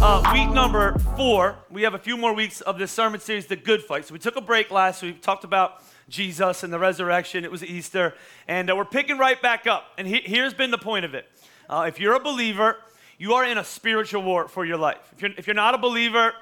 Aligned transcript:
uh, 0.00 0.30
week 0.32 0.50
number 0.50 0.98
four. 1.16 1.56
We 1.70 1.82
have 1.82 1.94
a 1.94 1.98
few 1.98 2.16
more 2.16 2.32
weeks 2.32 2.60
of 2.60 2.78
this 2.78 2.90
sermon 2.90 3.20
series, 3.20 3.46
The 3.46 3.56
Good 3.56 3.82
Fight. 3.82 4.06
So 4.06 4.12
we 4.12 4.18
took 4.18 4.36
a 4.36 4.40
break 4.40 4.70
last 4.70 5.02
week, 5.02 5.22
talked 5.22 5.44
about 5.44 5.82
Jesus 6.08 6.62
and 6.62 6.72
the 6.72 6.78
resurrection. 6.78 7.44
It 7.44 7.50
was 7.50 7.64
Easter. 7.64 8.14
And 8.46 8.70
uh, 8.70 8.76
we're 8.76 8.84
picking 8.84 9.18
right 9.18 9.40
back 9.40 9.66
up. 9.66 9.84
And 9.98 10.06
he- 10.06 10.22
here's 10.24 10.54
been 10.54 10.70
the 10.70 10.78
point 10.78 11.04
of 11.04 11.14
it. 11.14 11.26
Uh, 11.68 11.86
if 11.88 11.98
you're 11.98 12.14
a 12.14 12.20
believer, 12.20 12.76
you 13.18 13.34
are 13.34 13.44
in 13.44 13.58
a 13.58 13.64
spiritual 13.64 14.22
war 14.22 14.48
for 14.48 14.64
your 14.64 14.76
life. 14.76 15.12
If 15.14 15.22
you're, 15.22 15.30
if 15.36 15.46
you're 15.46 15.54
not 15.54 15.74
a 15.74 15.78
believer, 15.78 16.32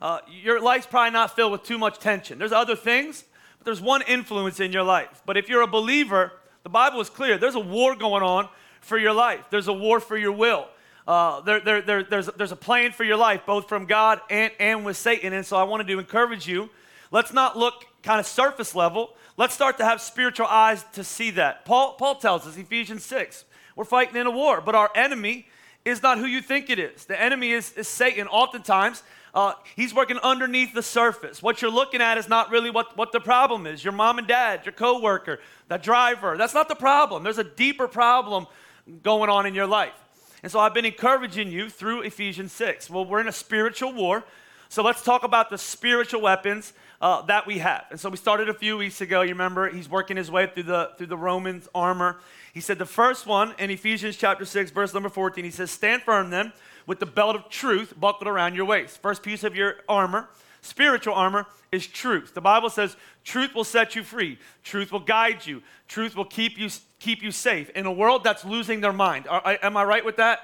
uh, 0.00 0.20
your 0.28 0.60
life's 0.60 0.86
probably 0.86 1.12
not 1.12 1.36
filled 1.36 1.52
with 1.52 1.62
too 1.62 1.78
much 1.78 1.98
tension. 1.98 2.38
There's 2.38 2.52
other 2.52 2.74
things, 2.74 3.24
but 3.58 3.66
there's 3.66 3.80
one 3.80 4.02
influence 4.02 4.58
in 4.58 4.72
your 4.72 4.82
life. 4.82 5.22
But 5.26 5.36
if 5.36 5.48
you're 5.48 5.62
a 5.62 5.66
believer, 5.68 6.32
the 6.62 6.70
Bible 6.70 7.00
is 7.00 7.10
clear. 7.10 7.38
There's 7.38 7.54
a 7.54 7.60
war 7.60 7.94
going 7.94 8.22
on 8.22 8.48
for 8.80 8.98
your 8.98 9.12
life, 9.12 9.44
there's 9.50 9.68
a 9.68 9.72
war 9.72 10.00
for 10.00 10.16
your 10.16 10.32
will. 10.32 10.66
Uh, 11.06 11.40
there, 11.40 11.60
there, 11.60 11.82
there, 11.82 12.02
there's, 12.04 12.26
there's 12.36 12.52
a 12.52 12.56
plan 12.56 12.92
for 12.92 13.04
your 13.04 13.16
life, 13.16 13.42
both 13.46 13.68
from 13.68 13.86
God 13.86 14.20
and, 14.30 14.52
and 14.60 14.84
with 14.84 14.96
Satan. 14.96 15.32
And 15.32 15.44
so 15.44 15.56
I 15.56 15.64
wanted 15.64 15.88
to 15.88 15.98
encourage 15.98 16.46
you 16.46 16.70
let's 17.10 17.32
not 17.32 17.56
look 17.56 17.84
kind 18.02 18.20
of 18.20 18.26
surface 18.26 18.74
level. 18.74 19.14
Let's 19.36 19.54
start 19.54 19.78
to 19.78 19.84
have 19.84 20.00
spiritual 20.00 20.46
eyes 20.46 20.84
to 20.92 21.04
see 21.04 21.30
that. 21.32 21.64
Paul, 21.64 21.94
Paul 21.94 22.16
tells 22.16 22.46
us, 22.46 22.56
Ephesians 22.56 23.04
6, 23.04 23.44
we're 23.76 23.84
fighting 23.84 24.16
in 24.16 24.26
a 24.26 24.30
war, 24.30 24.60
but 24.60 24.74
our 24.74 24.90
enemy 24.94 25.46
is 25.84 26.02
not 26.02 26.18
who 26.18 26.26
you 26.26 26.40
think 26.40 26.70
it 26.70 26.78
is. 26.78 27.06
The 27.06 27.20
enemy 27.20 27.52
is, 27.52 27.72
is 27.72 27.88
Satan. 27.88 28.28
Oftentimes, 28.28 29.02
uh, 29.34 29.54
he's 29.74 29.94
working 29.94 30.18
underneath 30.18 30.74
the 30.74 30.82
surface. 30.82 31.42
What 31.42 31.62
you're 31.62 31.70
looking 31.70 32.02
at 32.02 32.18
is 32.18 32.28
not 32.28 32.50
really 32.50 32.70
what, 32.70 32.96
what 32.96 33.12
the 33.12 33.20
problem 33.20 33.66
is. 33.66 33.82
Your 33.82 33.92
mom 33.92 34.18
and 34.18 34.28
dad, 34.28 34.64
your 34.64 34.72
coworker, 34.72 35.40
the 35.68 35.78
driver. 35.78 36.36
That's 36.36 36.54
not 36.54 36.68
the 36.68 36.74
problem. 36.74 37.22
There's 37.22 37.38
a 37.38 37.44
deeper 37.44 37.88
problem 37.88 38.46
going 39.02 39.30
on 39.30 39.46
in 39.46 39.54
your 39.54 39.66
life. 39.66 39.94
And 40.42 40.50
so 40.50 40.58
I've 40.58 40.74
been 40.74 40.84
encouraging 40.84 41.52
you 41.52 41.70
through 41.70 42.02
Ephesians 42.02 42.52
6. 42.52 42.90
Well, 42.90 43.04
we're 43.04 43.20
in 43.20 43.28
a 43.28 43.32
spiritual 43.32 43.92
war. 43.92 44.24
So 44.68 44.82
let's 44.82 45.02
talk 45.02 45.22
about 45.22 45.50
the 45.50 45.58
spiritual 45.58 46.22
weapons 46.22 46.72
uh, 47.00 47.22
that 47.22 47.46
we 47.46 47.58
have. 47.58 47.84
And 47.90 48.00
so 48.00 48.08
we 48.08 48.16
started 48.16 48.48
a 48.48 48.54
few 48.54 48.78
weeks 48.78 49.00
ago. 49.00 49.20
You 49.20 49.30
remember 49.30 49.68
he's 49.68 49.88
working 49.88 50.16
his 50.16 50.30
way 50.30 50.46
through 50.46 50.62
the 50.62 50.92
through 50.96 51.08
the 51.08 51.16
Romans 51.16 51.68
armor. 51.74 52.20
He 52.54 52.60
said 52.60 52.78
the 52.78 52.86
first 52.86 53.26
one 53.26 53.54
in 53.58 53.70
Ephesians 53.70 54.16
chapter 54.16 54.44
6, 54.44 54.70
verse 54.70 54.94
number 54.94 55.10
14, 55.10 55.44
he 55.44 55.50
says, 55.50 55.70
Stand 55.70 56.02
firm 56.02 56.30
then 56.30 56.52
with 56.86 57.00
the 57.00 57.06
belt 57.06 57.36
of 57.36 57.48
truth 57.48 57.94
buckled 58.00 58.28
around 58.28 58.54
your 58.54 58.64
waist. 58.64 59.00
First 59.02 59.22
piece 59.22 59.44
of 59.44 59.54
your 59.54 59.76
armor, 59.88 60.28
spiritual 60.62 61.14
armor, 61.14 61.46
is 61.70 61.86
truth. 61.86 62.34
The 62.34 62.40
Bible 62.40 62.70
says 62.70 62.96
truth 63.24 63.54
will 63.54 63.64
set 63.64 63.94
you 63.94 64.02
free, 64.02 64.38
truth 64.62 64.90
will 64.90 65.00
guide 65.00 65.44
you, 65.46 65.62
truth 65.88 66.16
will 66.16 66.24
keep 66.24 66.58
you, 66.58 66.68
keep 67.02 67.22
you 67.22 67.32
safe 67.32 67.68
in 67.70 67.84
a 67.84 67.92
world 67.92 68.22
that's 68.24 68.44
losing 68.44 68.80
their 68.80 68.92
mind. 68.92 69.26
Are, 69.28 69.58
am 69.62 69.76
I 69.76 69.84
right 69.84 70.04
with 70.04 70.16
that? 70.16 70.40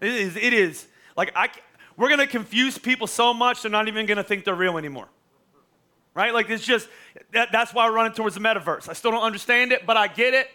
It 0.00 0.08
is. 0.08 0.36
It 0.36 0.52
is. 0.52 0.86
Like, 1.16 1.30
I, 1.36 1.50
we're 1.96 2.08
going 2.08 2.20
to 2.20 2.26
confuse 2.26 2.78
people 2.78 3.06
so 3.06 3.34
much, 3.34 3.62
they're 3.62 3.70
not 3.70 3.86
even 3.86 4.06
going 4.06 4.16
to 4.16 4.24
think 4.24 4.44
they're 4.44 4.54
real 4.54 4.78
anymore. 4.78 5.08
Right? 6.14 6.32
Like, 6.32 6.48
it's 6.48 6.64
just, 6.64 6.88
that, 7.32 7.52
that's 7.52 7.74
why 7.74 7.86
we're 7.88 7.94
running 7.94 8.14
towards 8.14 8.34
the 8.34 8.40
metaverse. 8.40 8.88
I 8.88 8.94
still 8.94 9.10
don't 9.10 9.22
understand 9.22 9.72
it, 9.72 9.86
but 9.86 9.96
I 9.96 10.08
get 10.08 10.34
it 10.34 10.48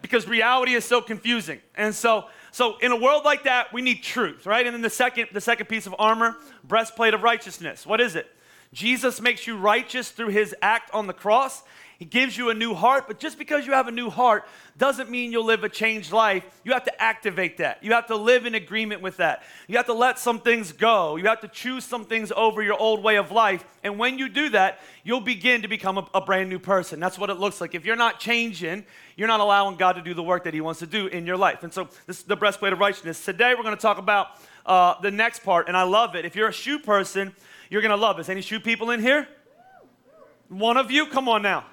because 0.00 0.28
reality 0.28 0.74
is 0.74 0.84
so 0.84 1.00
confusing. 1.00 1.60
And 1.76 1.94
so, 1.94 2.26
so 2.52 2.78
in 2.78 2.92
a 2.92 2.96
world 2.96 3.24
like 3.24 3.44
that, 3.44 3.72
we 3.72 3.82
need 3.82 4.02
truth, 4.02 4.46
right? 4.46 4.64
And 4.64 4.72
then 4.72 4.82
the 4.82 4.90
second, 4.90 5.28
the 5.32 5.40
second 5.40 5.66
piece 5.66 5.86
of 5.86 5.94
armor, 5.98 6.36
breastplate 6.62 7.14
of 7.14 7.22
righteousness. 7.22 7.84
What 7.84 8.00
is 8.00 8.14
it? 8.14 8.28
Jesus 8.72 9.20
makes 9.20 9.46
you 9.46 9.56
righteous 9.56 10.10
through 10.10 10.28
his 10.28 10.54
act 10.62 10.90
on 10.92 11.06
the 11.06 11.12
cross. 11.12 11.62
He 12.04 12.10
gives 12.10 12.36
you 12.36 12.50
a 12.50 12.54
new 12.54 12.74
heart, 12.74 13.04
but 13.08 13.18
just 13.18 13.38
because 13.38 13.66
you 13.66 13.72
have 13.72 13.88
a 13.88 13.90
new 13.90 14.10
heart 14.10 14.44
doesn't 14.76 15.08
mean 15.08 15.32
you'll 15.32 15.46
live 15.46 15.64
a 15.64 15.70
changed 15.70 16.12
life. 16.12 16.44
You 16.62 16.74
have 16.74 16.84
to 16.84 17.02
activate 17.02 17.56
that. 17.56 17.82
You 17.82 17.92
have 17.92 18.08
to 18.08 18.14
live 18.14 18.44
in 18.44 18.54
agreement 18.54 19.00
with 19.00 19.16
that. 19.16 19.42
You 19.68 19.78
have 19.78 19.86
to 19.86 19.94
let 19.94 20.18
some 20.18 20.38
things 20.38 20.70
go. 20.70 21.16
You 21.16 21.24
have 21.28 21.40
to 21.40 21.48
choose 21.48 21.82
some 21.82 22.04
things 22.04 22.30
over 22.36 22.62
your 22.62 22.78
old 22.78 23.02
way 23.02 23.16
of 23.16 23.32
life. 23.32 23.64
And 23.82 23.98
when 23.98 24.18
you 24.18 24.28
do 24.28 24.50
that, 24.50 24.80
you'll 25.02 25.22
begin 25.22 25.62
to 25.62 25.68
become 25.68 25.96
a, 25.96 26.06
a 26.12 26.20
brand 26.20 26.50
new 26.50 26.58
person. 26.58 27.00
That's 27.00 27.18
what 27.18 27.30
it 27.30 27.38
looks 27.38 27.58
like. 27.58 27.74
If 27.74 27.86
you're 27.86 27.96
not 27.96 28.20
changing, 28.20 28.84
you're 29.16 29.26
not 29.26 29.40
allowing 29.40 29.76
God 29.76 29.94
to 29.94 30.02
do 30.02 30.12
the 30.12 30.22
work 30.22 30.44
that 30.44 30.52
He 30.52 30.60
wants 30.60 30.80
to 30.80 30.86
do 30.86 31.06
in 31.06 31.24
your 31.24 31.38
life. 31.38 31.62
And 31.62 31.72
so, 31.72 31.88
this 32.06 32.18
is 32.18 32.24
the 32.24 32.36
breastplate 32.36 32.74
of 32.74 32.80
righteousness. 32.80 33.24
Today, 33.24 33.54
we're 33.56 33.62
going 33.62 33.76
to 33.76 33.80
talk 33.80 33.96
about 33.96 34.26
uh, 34.66 35.00
the 35.00 35.10
next 35.10 35.42
part, 35.42 35.68
and 35.68 35.76
I 35.76 35.84
love 35.84 36.16
it. 36.16 36.26
If 36.26 36.36
you're 36.36 36.48
a 36.48 36.52
shoe 36.52 36.80
person, 36.80 37.34
you're 37.70 37.80
going 37.80 37.96
to 37.96 37.96
love 37.96 38.18
this. 38.18 38.28
Any 38.28 38.42
shoe 38.42 38.60
people 38.60 38.90
in 38.90 39.00
here? 39.00 39.26
One 40.50 40.76
of 40.76 40.90
you? 40.90 41.06
Come 41.06 41.30
on 41.30 41.40
now. 41.40 41.64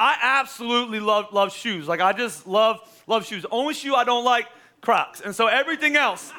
I 0.00 0.16
absolutely 0.22 0.98
love, 0.98 1.26
love 1.30 1.52
shoes. 1.52 1.86
Like, 1.86 2.00
I 2.00 2.14
just 2.14 2.46
love, 2.46 2.80
love 3.06 3.26
shoes. 3.26 3.44
Only 3.50 3.74
shoe 3.74 3.94
I 3.94 4.04
don't 4.04 4.24
like, 4.24 4.46
Crocs. 4.80 5.20
And 5.20 5.36
so 5.36 5.46
everything 5.46 5.94
else, 5.94 6.32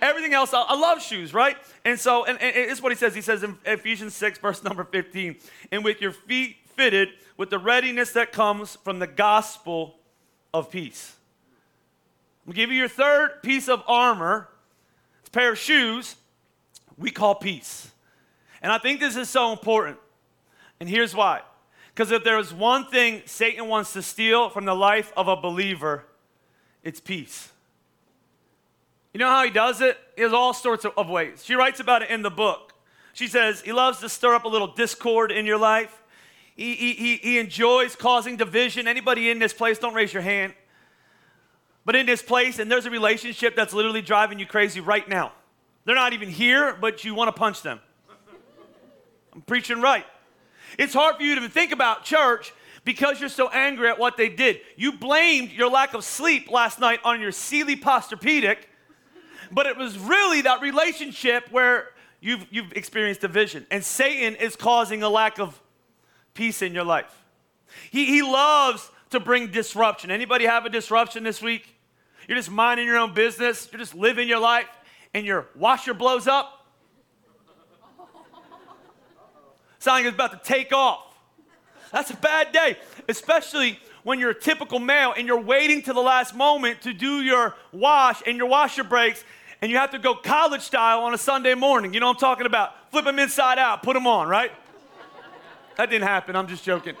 everything 0.00 0.32
else, 0.32 0.54
I, 0.54 0.62
I 0.62 0.74
love 0.74 1.02
shoes, 1.02 1.34
right? 1.34 1.58
And 1.84 2.00
so, 2.00 2.24
and, 2.24 2.40
and 2.40 2.56
it's 2.56 2.80
what 2.80 2.92
he 2.92 2.96
says. 2.96 3.14
He 3.14 3.20
says 3.20 3.42
in 3.42 3.58
Ephesians 3.66 4.14
6, 4.14 4.38
verse 4.38 4.64
number 4.64 4.84
15, 4.84 5.36
and 5.70 5.84
with 5.84 6.00
your 6.00 6.12
feet 6.12 6.56
fitted 6.64 7.10
with 7.36 7.50
the 7.50 7.58
readiness 7.58 8.12
that 8.12 8.32
comes 8.32 8.76
from 8.76 9.00
the 9.00 9.06
gospel 9.06 9.96
of 10.54 10.70
peace. 10.70 11.14
I'll 12.46 12.54
give 12.54 12.70
you 12.70 12.78
your 12.78 12.88
third 12.88 13.42
piece 13.42 13.68
of 13.68 13.82
armor. 13.86 14.48
It's 15.20 15.28
a 15.28 15.32
pair 15.32 15.52
of 15.52 15.58
shoes 15.58 16.16
we 16.96 17.10
call 17.10 17.34
peace. 17.34 17.90
And 18.62 18.72
I 18.72 18.78
think 18.78 18.98
this 18.98 19.16
is 19.16 19.28
so 19.28 19.52
important. 19.52 19.98
And 20.80 20.88
here's 20.88 21.14
why. 21.14 21.42
Because 21.94 22.10
if 22.10 22.24
there 22.24 22.38
is 22.38 22.52
one 22.52 22.86
thing 22.86 23.22
Satan 23.24 23.68
wants 23.68 23.92
to 23.92 24.02
steal 24.02 24.48
from 24.48 24.64
the 24.64 24.74
life 24.74 25.12
of 25.16 25.28
a 25.28 25.36
believer, 25.36 26.04
it's 26.82 27.00
peace. 27.00 27.50
You 29.12 29.20
know 29.20 29.28
how 29.28 29.44
he 29.44 29.50
does 29.50 29.80
it? 29.80 29.96
He 30.16 30.22
has 30.22 30.32
all 30.32 30.52
sorts 30.52 30.84
of, 30.84 31.08
ways. 31.08 31.44
She 31.44 31.54
writes 31.54 31.78
about 31.78 32.02
it 32.02 32.10
in 32.10 32.22
the 32.22 32.30
book. 32.30 32.72
She 33.12 33.28
says 33.28 33.60
he 33.60 33.72
loves 33.72 34.00
to 34.00 34.08
stir 34.08 34.34
up 34.34 34.44
a 34.44 34.48
little 34.48 34.66
discord 34.66 35.30
in 35.30 35.46
your 35.46 35.58
life. 35.58 36.02
He, 36.56 36.74
he, 36.74 37.16
he 37.16 37.38
enjoys 37.38 37.94
causing 37.94 38.36
division. 38.36 38.88
Anybody 38.88 39.30
in 39.30 39.38
this 39.38 39.52
place, 39.52 39.78
don't 39.78 39.94
raise 39.94 40.12
your 40.12 40.22
hand. 40.22 40.52
But 41.84 41.94
in 41.94 42.06
this 42.06 42.22
place, 42.22 42.58
and 42.58 42.70
there's 42.70 42.86
a 42.86 42.90
relationship 42.90 43.54
that's 43.54 43.72
literally 43.72 44.02
driving 44.02 44.40
you 44.40 44.46
crazy 44.46 44.80
right 44.80 45.08
now. 45.08 45.32
They're 45.84 45.94
not 45.94 46.12
even 46.12 46.28
here, 46.28 46.76
but 46.80 47.04
you 47.04 47.14
want 47.14 47.28
to 47.28 47.38
punch 47.38 47.62
them. 47.62 47.78
I'm 49.32 49.42
preaching 49.42 49.80
right. 49.80 50.06
It's 50.78 50.94
hard 50.94 51.16
for 51.16 51.22
you 51.22 51.40
to 51.40 51.48
think 51.48 51.72
about 51.72 52.04
church 52.04 52.52
because 52.84 53.20
you're 53.20 53.28
so 53.28 53.48
angry 53.48 53.88
at 53.88 53.98
what 53.98 54.16
they 54.16 54.28
did. 54.28 54.60
You 54.76 54.92
blamed 54.92 55.50
your 55.52 55.70
lack 55.70 55.94
of 55.94 56.04
sleep 56.04 56.50
last 56.50 56.78
night 56.78 57.00
on 57.04 57.20
your 57.20 57.32
Sealy 57.32 57.76
Posturepedic, 57.76 58.58
but 59.50 59.66
it 59.66 59.76
was 59.76 59.98
really 59.98 60.42
that 60.42 60.60
relationship 60.60 61.50
where 61.50 61.90
you've, 62.20 62.46
you've 62.50 62.72
experienced 62.72 63.20
division. 63.20 63.66
And 63.70 63.84
Satan 63.84 64.36
is 64.36 64.56
causing 64.56 65.02
a 65.02 65.08
lack 65.08 65.38
of 65.38 65.60
peace 66.34 66.62
in 66.62 66.74
your 66.74 66.84
life. 66.84 67.24
He, 67.90 68.06
he 68.06 68.22
loves 68.22 68.90
to 69.10 69.20
bring 69.20 69.50
disruption. 69.50 70.10
Anybody 70.10 70.44
have 70.44 70.66
a 70.66 70.70
disruption 70.70 71.22
this 71.22 71.40
week? 71.40 71.74
You're 72.28 72.38
just 72.38 72.50
minding 72.50 72.86
your 72.86 72.96
own 72.96 73.14
business, 73.14 73.68
you're 73.70 73.78
just 73.78 73.94
living 73.94 74.28
your 74.28 74.40
life, 74.40 74.68
and 75.12 75.26
your 75.26 75.46
washer 75.54 75.94
blows 75.94 76.26
up. 76.26 76.63
Sound 79.84 79.98
like 79.98 80.06
it's 80.06 80.14
about 80.14 80.32
to 80.32 80.50
take 80.50 80.72
off. 80.72 81.14
That's 81.92 82.10
a 82.10 82.16
bad 82.16 82.52
day, 82.52 82.78
especially 83.06 83.78
when 84.02 84.18
you're 84.18 84.30
a 84.30 84.34
typical 84.34 84.78
male 84.78 85.12
and 85.14 85.26
you're 85.26 85.42
waiting 85.42 85.82
to 85.82 85.92
the 85.92 86.00
last 86.00 86.34
moment 86.34 86.80
to 86.84 86.94
do 86.94 87.20
your 87.20 87.54
wash 87.70 88.22
and 88.26 88.38
your 88.38 88.46
washer 88.46 88.82
breaks 88.82 89.22
and 89.60 89.70
you 89.70 89.76
have 89.76 89.90
to 89.90 89.98
go 89.98 90.14
college 90.14 90.62
style 90.62 91.00
on 91.00 91.12
a 91.12 91.18
Sunday 91.18 91.52
morning. 91.52 91.92
You 91.92 92.00
know 92.00 92.06
what 92.06 92.16
I'm 92.16 92.20
talking 92.20 92.46
about? 92.46 92.90
Flip 92.92 93.04
them 93.04 93.18
inside 93.18 93.58
out, 93.58 93.82
put 93.82 93.92
them 93.92 94.06
on, 94.06 94.26
right? 94.26 94.52
That 95.76 95.90
didn't 95.90 96.08
happen. 96.08 96.34
I'm 96.34 96.48
just 96.48 96.64
joking. 96.64 96.94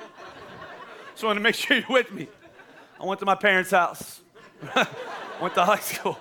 Just 1.12 1.24
wanted 1.24 1.40
to 1.40 1.42
make 1.42 1.54
sure 1.54 1.78
you're 1.78 1.86
with 1.88 2.12
me. 2.12 2.28
I 3.00 3.06
went 3.06 3.18
to 3.20 3.24
my 3.24 3.34
parents' 3.34 3.70
house. 3.70 4.20
went 5.40 5.54
to 5.54 5.64
high 5.64 5.78
school. 5.78 6.18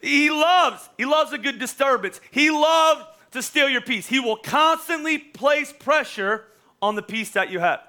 He 0.00 0.30
loves, 0.30 0.88
he 0.96 1.06
loves 1.06 1.32
a 1.32 1.38
good 1.38 1.58
disturbance. 1.58 2.20
He 2.30 2.52
loved 2.52 3.04
to 3.34 3.42
steal 3.42 3.68
your 3.68 3.80
peace. 3.80 4.06
He 4.06 4.18
will 4.18 4.36
constantly 4.36 5.18
place 5.18 5.72
pressure 5.72 6.46
on 6.80 6.94
the 6.94 7.02
peace 7.02 7.30
that 7.32 7.50
you 7.50 7.60
have. 7.60 7.80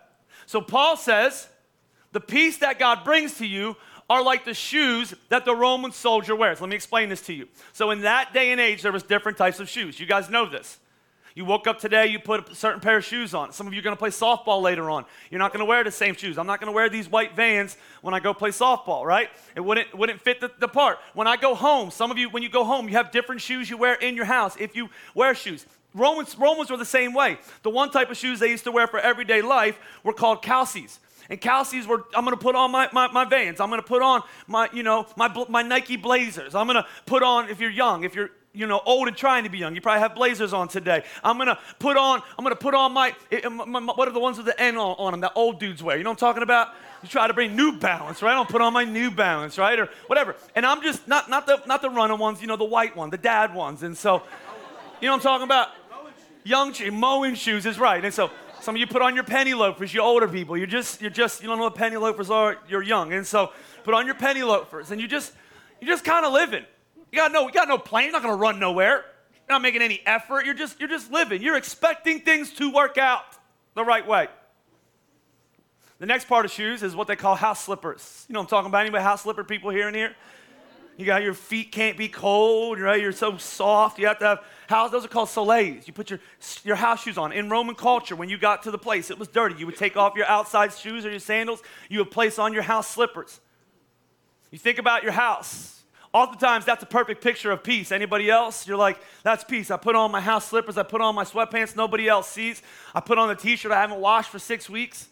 So 0.45 0.61
Paul 0.61 0.97
says, 0.97 1.47
the 2.11 2.19
peace 2.19 2.57
that 2.57 2.77
God 2.77 3.03
brings 3.03 3.37
to 3.37 3.47
you 3.47 3.75
are 4.09 4.21
like 4.21 4.45
the 4.45 4.53
shoes 4.53 5.13
that 5.29 5.45
the 5.45 5.55
Roman 5.55 5.91
soldier 5.91 6.35
wears. 6.35 6.61
Let 6.61 6.69
me 6.69 6.75
explain 6.75 7.09
this 7.09 7.21
to 7.23 7.33
you. 7.33 7.47
So 7.73 7.91
in 7.91 8.01
that 8.01 8.33
day 8.33 8.51
and 8.51 8.61
age, 8.61 8.81
there 8.81 8.91
was 8.91 9.03
different 9.03 9.37
types 9.37 9.59
of 9.59 9.67
shoes. 9.67 9.99
You 9.99 10.05
guys 10.05 10.29
know 10.29 10.47
this. 10.47 10.77
You 11.35 11.43
woke 11.43 11.67
up 11.67 11.79
today, 11.79 12.07
you 12.07 12.17
put 12.17 12.49
a 12.49 12.55
certain 12.55 12.79
pair 12.79 12.95
of 12.95 13.03
shoes 13.03 13.33
on. 13.33 13.51
Some 13.51 13.67
of 13.67 13.73
you 13.73 13.79
are 13.81 13.83
going 13.83 13.95
to 13.95 13.99
play 13.99 14.09
softball 14.09 14.61
later 14.61 14.89
on. 14.89 15.03
You're 15.29 15.39
not 15.39 15.51
going 15.51 15.59
to 15.59 15.65
wear 15.65 15.83
the 15.83 15.91
same 15.91 16.15
shoes. 16.15 16.37
I'm 16.37 16.47
not 16.47 16.61
going 16.61 16.71
to 16.71 16.75
wear 16.75 16.87
these 16.87 17.09
white 17.09 17.35
vans 17.35 17.75
when 18.01 18.13
I 18.13 18.21
go 18.21 18.33
play 18.33 18.51
softball, 18.51 19.03
right? 19.03 19.29
It 19.53 19.59
wouldn't, 19.59 19.93
wouldn't 19.93 20.21
fit 20.21 20.39
the, 20.39 20.49
the 20.59 20.69
part. 20.69 20.97
When 21.13 21.27
I 21.27 21.35
go 21.35 21.53
home, 21.53 21.91
some 21.91 22.09
of 22.09 22.17
you, 22.17 22.29
when 22.29 22.41
you 22.41 22.47
go 22.47 22.63
home, 22.63 22.87
you 22.87 22.95
have 22.95 23.11
different 23.11 23.41
shoes 23.41 23.69
you 23.69 23.75
wear 23.75 23.95
in 23.95 24.15
your 24.15 24.23
house 24.23 24.55
if 24.57 24.77
you 24.77 24.89
wear 25.13 25.35
shoes. 25.35 25.65
Romans, 25.93 26.37
Romans 26.37 26.71
were 26.71 26.77
the 26.77 26.85
same 26.85 27.13
way. 27.13 27.37
The 27.63 27.69
one 27.69 27.91
type 27.91 28.09
of 28.09 28.15
shoes 28.15 28.39
they 28.39 28.49
used 28.49 28.63
to 28.63 28.71
wear 28.71 28.87
for 28.87 29.01
everyday 29.01 29.41
life 29.41 29.77
were 30.05 30.13
called 30.13 30.41
calces. 30.41 31.01
And 31.29 31.41
calces 31.41 31.85
were, 31.85 32.05
I'm 32.15 32.23
gonna 32.23 32.37
put 32.37 32.55
on 32.55 32.71
my, 32.71 32.87
my, 32.93 33.11
my 33.11 33.25
Vans. 33.25 33.59
I'm 33.59 33.69
gonna 33.69 33.81
put 33.81 34.01
on 34.01 34.21
my, 34.47 34.69
you 34.71 34.83
know, 34.83 35.05
my, 35.17 35.45
my 35.49 35.63
Nike 35.63 35.97
Blazers. 35.97 36.55
I'm 36.55 36.67
gonna 36.67 36.87
put 37.05 37.23
on, 37.23 37.49
if 37.49 37.59
you're 37.59 37.69
young, 37.69 38.05
if 38.05 38.15
you're, 38.15 38.29
you 38.55 38.67
know, 38.67 38.81
old 38.85 39.07
and 39.07 39.17
trying 39.17 39.43
to 39.43 39.49
be 39.49 39.57
young, 39.57 39.75
you 39.75 39.81
probably 39.81 39.99
have 39.99 40.15
Blazers 40.15 40.53
on 40.53 40.67
today. 40.67 41.03
I'm 41.23 41.37
gonna 41.37 41.59
put 41.79 41.97
on, 41.97 42.21
I'm 42.37 42.43
gonna 42.43 42.55
put 42.55 42.73
on 42.73 42.93
my, 42.93 43.13
eh, 43.31 43.41
eh, 43.43 43.49
my, 43.49 43.65
my 43.65 43.93
what 43.93 44.07
are 44.07 44.11
the 44.11 44.19
ones 44.19 44.37
with 44.37 44.45
the 44.45 44.59
N 44.59 44.77
on, 44.77 44.95
on 44.97 45.11
them 45.11 45.21
that 45.21 45.33
old 45.35 45.59
dudes 45.59 45.83
wear? 45.83 45.97
You 45.97 46.03
know 46.03 46.11
what 46.11 46.23
I'm 46.23 46.27
talking 46.27 46.43
about? 46.43 46.69
You 47.03 47.09
try 47.09 47.27
to 47.27 47.33
bring 47.33 47.55
New 47.55 47.77
Balance, 47.77 48.21
right? 48.21 48.33
I'll 48.33 48.45
put 48.45 48.61
on 48.61 48.73
my 48.73 48.83
New 48.83 49.11
Balance, 49.11 49.57
right? 49.59 49.77
Or 49.77 49.89
whatever. 50.07 50.35
And 50.55 50.65
I'm 50.65 50.81
just, 50.81 51.07
not, 51.07 51.29
not, 51.29 51.45
the, 51.45 51.61
not 51.67 51.83
the 51.83 51.89
running 51.89 52.17
ones, 52.17 52.41
you 52.41 52.47
know, 52.47 52.57
the 52.57 52.63
white 52.63 52.95
one, 52.95 53.11
the 53.11 53.17
dad 53.17 53.53
ones. 53.53 53.83
And 53.83 53.95
so, 53.95 54.23
you 55.01 55.07
know 55.07 55.13
what 55.13 55.17
I'm 55.17 55.23
talking 55.23 55.43
about? 55.43 55.69
Young 56.43 56.73
mowing 56.93 57.35
shoes 57.35 57.65
is 57.65 57.77
right. 57.77 58.03
And 58.03 58.13
so 58.13 58.31
some 58.61 58.73
of 58.73 58.79
you 58.79 58.87
put 58.87 59.03
on 59.03 59.13
your 59.13 59.23
penny 59.23 59.53
loafers, 59.53 59.93
you 59.93 60.01
older 60.01 60.27
people. 60.27 60.57
You're 60.57 60.65
just, 60.65 60.99
you're 60.99 61.11
just, 61.11 61.43
you 61.43 61.47
don't 61.47 61.59
know 61.59 61.65
what 61.65 61.75
penny 61.75 61.97
loafers 61.97 62.31
are, 62.31 62.57
you're 62.67 62.81
young. 62.81 63.13
And 63.13 63.25
so 63.25 63.51
put 63.83 63.93
on 63.93 64.07
your 64.07 64.15
penny 64.15 64.41
loafers 64.41 64.89
and 64.89 64.99
you 64.99 65.07
just, 65.07 65.33
you're 65.79 65.89
just 65.89 66.03
kind 66.03 66.25
of 66.25 66.33
living. 66.33 66.65
You 67.11 67.17
got 67.19 67.31
no, 67.31 67.47
you 67.47 67.53
got 67.53 67.67
no 67.67 67.77
plan, 67.77 68.05
you're 68.05 68.13
not 68.13 68.21
gonna 68.21 68.35
run 68.35 68.59
nowhere. 68.59 69.05
You're 69.47 69.55
not 69.55 69.61
making 69.61 69.81
any 69.81 70.01
effort. 70.05 70.45
You're 70.45 70.55
just, 70.55 70.79
you're 70.79 70.89
just 70.89 71.11
living. 71.11 71.41
You're 71.41 71.57
expecting 71.57 72.21
things 72.21 72.51
to 72.53 72.71
work 72.71 72.97
out 72.97 73.23
the 73.75 73.83
right 73.83 74.05
way. 74.05 74.27
The 75.99 76.05
next 76.05 76.27
part 76.27 76.45
of 76.45 76.51
shoes 76.51 76.83
is 76.83 76.95
what 76.95 77.07
they 77.07 77.15
call 77.15 77.35
house 77.35 77.63
slippers. 77.63 78.25
You 78.27 78.33
know 78.33 78.41
I'm 78.41 78.47
talking 78.47 78.67
about? 78.67 78.81
Anybody 78.81 79.03
house 79.03 79.21
slipper 79.21 79.43
people 79.43 79.69
here 79.69 79.87
and 79.87 79.95
here? 79.95 80.15
You 80.97 81.05
got 81.05 81.23
your 81.23 81.33
feet 81.33 81.71
can't 81.71 81.97
be 81.97 82.07
cold, 82.07 82.79
right? 82.79 83.01
You're 83.01 83.11
so 83.11 83.37
soft. 83.37 83.99
You 83.99 84.07
have 84.07 84.19
to 84.19 84.25
have 84.25 84.39
house. 84.67 84.91
Those 84.91 85.03
are 85.05 85.09
called 85.09 85.29
soles. 85.29 85.85
You 85.85 85.93
put 85.93 86.09
your, 86.09 86.19
your 86.63 86.77
house 86.77 87.03
shoes 87.03 87.17
on. 87.17 87.33
In 87.33 87.49
Roman 87.49 87.75
culture, 87.75 88.15
when 88.15 88.29
you 88.29 88.37
got 88.37 88.63
to 88.63 88.71
the 88.71 88.77
place, 88.77 89.11
it 89.11 89.19
was 89.19 89.27
dirty. 89.27 89.55
You 89.55 89.65
would 89.65 89.77
take 89.77 89.97
off 89.97 90.15
your 90.15 90.25
outside 90.25 90.73
shoes 90.73 91.05
or 91.05 91.09
your 91.09 91.19
sandals. 91.19 91.61
You 91.89 91.99
would 91.99 92.11
place 92.11 92.39
on 92.39 92.53
your 92.53 92.63
house 92.63 92.87
slippers. 92.87 93.41
You 94.51 94.57
think 94.57 94.79
about 94.79 95.03
your 95.03 95.11
house. 95.11 95.74
Oftentimes, 96.15 96.63
that's 96.63 96.81
a 96.81 96.85
perfect 96.85 97.21
picture 97.21 97.51
of 97.51 97.61
peace. 97.61 97.91
Anybody 97.91 98.29
else? 98.29 98.65
You're 98.65 98.77
like, 98.77 98.97
that's 99.23 99.43
peace. 99.43 99.69
I 99.69 99.75
put 99.75 99.97
on 99.97 100.13
my 100.13 100.21
house 100.21 100.47
slippers. 100.47 100.77
I 100.77 100.83
put 100.83 101.01
on 101.01 101.13
my 101.13 101.25
sweatpants. 101.25 101.75
Nobody 101.75 102.07
else 102.07 102.29
sees. 102.29 102.61
I 102.95 103.01
put 103.01 103.17
on 103.17 103.27
the 103.27 103.35
t-shirt 103.35 103.69
I 103.69 103.81
haven't 103.81 103.99
washed 103.99 104.29
for 104.29 104.39
six 104.39 104.69
weeks. 104.69 105.09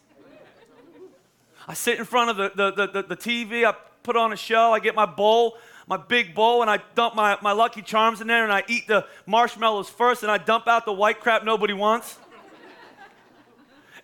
I 1.68 1.74
sit 1.74 1.98
in 1.98 2.06
front 2.06 2.30
of 2.30 2.36
the, 2.38 2.52
the, 2.54 2.86
the, 2.86 3.02
the, 3.02 3.16
TV. 3.16 3.66
I 3.66 3.74
put 4.02 4.16
on 4.16 4.32
a 4.32 4.36
show. 4.36 4.72
I 4.72 4.80
get 4.80 4.94
my 4.94 5.04
bowl 5.04 5.58
my 5.86 5.98
big 5.98 6.34
bowl 6.34 6.62
and 6.62 6.70
I 6.70 6.78
dump 6.94 7.14
my, 7.14 7.36
my 7.42 7.52
Lucky 7.52 7.82
Charms 7.82 8.22
in 8.22 8.26
there 8.26 8.42
and 8.42 8.50
I 8.50 8.64
eat 8.68 8.86
the 8.86 9.06
marshmallows 9.26 9.90
first 9.90 10.22
and 10.22 10.32
I 10.32 10.38
dump 10.38 10.66
out 10.66 10.86
the 10.86 10.94
white 10.94 11.20
crap 11.20 11.44
nobody 11.44 11.74
wants. 11.74 12.16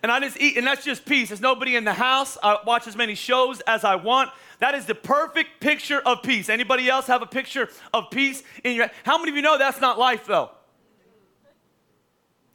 And 0.03 0.11
I 0.11 0.19
just 0.19 0.39
eat, 0.39 0.57
and 0.57 0.65
that's 0.65 0.83
just 0.83 1.05
peace. 1.05 1.29
There's 1.29 1.41
nobody 1.41 1.75
in 1.75 1.83
the 1.83 1.93
house. 1.93 2.37
I 2.41 2.57
watch 2.65 2.87
as 2.87 2.95
many 2.95 3.15
shows 3.15 3.61
as 3.61 3.83
I 3.83 3.95
want. 3.95 4.31
That 4.59 4.73
is 4.73 4.85
the 4.85 4.95
perfect 4.95 5.59
picture 5.59 5.99
of 5.99 6.23
peace. 6.23 6.49
Anybody 6.49 6.89
else 6.89 7.07
have 7.07 7.21
a 7.21 7.27
picture 7.27 7.69
of 7.93 8.09
peace 8.09 8.43
in 8.63 8.75
your 8.75 8.89
How 9.03 9.17
many 9.17 9.29
of 9.29 9.35
you 9.35 9.41
know 9.41 9.57
that's 9.57 9.81
not 9.81 9.99
life 9.99 10.25
though? 10.25 10.51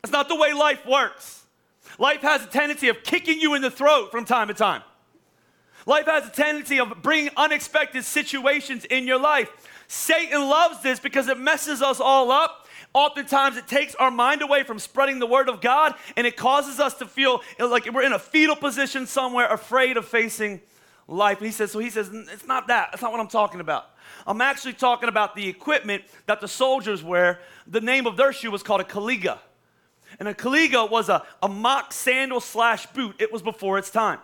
That's 0.03 0.13
not 0.13 0.29
the 0.29 0.37
way 0.37 0.53
life 0.53 0.85
works. 0.87 1.45
Life 1.99 2.21
has 2.23 2.45
a 2.45 2.47
tendency 2.47 2.89
of 2.89 3.03
kicking 3.03 3.41
you 3.41 3.55
in 3.55 3.63
the 3.63 3.71
throat 3.71 4.11
from 4.11 4.25
time 4.25 4.49
to 4.49 4.55
time. 4.55 4.83
Life 5.87 6.07
has 6.07 6.27
a 6.27 6.31
tendency 6.31 6.81
of 6.81 7.01
bringing 7.03 7.31
unexpected 7.37 8.05
situations 8.05 8.85
in 8.85 9.07
your 9.07 9.21
life. 9.21 9.49
Satan 9.89 10.41
loves 10.49 10.83
this 10.83 10.99
because 10.99 11.29
it 11.29 11.39
messes 11.39 11.81
us 11.81 12.01
all 12.01 12.33
up. 12.33 12.66
Oftentimes, 12.97 13.59
it 13.59 13.69
takes 13.69 13.95
our 13.97 14.11
mind 14.11 14.41
away 14.41 14.63
from 14.63 14.79
spreading 14.79 15.19
the 15.19 15.27
word 15.27 15.51
of 15.51 15.61
God 15.61 15.95
and 16.17 16.27
it 16.27 16.35
causes 16.35 16.81
us 16.81 16.95
to 16.95 17.05
feel 17.07 17.43
like 17.61 17.93
we're 17.93 18.03
in 18.03 18.15
a 18.15 18.19
fetal 18.19 18.57
position 18.57 19.07
somewhere, 19.07 19.53
afraid 19.53 19.99
of 19.99 20.07
facing 20.07 20.63
life. 21.07 21.37
And 21.37 21.47
he 21.47 21.53
says, 21.53 21.71
So 21.71 21.79
he 21.79 21.91
says, 21.91 22.09
It's 22.11 22.47
not 22.47 22.69
that. 22.69 22.89
That's 22.93 23.03
not 23.03 23.13
what 23.13 23.21
I'm 23.21 23.29
talking 23.29 23.61
about. 23.61 23.91
I'm 24.27 24.41
actually 24.41 24.73
talking 24.73 25.11
about 25.11 25.37
the 25.37 25.47
equipment 25.47 26.05
that 26.25 26.41
the 26.41 26.49
soldiers 26.49 27.03
wear. 27.03 27.41
The 27.67 27.83
name 27.83 28.07
of 28.07 28.17
their 28.17 28.33
shoe 28.33 28.51
was 28.51 28.63
called 28.63 28.81
a 28.81 28.85
caliga. 28.85 29.41
And 30.19 30.27
a 30.27 30.33
caliga 30.33 30.91
was 30.91 31.11
a, 31.11 31.23
a 31.43 31.49
mock 31.49 31.93
sandal 31.93 32.41
slash 32.41 32.87
boot. 32.87 33.17
It 33.19 33.31
was 33.31 33.43
before 33.43 33.77
its 33.77 33.91
time. 33.91 34.21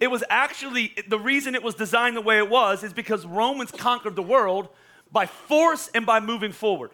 It 0.00 0.06
was 0.06 0.24
actually, 0.30 0.94
the 1.06 1.18
reason 1.18 1.54
it 1.54 1.62
was 1.62 1.74
designed 1.74 2.16
the 2.16 2.22
way 2.22 2.38
it 2.38 2.48
was 2.48 2.82
is 2.82 2.94
because 2.94 3.26
Romans 3.26 3.70
conquered 3.70 4.16
the 4.16 4.22
world 4.22 4.70
by 5.12 5.26
force 5.26 5.90
and 5.94 6.06
by 6.06 6.20
moving 6.20 6.52
forward. 6.52 6.92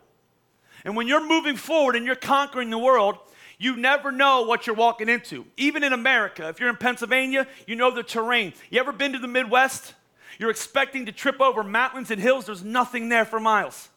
And 0.85 0.97
when 0.97 1.09
you're 1.09 1.27
moving 1.27 1.57
forward 1.57 1.97
and 1.97 2.05
you're 2.07 2.15
conquering 2.15 2.71
the 2.71 2.79
world, 2.79 3.19
you 3.59 3.77
never 3.77 4.11
know 4.11 4.43
what 4.43 4.67
you're 4.67 4.75
walking 4.75 5.09
into. 5.09 5.47
Even 5.57 5.85
in 5.85 5.93
America, 5.93 6.49
if 6.49 6.59
you're 6.59 6.69
in 6.69 6.77
Pennsylvania, 6.77 7.47
you 7.67 7.77
know 7.77 7.93
the 7.93 8.03
terrain. 8.03 8.53
You 8.71 8.81
ever 8.81 8.93
been 8.93 9.13
to 9.13 9.19
the 9.19 9.29
Midwest? 9.29 9.95
You're 10.39 10.51
expecting 10.51 11.07
to 11.07 11.13
trip 11.13 11.41
over 11.41 11.63
mountains 11.63 12.11
and 12.11 12.21
hills, 12.21 12.47
there's 12.47 12.65
nothing 12.65 13.09
there 13.09 13.25
for 13.25 13.39
miles. 13.39 13.89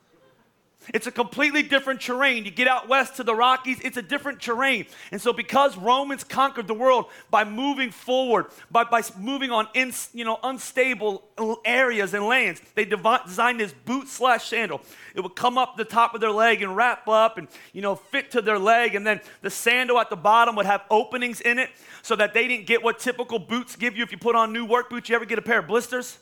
It's 0.94 1.08
a 1.08 1.12
completely 1.12 1.64
different 1.64 2.02
terrain. 2.02 2.46
You 2.46 2.52
get 2.52 2.68
out 2.68 2.88
west 2.88 3.16
to 3.18 3.24
the 3.24 3.36
Rockies, 3.36 3.80
it's 3.82 3.98
a 3.98 4.02
different 4.02 4.42
terrain. 4.42 4.86
And 5.12 5.22
so, 5.22 5.34
because 5.34 5.78
Romans 5.78 6.24
conquered 6.24 6.68
the 6.68 6.74
world 6.74 7.06
by 7.30 7.44
moving 7.44 7.92
forward, 7.92 8.48
by, 8.70 8.84
by 8.84 9.02
moving 9.18 9.52
on 9.52 9.68
in, 9.74 9.94
you 10.14 10.26
know, 10.26 10.40
unstable 10.44 11.24
areas 11.66 12.14
and 12.14 12.26
lands, 12.26 12.62
they 12.76 12.86
devi- 12.86 13.18
designed 13.26 13.60
this 13.60 13.74
boot 13.74 14.08
slash 14.08 14.48
sandal. 14.48 14.82
It 15.16 15.22
would 15.22 15.36
come 15.36 15.58
up 15.58 15.78
the 15.78 15.86
top 15.86 16.14
of 16.14 16.22
their 16.22 16.32
leg 16.32 16.62
and 16.62 16.76
wrap 16.76 17.08
up 17.08 17.38
and 17.38 17.48
you 17.74 17.82
know 17.82 17.96
fit 17.96 18.32
to 18.32 18.42
their 18.42 18.60
leg, 18.60 18.96
and 18.96 19.06
then 19.06 19.22
the 19.42 19.50
sandal 19.50 20.00
at 20.00 20.10
the 20.10 20.16
bottom 20.16 20.56
would 20.56 20.66
have 20.66 20.84
openings 20.90 21.42
in 21.42 21.60
it 21.60 21.70
so 22.02 22.16
that 22.16 22.34
they 22.34 22.48
didn't 22.48 22.68
get 22.68 22.84
what 22.84 23.00
typical 23.00 23.40
boots 23.40 23.76
give 23.76 23.96
you 23.98 24.04
if 24.04 24.12
you 24.12 24.18
put 24.18 24.36
on 24.36 24.54
new 24.54 24.66
work 24.66 24.90
boots. 24.90 25.10
You 25.10 25.16
ever 25.16 25.26
get 25.26 25.40
a 25.40 25.42
pair 25.42 25.60
of 25.60 25.68
blisters? 25.68 26.20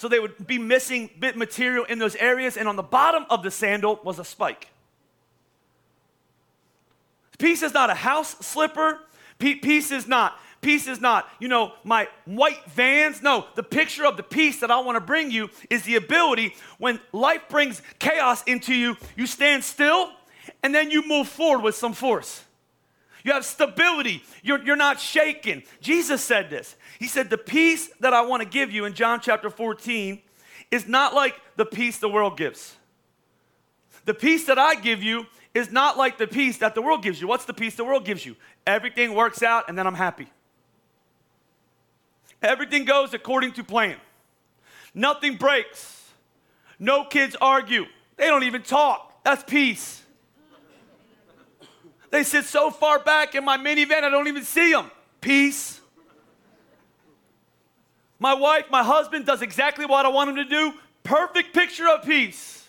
So 0.00 0.08
they 0.08 0.18
would 0.18 0.46
be 0.46 0.56
missing 0.56 1.10
bit 1.20 1.36
material 1.36 1.84
in 1.84 1.98
those 1.98 2.16
areas, 2.16 2.56
and 2.56 2.66
on 2.66 2.76
the 2.76 2.82
bottom 2.82 3.26
of 3.28 3.42
the 3.42 3.50
sandal 3.50 4.00
was 4.02 4.18
a 4.18 4.24
spike. 4.24 4.68
Peace 7.38 7.62
is 7.62 7.74
not 7.74 7.90
a 7.90 7.94
house 7.94 8.34
slipper. 8.40 9.00
Peace 9.38 9.90
is 9.90 10.08
not 10.08 10.38
peace 10.62 10.86
is 10.86 11.02
not, 11.02 11.28
you 11.38 11.48
know, 11.48 11.72
my 11.84 12.08
white 12.24 12.64
vans. 12.70 13.20
No, 13.20 13.46
the 13.56 13.62
picture 13.62 14.06
of 14.06 14.16
the 14.16 14.22
peace 14.22 14.60
that 14.60 14.70
I 14.70 14.80
want 14.80 14.96
to 14.96 15.00
bring 15.02 15.30
you 15.30 15.50
is 15.68 15.82
the 15.82 15.96
ability 15.96 16.54
when 16.78 16.98
life 17.12 17.42
brings 17.50 17.82
chaos 17.98 18.42
into 18.44 18.74
you, 18.74 18.96
you 19.16 19.26
stand 19.26 19.64
still 19.64 20.12
and 20.62 20.74
then 20.74 20.90
you 20.90 21.06
move 21.06 21.28
forward 21.28 21.62
with 21.62 21.74
some 21.74 21.92
force. 21.92 22.42
You 23.24 23.32
have 23.32 23.44
stability. 23.44 24.22
You're, 24.42 24.62
you're 24.62 24.76
not 24.76 25.00
shaken. 25.00 25.62
Jesus 25.80 26.22
said 26.22 26.50
this. 26.50 26.76
He 26.98 27.06
said, 27.06 27.30
The 27.30 27.38
peace 27.38 27.90
that 28.00 28.14
I 28.14 28.22
want 28.22 28.42
to 28.42 28.48
give 28.48 28.70
you 28.70 28.84
in 28.84 28.94
John 28.94 29.20
chapter 29.20 29.50
14 29.50 30.20
is 30.70 30.86
not 30.86 31.14
like 31.14 31.34
the 31.56 31.66
peace 31.66 31.98
the 31.98 32.08
world 32.08 32.36
gives. 32.36 32.76
The 34.04 34.14
peace 34.14 34.46
that 34.46 34.58
I 34.58 34.74
give 34.74 35.02
you 35.02 35.26
is 35.54 35.70
not 35.70 35.98
like 35.98 36.18
the 36.18 36.26
peace 36.26 36.58
that 36.58 36.74
the 36.74 36.82
world 36.82 37.02
gives 37.02 37.20
you. 37.20 37.26
What's 37.26 37.44
the 37.44 37.54
peace 37.54 37.74
the 37.74 37.84
world 37.84 38.04
gives 38.04 38.24
you? 38.24 38.36
Everything 38.66 39.14
works 39.14 39.42
out 39.42 39.68
and 39.68 39.76
then 39.76 39.86
I'm 39.86 39.94
happy. 39.94 40.28
Everything 42.42 42.84
goes 42.84 43.12
according 43.12 43.52
to 43.52 43.64
plan. 43.64 43.96
Nothing 44.94 45.36
breaks. 45.36 46.08
No 46.78 47.04
kids 47.04 47.36
argue. 47.40 47.84
They 48.16 48.26
don't 48.26 48.44
even 48.44 48.62
talk. 48.62 49.22
That's 49.24 49.42
peace. 49.44 49.99
They 52.10 52.24
sit 52.24 52.44
so 52.44 52.70
far 52.70 52.98
back 52.98 53.34
in 53.34 53.44
my 53.44 53.56
minivan, 53.56 54.02
I 54.02 54.10
don't 54.10 54.28
even 54.28 54.44
see 54.44 54.72
them. 54.72 54.90
Peace. 55.20 55.80
My 58.18 58.34
wife, 58.34 58.64
my 58.70 58.82
husband 58.82 59.26
does 59.26 59.42
exactly 59.42 59.86
what 59.86 60.04
I 60.04 60.08
want 60.08 60.30
him 60.30 60.36
to 60.36 60.44
do. 60.44 60.74
Perfect 61.02 61.54
picture 61.54 61.88
of 61.88 62.04
peace. 62.04 62.68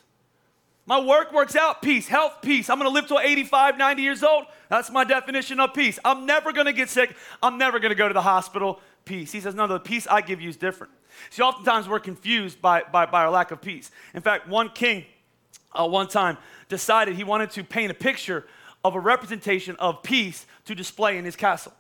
My 0.85 0.99
work 0.99 1.33
works 1.33 1.55
out, 1.55 1.81
peace, 1.81 2.07
health, 2.07 2.37
peace. 2.41 2.69
I'm 2.69 2.77
gonna 2.77 2.89
live 2.89 3.07
till 3.07 3.19
85, 3.19 3.77
90 3.77 4.01
years 4.01 4.23
old. 4.23 4.45
That's 4.69 4.89
my 4.89 5.03
definition 5.03 5.59
of 5.59 5.73
peace. 5.73 5.99
I'm 6.03 6.25
never 6.25 6.51
gonna 6.51 6.73
get 6.73 6.89
sick. 6.89 7.15
I'm 7.43 7.57
never 7.57 7.79
gonna 7.79 7.95
go 7.95 8.07
to 8.07 8.13
the 8.13 8.21
hospital. 8.21 8.79
Peace. 9.03 9.31
He 9.31 9.41
says, 9.41 9.55
No, 9.55 9.67
the 9.67 9.79
peace 9.79 10.07
I 10.09 10.21
give 10.21 10.41
you 10.41 10.49
is 10.49 10.57
different. 10.57 10.93
See, 11.29 11.41
oftentimes 11.41 11.89
we're 11.89 11.99
confused 11.99 12.61
by, 12.61 12.83
by, 12.91 13.05
by 13.05 13.23
our 13.23 13.29
lack 13.29 13.51
of 13.51 13.61
peace. 13.61 13.91
In 14.13 14.21
fact, 14.21 14.47
one 14.47 14.69
king 14.69 15.05
uh, 15.73 15.87
one 15.87 16.07
time 16.07 16.37
decided 16.69 17.15
he 17.15 17.23
wanted 17.23 17.51
to 17.51 17.63
paint 17.63 17.91
a 17.91 17.95
picture 17.95 18.45
of 18.83 18.95
a 18.95 18.99
representation 18.99 19.75
of 19.77 20.03
peace 20.03 20.45
to 20.65 20.75
display 20.75 21.17
in 21.17 21.25
his 21.25 21.35
castle. 21.35 21.73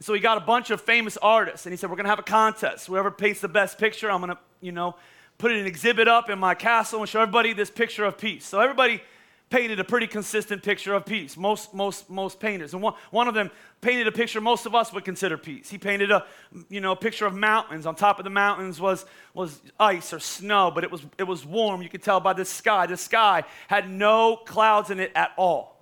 So 0.00 0.12
he 0.12 0.20
got 0.20 0.36
a 0.36 0.40
bunch 0.40 0.70
of 0.70 0.80
famous 0.80 1.16
artists 1.16 1.66
and 1.66 1.72
he 1.72 1.76
said, 1.76 1.90
We're 1.90 1.96
gonna 1.96 2.08
have 2.08 2.18
a 2.18 2.22
contest. 2.22 2.86
Whoever 2.86 3.10
paints 3.10 3.40
the 3.40 3.48
best 3.48 3.78
picture, 3.78 4.10
I'm 4.10 4.20
gonna, 4.20 4.38
you 4.60 4.72
know, 4.72 4.96
put 5.38 5.52
an 5.52 5.66
exhibit 5.66 6.08
up 6.08 6.30
in 6.30 6.38
my 6.38 6.54
castle 6.54 7.00
and 7.00 7.08
show 7.08 7.20
everybody 7.20 7.52
this 7.52 7.70
picture 7.70 8.04
of 8.04 8.18
peace. 8.18 8.44
So 8.44 8.60
everybody 8.60 9.02
painted 9.50 9.78
a 9.78 9.84
pretty 9.84 10.06
consistent 10.06 10.62
picture 10.62 10.94
of 10.94 11.06
peace. 11.06 11.36
Most, 11.36 11.74
most, 11.74 12.10
most 12.10 12.40
painters. 12.40 12.72
And 12.72 12.82
one, 12.82 12.94
one 13.10 13.28
of 13.28 13.34
them 13.34 13.50
painted 13.80 14.06
a 14.08 14.12
picture 14.12 14.40
most 14.40 14.66
of 14.66 14.74
us 14.74 14.92
would 14.92 15.04
consider 15.04 15.36
peace. 15.36 15.70
He 15.70 15.78
painted 15.78 16.10
a, 16.10 16.26
you 16.68 16.80
know, 16.80 16.92
a 16.92 16.96
picture 16.96 17.26
of 17.26 17.34
mountains. 17.34 17.86
On 17.86 17.94
top 17.94 18.18
of 18.18 18.24
the 18.24 18.30
mountains 18.30 18.80
was, 18.80 19.04
was 19.32 19.60
ice 19.78 20.12
or 20.12 20.18
snow, 20.18 20.72
but 20.74 20.82
it 20.82 20.90
was, 20.90 21.02
it 21.18 21.24
was 21.24 21.44
warm. 21.46 21.82
You 21.82 21.88
could 21.88 22.02
tell 22.02 22.20
by 22.20 22.32
the 22.32 22.44
sky. 22.44 22.86
The 22.86 22.96
sky 22.96 23.44
had 23.68 23.88
no 23.88 24.36
clouds 24.36 24.90
in 24.90 24.98
it 24.98 25.12
at 25.14 25.32
all. 25.36 25.73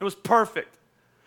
It 0.00 0.04
was 0.04 0.14
perfect. 0.14 0.76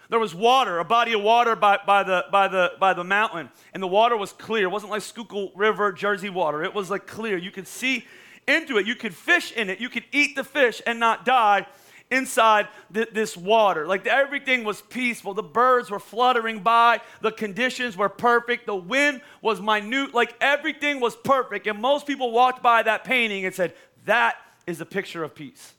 There 0.09 0.19
was 0.19 0.35
water, 0.35 0.79
a 0.79 0.83
body 0.83 1.13
of 1.13 1.21
water 1.21 1.55
by, 1.55 1.79
by, 1.85 2.03
the, 2.03 2.25
by, 2.31 2.49
the, 2.49 2.73
by 2.79 2.93
the 2.93 3.03
mountain, 3.03 3.49
and 3.73 3.81
the 3.81 3.87
water 3.87 4.17
was 4.17 4.33
clear. 4.33 4.65
It 4.65 4.71
wasn't 4.71 4.91
like 4.91 5.03
Schuylkill 5.03 5.51
River, 5.55 5.93
Jersey 5.93 6.29
water. 6.29 6.63
It 6.63 6.73
was 6.73 6.89
like 6.89 7.07
clear. 7.07 7.37
You 7.37 7.51
could 7.51 7.67
see 7.67 8.05
into 8.45 8.77
it. 8.77 8.85
You 8.85 8.95
could 8.95 9.13
fish 9.13 9.53
in 9.53 9.69
it. 9.69 9.79
You 9.79 9.87
could 9.87 10.03
eat 10.11 10.35
the 10.35 10.43
fish 10.43 10.81
and 10.85 10.99
not 10.99 11.23
die 11.25 11.65
inside 12.09 12.67
th- 12.93 13.09
this 13.13 13.37
water. 13.37 13.87
Like 13.87 14.05
everything 14.05 14.63
was 14.63 14.81
peaceful. 14.81 15.33
The 15.33 15.43
birds 15.43 15.89
were 15.89 15.99
fluttering 15.99 16.59
by. 16.59 17.01
The 17.21 17.31
conditions 17.31 17.95
were 17.95 18.09
perfect. 18.09 18.65
The 18.65 18.75
wind 18.75 19.21
was 19.41 19.61
minute. 19.61 20.13
Like 20.13 20.35
everything 20.41 20.99
was 20.99 21.15
perfect. 21.15 21.67
And 21.67 21.79
most 21.79 22.05
people 22.05 22.31
walked 22.31 22.61
by 22.61 22.83
that 22.83 23.05
painting 23.05 23.45
and 23.45 23.55
said, 23.55 23.73
That 24.05 24.35
is 24.67 24.81
a 24.81 24.85
picture 24.85 25.23
of 25.23 25.33
peace. 25.33 25.73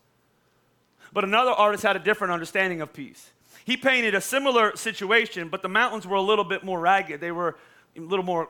But 1.12 1.24
another 1.24 1.50
artist 1.50 1.82
had 1.82 1.96
a 1.96 1.98
different 1.98 2.32
understanding 2.32 2.80
of 2.80 2.92
peace. 2.92 3.30
He 3.64 3.76
painted 3.76 4.14
a 4.14 4.20
similar 4.20 4.76
situation, 4.76 5.48
but 5.48 5.62
the 5.62 5.68
mountains 5.68 6.06
were 6.06 6.16
a 6.16 6.22
little 6.22 6.44
bit 6.44 6.64
more 6.64 6.80
ragged. 6.80 7.20
They 7.20 7.32
were 7.32 7.56
a 7.96 8.00
little 8.00 8.24
more 8.24 8.48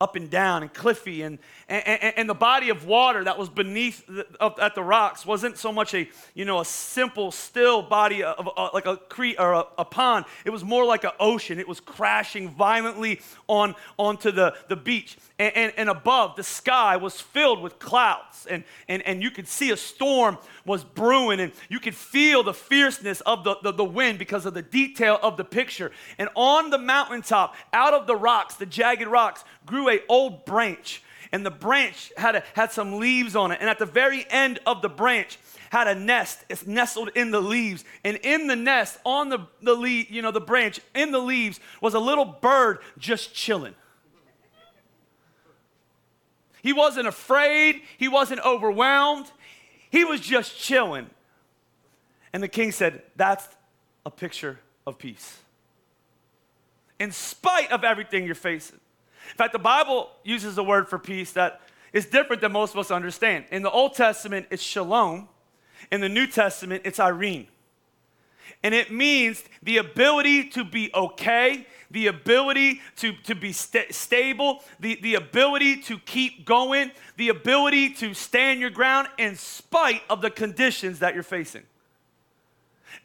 up 0.00 0.16
and 0.16 0.30
down 0.30 0.62
and 0.62 0.72
cliffy 0.72 1.20
and, 1.22 1.38
and, 1.68 2.14
and 2.16 2.28
the 2.28 2.34
body 2.34 2.70
of 2.70 2.86
water 2.86 3.22
that 3.24 3.36
was 3.36 3.50
beneath 3.50 4.06
the, 4.06 4.26
at 4.58 4.74
the 4.74 4.82
rocks 4.82 5.26
wasn't 5.26 5.58
so 5.58 5.70
much 5.70 5.94
a 5.94 6.08
you 6.34 6.46
know 6.46 6.60
a 6.60 6.64
simple 6.64 7.30
still 7.30 7.82
body 7.82 8.22
of, 8.22 8.48
of 8.56 8.72
like 8.72 8.86
a 8.86 8.96
creek 8.96 9.36
or 9.38 9.52
a, 9.52 9.64
a, 9.76 9.84
pond. 9.84 10.24
It 10.46 10.50
was 10.50 10.64
more 10.64 10.86
like 10.86 11.04
an 11.04 11.10
ocean. 11.20 11.58
It 11.58 11.68
was 11.68 11.80
crashing 11.80 12.50
violently 12.50 13.20
on 13.46 13.74
onto 13.98 14.30
the, 14.30 14.54
the 14.68 14.76
beach. 14.76 15.18
And, 15.38 15.54
and, 15.54 15.72
and 15.76 15.88
above 15.90 16.36
the 16.36 16.44
sky 16.44 16.96
was 16.96 17.20
filled 17.20 17.60
with 17.60 17.78
clouds. 17.78 18.46
And, 18.48 18.64
and, 18.88 19.02
and 19.02 19.22
you 19.22 19.30
could 19.30 19.48
see 19.48 19.70
a 19.70 19.76
storm 19.76 20.38
was 20.64 20.82
brewing 20.82 21.40
and 21.40 21.52
you 21.68 21.80
could 21.80 21.94
feel 21.94 22.42
the 22.42 22.54
fierceness 22.54 23.20
of 23.22 23.44
the, 23.44 23.56
the, 23.62 23.72
the 23.72 23.84
wind 23.84 24.18
because 24.18 24.46
of 24.46 24.54
the 24.54 24.62
detail 24.62 25.18
of 25.22 25.36
the 25.36 25.44
picture. 25.44 25.90
And 26.18 26.30
on 26.34 26.70
the 26.70 26.78
mountaintop 26.78 27.54
out 27.72 27.92
of 27.92 28.06
the 28.06 28.16
rocks 28.16 28.54
the 28.54 28.66
jagged 28.66 29.06
rocks 29.06 29.44
grew 29.66 29.89
a 29.90 30.00
old 30.08 30.44
branch, 30.44 31.02
and 31.32 31.44
the 31.44 31.50
branch 31.50 32.12
had, 32.16 32.36
a, 32.36 32.44
had 32.54 32.72
some 32.72 32.98
leaves 32.98 33.36
on 33.36 33.52
it. 33.52 33.58
And 33.60 33.68
at 33.68 33.78
the 33.78 33.86
very 33.86 34.26
end 34.30 34.58
of 34.66 34.82
the 34.82 34.88
branch 34.88 35.38
had 35.70 35.86
a 35.86 35.94
nest. 35.94 36.44
It's 36.48 36.66
nestled 36.66 37.10
in 37.14 37.30
the 37.30 37.40
leaves. 37.40 37.84
And 38.04 38.16
in 38.18 38.48
the 38.48 38.56
nest, 38.56 38.98
on 39.04 39.28
the, 39.28 39.46
the 39.62 39.74
leaf, 39.74 40.10
you 40.10 40.20
know, 40.20 40.32
the 40.32 40.40
branch, 40.40 40.80
in 40.94 41.12
the 41.12 41.20
leaves, 41.20 41.60
was 41.80 41.94
a 41.94 42.00
little 42.00 42.24
bird 42.24 42.78
just 42.98 43.34
chilling. 43.34 43.74
He 46.62 46.72
wasn't 46.72 47.06
afraid, 47.06 47.82
he 47.96 48.08
wasn't 48.08 48.40
overwhelmed, 48.44 49.30
he 49.90 50.04
was 50.04 50.20
just 50.20 50.58
chilling. 50.58 51.08
And 52.32 52.42
the 52.42 52.48
king 52.48 52.72
said, 52.72 53.02
That's 53.16 53.48
a 54.04 54.10
picture 54.10 54.58
of 54.86 54.98
peace. 54.98 55.38
In 56.98 57.12
spite 57.12 57.72
of 57.72 57.82
everything 57.82 58.26
you're 58.26 58.34
facing, 58.34 58.79
in 59.30 59.36
fact, 59.36 59.52
the 59.52 59.58
Bible 59.58 60.10
uses 60.24 60.58
a 60.58 60.62
word 60.62 60.88
for 60.88 60.98
peace 60.98 61.32
that 61.32 61.60
is 61.92 62.06
different 62.06 62.42
than 62.42 62.52
most 62.52 62.74
of 62.74 62.78
us 62.78 62.90
understand. 62.90 63.44
In 63.50 63.62
the 63.62 63.70
Old 63.70 63.94
Testament, 63.94 64.46
it's 64.50 64.62
shalom. 64.62 65.28
In 65.90 66.00
the 66.00 66.08
New 66.08 66.26
Testament, 66.26 66.82
it's 66.84 66.98
eirene. 66.98 67.46
And 68.62 68.74
it 68.74 68.92
means 68.92 69.42
the 69.62 69.78
ability 69.78 70.50
to 70.50 70.64
be 70.64 70.90
okay, 70.94 71.66
the 71.90 72.08
ability 72.08 72.80
to, 72.96 73.12
to 73.24 73.34
be 73.34 73.52
st- 73.52 73.94
stable, 73.94 74.62
the, 74.78 74.98
the 75.00 75.14
ability 75.14 75.80
to 75.82 75.98
keep 75.98 76.44
going, 76.44 76.90
the 77.16 77.30
ability 77.30 77.94
to 77.94 78.12
stand 78.12 78.60
your 78.60 78.70
ground 78.70 79.08
in 79.16 79.36
spite 79.36 80.02
of 80.10 80.20
the 80.20 80.30
conditions 80.30 80.98
that 80.98 81.14
you're 81.14 81.22
facing. 81.22 81.62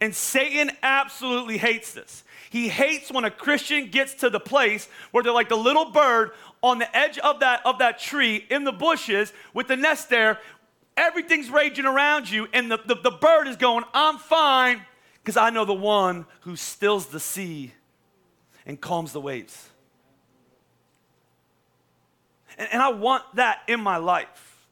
And 0.02 0.14
Satan 0.14 0.72
absolutely 0.84 1.58
hates 1.58 1.94
this. 1.94 2.24
He 2.50 2.70
hates 2.70 3.12
when 3.12 3.26
a 3.26 3.32
Christian 3.32 3.90
gets 3.90 4.14
to 4.16 4.30
the 4.30 4.40
place 4.40 4.88
where 5.12 5.24
they're 5.24 5.34
like 5.34 5.50
the 5.50 5.58
little 5.58 5.92
bird 5.92 6.32
on 6.62 6.80
the 6.80 6.98
edge 6.98 7.18
of 7.18 7.42
that, 7.42 7.66
of 7.66 7.80
that 7.80 8.00
tree 8.00 8.46
in 8.50 8.64
the 8.64 8.72
bushes 8.72 9.34
with 9.54 9.68
the 9.68 9.76
nest 9.76 10.10
there. 10.10 10.40
Everything's 10.98 11.50
raging 11.50 11.86
around 11.86 12.30
you, 12.30 12.48
and 12.54 12.72
the, 12.72 12.80
the, 12.86 12.96
the 12.96 13.12
bird 13.12 13.48
is 13.48 13.58
going, 13.58 13.84
I'm 13.94 14.18
fine, 14.18 14.82
because 15.22 15.36
I 15.36 15.50
know 15.50 15.66
the 15.66 15.74
one 15.74 16.26
who 16.42 16.56
stills 16.56 17.08
the 17.08 17.20
sea 17.20 17.74
and 18.66 18.80
calms 18.80 19.12
the 19.12 19.20
waves. 19.20 19.70
And, 22.58 22.70
and 22.72 22.82
I 22.82 22.90
want 22.90 23.24
that 23.36 23.60
in 23.68 23.82
my 23.82 23.98
life. 23.98 24.68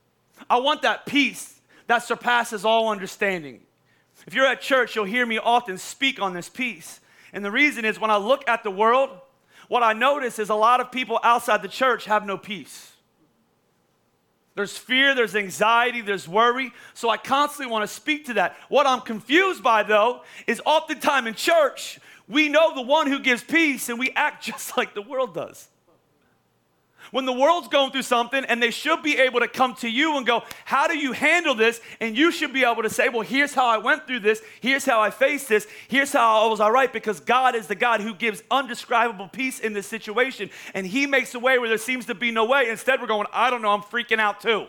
I 0.49 0.59
want 0.59 0.83
that 0.83 1.05
peace 1.05 1.59
that 1.87 2.03
surpasses 2.03 2.63
all 2.63 2.89
understanding. 2.89 3.61
If 4.25 4.33
you're 4.33 4.45
at 4.45 4.61
church, 4.61 4.95
you'll 4.95 5.05
hear 5.05 5.25
me 5.25 5.37
often 5.37 5.77
speak 5.77 6.21
on 6.21 6.33
this 6.33 6.49
peace. 6.49 6.99
And 7.33 7.43
the 7.43 7.51
reason 7.51 7.85
is 7.85 7.99
when 7.99 8.11
I 8.11 8.17
look 8.17 8.47
at 8.47 8.63
the 8.63 8.71
world, 8.71 9.09
what 9.67 9.83
I 9.83 9.93
notice 9.93 10.39
is 10.39 10.49
a 10.49 10.55
lot 10.55 10.79
of 10.79 10.91
people 10.91 11.19
outside 11.23 11.61
the 11.61 11.67
church 11.67 12.05
have 12.05 12.25
no 12.25 12.37
peace. 12.37 12.91
There's 14.55 14.77
fear, 14.77 15.15
there's 15.15 15.35
anxiety, 15.35 16.01
there's 16.01 16.27
worry. 16.27 16.71
So 16.93 17.09
I 17.09 17.17
constantly 17.17 17.71
want 17.71 17.87
to 17.89 17.93
speak 17.93 18.27
to 18.27 18.35
that. 18.35 18.55
What 18.69 18.85
I'm 18.85 19.01
confused 19.01 19.63
by, 19.63 19.83
though, 19.83 20.21
is 20.45 20.61
oftentimes 20.63 21.27
in 21.27 21.33
church, 21.33 21.99
we 22.27 22.49
know 22.49 22.75
the 22.75 22.83
one 22.83 23.07
who 23.07 23.19
gives 23.19 23.43
peace 23.43 23.89
and 23.89 23.97
we 23.97 24.11
act 24.15 24.43
just 24.45 24.77
like 24.77 24.93
the 24.93 25.01
world 25.01 25.33
does 25.33 25.69
when 27.13 27.27
the 27.27 27.31
world's 27.31 27.67
going 27.67 27.91
through 27.91 28.01
something 28.01 28.43
and 28.45 28.61
they 28.61 28.71
should 28.71 29.03
be 29.03 29.19
able 29.19 29.39
to 29.39 29.47
come 29.47 29.75
to 29.75 29.87
you 29.87 30.17
and 30.17 30.25
go, 30.25 30.41
How 30.65 30.87
do 30.87 30.97
you 30.97 31.11
handle 31.11 31.53
this? 31.53 31.79
And 32.01 32.17
you 32.17 32.31
should 32.31 32.51
be 32.51 32.63
able 32.63 32.81
to 32.81 32.89
say, 32.89 33.07
Well, 33.07 33.21
here's 33.21 33.53
how 33.53 33.67
I 33.67 33.77
went 33.77 34.07
through 34.07 34.21
this. 34.21 34.41
Here's 34.61 34.83
how 34.83 34.99
I 34.99 35.11
faced 35.11 35.47
this. 35.47 35.67
Here's 35.87 36.11
how 36.11 36.43
I 36.43 36.49
was 36.49 36.59
all 36.59 36.71
right 36.71 36.91
because 36.91 37.19
God 37.19 37.53
is 37.53 37.67
the 37.67 37.75
God 37.75 38.01
who 38.01 38.15
gives 38.15 38.41
undescribable 38.49 39.27
peace 39.27 39.59
in 39.59 39.73
this 39.73 39.85
situation. 39.85 40.49
And 40.73 40.87
He 40.87 41.05
makes 41.05 41.35
a 41.35 41.39
way 41.39 41.59
where 41.59 41.69
there 41.69 41.77
seems 41.77 42.07
to 42.07 42.15
be 42.15 42.31
no 42.31 42.45
way. 42.45 42.67
Instead, 42.67 42.99
we're 42.99 43.05
going, 43.05 43.27
I 43.31 43.51
don't 43.51 43.61
know, 43.61 43.69
I'm 43.69 43.83
freaking 43.83 44.17
out 44.17 44.41
too. 44.41 44.65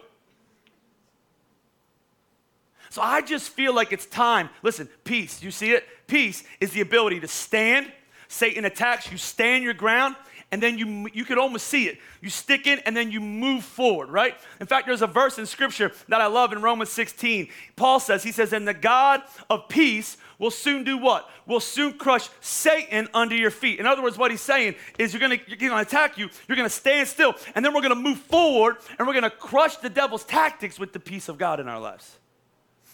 So 2.91 3.01
I 3.01 3.23
just 3.23 3.49
feel 3.49 3.75
like 3.75 3.91
it's 3.91 4.05
time. 4.05 4.51
Listen, 4.63 4.91
peace, 5.05 5.43
you 5.43 5.51
see 5.51 5.73
it? 5.73 5.89
Peace 6.07 6.45
is 6.61 6.73
the 6.73 6.83
ability 6.83 7.21
to 7.21 7.29
stand. 7.29 7.91
Satan 8.29 8.67
attacks, 8.67 9.11
you 9.11 9.17
stand 9.17 9.65
your 9.65 9.75
ground, 9.75 10.17
and 10.51 10.63
then 10.63 10.79
you, 10.79 11.09
you 11.13 11.25
could 11.25 11.39
almost 11.39 11.67
see 11.67 11.89
it. 11.89 11.99
You 12.21 12.31
stick 12.31 12.67
in 12.67 12.79
and 12.81 12.97
then 12.97 13.11
you 13.11 13.21
move 13.21 13.65
forward, 13.65 14.09
right? 14.11 14.37
In 14.61 14.67
fact, 14.67 14.87
there's 14.87 15.03
a 15.03 15.07
verse 15.07 15.39
in 15.39 15.47
scripture 15.47 15.93
that 16.09 16.21
I 16.21 16.27
love 16.27 16.53
in 16.53 16.63
Romans 16.63 16.91
16. 16.91 17.49
Paul 17.77 17.99
says, 18.01 18.23
he 18.23 18.33
says, 18.33 18.53
and 18.53 18.67
the 18.67 18.75
God 18.75 19.23
of 19.51 19.69
peace 19.69 20.17
will 20.39 20.51
soon 20.51 20.85
do 20.85 20.99
what? 20.99 21.29
Will 21.47 21.61
soon 21.61 21.95
crush 21.95 22.29
Satan 22.41 23.09
under 23.15 23.35
your 23.35 23.51
feet. 23.51 23.81
In 23.81 23.87
other 23.87 24.03
words, 24.03 24.19
what 24.19 24.31
he's 24.31 24.41
saying 24.41 24.75
is 24.99 25.13
you're 25.13 25.21
gonna, 25.21 25.39
you're 25.47 25.71
gonna 25.71 25.83
attack 25.83 26.19
you, 26.19 26.29
you're 26.49 26.57
gonna 26.57 26.69
stand 26.69 27.09
still, 27.09 27.35
and 27.55 27.65
then 27.65 27.75
we're 27.75 27.83
gonna 27.83 27.95
move 27.95 28.19
forward 28.19 28.77
and 28.99 29.09
we're 29.09 29.15
gonna 29.15 29.31
crush 29.31 29.77
the 29.79 29.91
devil's 29.91 30.25
tactics 30.25 30.79
with 30.79 30.93
the 30.93 31.01
peace 31.01 31.29
of 31.29 31.39
God 31.39 31.61
in 31.61 31.69
our 31.69 31.81
lives. 31.81 32.19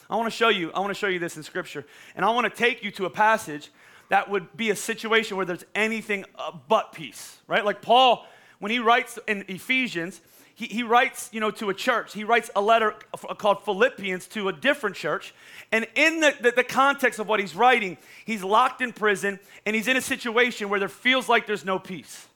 I 0.09 0.17
wanna 0.17 0.31
show 0.31 0.49
you, 0.49 0.73
I 0.73 0.81
wanna 0.81 0.95
show 0.95 1.09
you 1.09 1.19
this 1.19 1.37
in 1.37 1.43
scripture. 1.43 1.87
And 2.17 2.25
I 2.25 2.31
wanna 2.31 2.51
take 2.51 2.83
you 2.83 2.91
to 2.93 3.07
a 3.07 3.11
passage 3.11 3.71
that 4.11 4.29
would 4.29 4.57
be 4.57 4.71
a 4.71 4.77
situation 4.77 5.37
where 5.37 5.47
there's 5.47 5.65
anything 5.75 6.25
uh, 6.37 6.53
but 6.69 6.93
peace, 6.93 7.39
right? 7.47 7.65
Like 7.65 7.81
Paul, 7.81 8.27
when 8.59 8.71
he 8.71 8.81
writes 8.81 9.19
in 9.27 9.45
Ephesians, 9.49 10.21
he, 10.57 10.67
he 10.67 10.83
writes, 10.83 11.31
you 11.33 11.41
know, 11.41 11.51
to 11.53 11.71
a 11.71 11.75
church. 11.75 12.13
He 12.13 12.25
writes 12.25 12.51
a 12.55 12.61
letter 12.61 12.95
called 13.39 13.65
Philippians 13.65 14.27
to 14.29 14.49
a 14.49 14.53
different 14.53 14.97
church. 14.97 15.33
And 15.73 15.87
in 15.95 16.21
the, 16.21 16.35
the, 16.41 16.51
the 16.51 16.65
context 16.65 17.19
of 17.19 17.29
what 17.29 17.41
he's 17.41 17.55
writing, 17.55 17.97
he's 18.27 18.43
locked 18.43 18.83
in 18.83 18.93
prison 18.93 19.39
and 19.65 19.75
he's 19.75 19.89
in 19.89 19.97
a 19.97 20.03
situation 20.03 20.69
where 20.69 20.81
there 20.81 20.89
feels 20.89 21.29
like 21.29 21.47
there's 21.47 21.65
no 21.65 21.79
peace. 21.79 22.27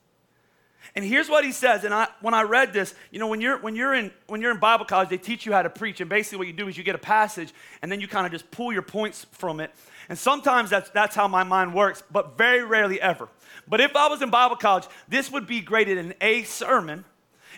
And 0.95 1.05
here's 1.05 1.29
what 1.29 1.45
he 1.45 1.51
says. 1.51 1.83
And 1.83 1.93
I, 1.93 2.07
when 2.21 2.35
I 2.35 2.43
read 2.43 2.73
this, 2.73 2.95
you 3.11 3.19
know, 3.19 3.27
when 3.27 3.41
you're, 3.41 3.59
when, 3.59 3.75
you're 3.75 3.95
in, 3.95 4.13
when 4.29 4.41
you're 4.41 4.53
in 4.53 4.61
Bible 4.61 4.85
college, 4.85 5.09
they 5.09 5.19
teach 5.19 5.45
you 5.45 5.53
how 5.53 5.63
to 5.63 5.71
preach. 5.71 6.01
And 6.01 6.09
basically, 6.09 6.39
what 6.39 6.47
you 6.47 6.53
do 6.53 6.69
is 6.69 6.79
you 6.79 6.85
get 6.85 6.95
a 6.95 6.99
passage 6.99 7.53
and 7.83 7.91
then 7.91 8.01
you 8.01 8.07
kind 8.07 8.25
of 8.27 8.33
just 8.33 8.49
pull 8.53 8.73
your 8.73 8.83
points 8.83 9.27
from 9.33 9.59
it. 9.59 9.73
And 10.09 10.19
sometimes 10.19 10.71
that's, 10.71 10.91
that's 10.91 11.15
how 11.15 11.29
my 11.29 11.45
mind 11.45 11.75
works, 11.75 12.03
but 12.11 12.37
very 12.37 12.65
rarely 12.65 13.01
ever. 13.01 13.29
But 13.67 13.81
if 13.81 13.97
I 13.97 14.09
was 14.09 14.23
in 14.23 14.31
Bible 14.31 14.57
college, 14.57 14.87
this 15.09 15.31
would 15.31 15.47
be 15.47 15.61
graded 15.61 15.99
an 15.99 16.15
A 16.21 16.43
sermon. 16.43 17.05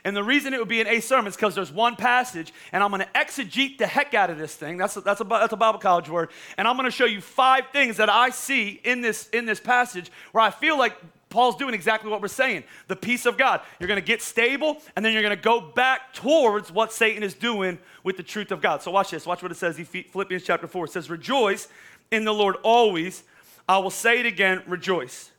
And 0.05 0.17
the 0.17 0.23
reason 0.23 0.55
it 0.55 0.61
would 0.61 0.69
be 0.69 0.81
an 0.81 0.87
A 0.87 1.01
sermon 1.01 1.27
is 1.29 1.37
because 1.37 1.55
there's 1.55 1.73
one 1.73 1.97
passage, 1.97 2.53
and 2.71 2.83
I'm 2.83 2.91
going 2.91 3.03
to 3.03 3.09
exegete 3.09 3.79
the 3.79 3.87
heck 3.87 4.15
out 4.15 4.31
of 4.31 4.39
this 4.39 4.55
thing. 4.55 4.77
That's 4.77 4.97
a, 4.97 5.01
that's, 5.01 5.21
a, 5.21 5.25
that's 5.25 5.53
a 5.53 5.57
Bible 5.57 5.81
college 5.81 6.09
word. 6.09 6.31
And 6.57 6.69
I'm 6.69 6.77
going 6.77 6.85
to 6.85 6.93
show 6.93 7.07
you 7.07 7.21
five 7.21 7.65
things 7.73 7.97
that 7.97 8.09
I 8.09 8.31
see 8.31 8.81
in 8.85 9.01
this, 9.01 9.29
in 9.31 9.47
this 9.47 9.59
passage 9.59 10.11
where 10.33 10.45
I 10.45 10.51
feel 10.51 10.79
like 10.79 10.97
Paul's 11.29 11.57
doing 11.57 11.75
exactly 11.75 12.09
what 12.09 12.23
we're 12.23 12.29
saying 12.29 12.65
the 12.87 12.97
peace 12.97 13.27
of 13.27 13.37
God. 13.37 13.61
You're 13.81 13.89
going 13.89 14.01
to 14.01 14.07
get 14.07 14.23
stable, 14.23 14.81
and 14.95 15.05
then 15.05 15.13
you're 15.13 15.23
going 15.23 15.37
to 15.37 15.43
go 15.43 15.61
back 15.61 16.15
towards 16.15 16.71
what 16.71 16.93
Satan 16.93 17.23
is 17.23 17.35
doing 17.35 17.79
with 18.05 18.17
the 18.17 18.23
truth 18.23 18.53
of 18.53 18.63
God. 18.63 18.83
So, 18.83 18.91
watch 18.93 19.11
this. 19.11 19.27
Watch 19.27 19.43
what 19.43 19.51
it 19.51 19.57
says. 19.57 19.77
Philippians 19.77 20.45
chapter 20.45 20.69
4. 20.69 20.85
It 20.85 20.93
says, 20.93 21.11
Rejoice 21.11 21.69
in 22.11 22.25
the 22.25 22.35
Lord 22.35 22.57
always. 22.63 23.23
I 23.69 23.79
will 23.79 23.91
say 23.91 24.21
it 24.21 24.27
again, 24.27 24.63
rejoice. 24.67 25.31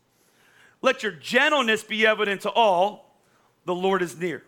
Let 0.81 1.03
your 1.03 1.11
gentleness 1.11 1.83
be 1.83 2.05
evident 2.05 2.41
to 2.41 2.51
all. 2.51 3.15
The 3.65 3.75
Lord 3.75 4.01
is 4.01 4.17
near. 4.17 4.43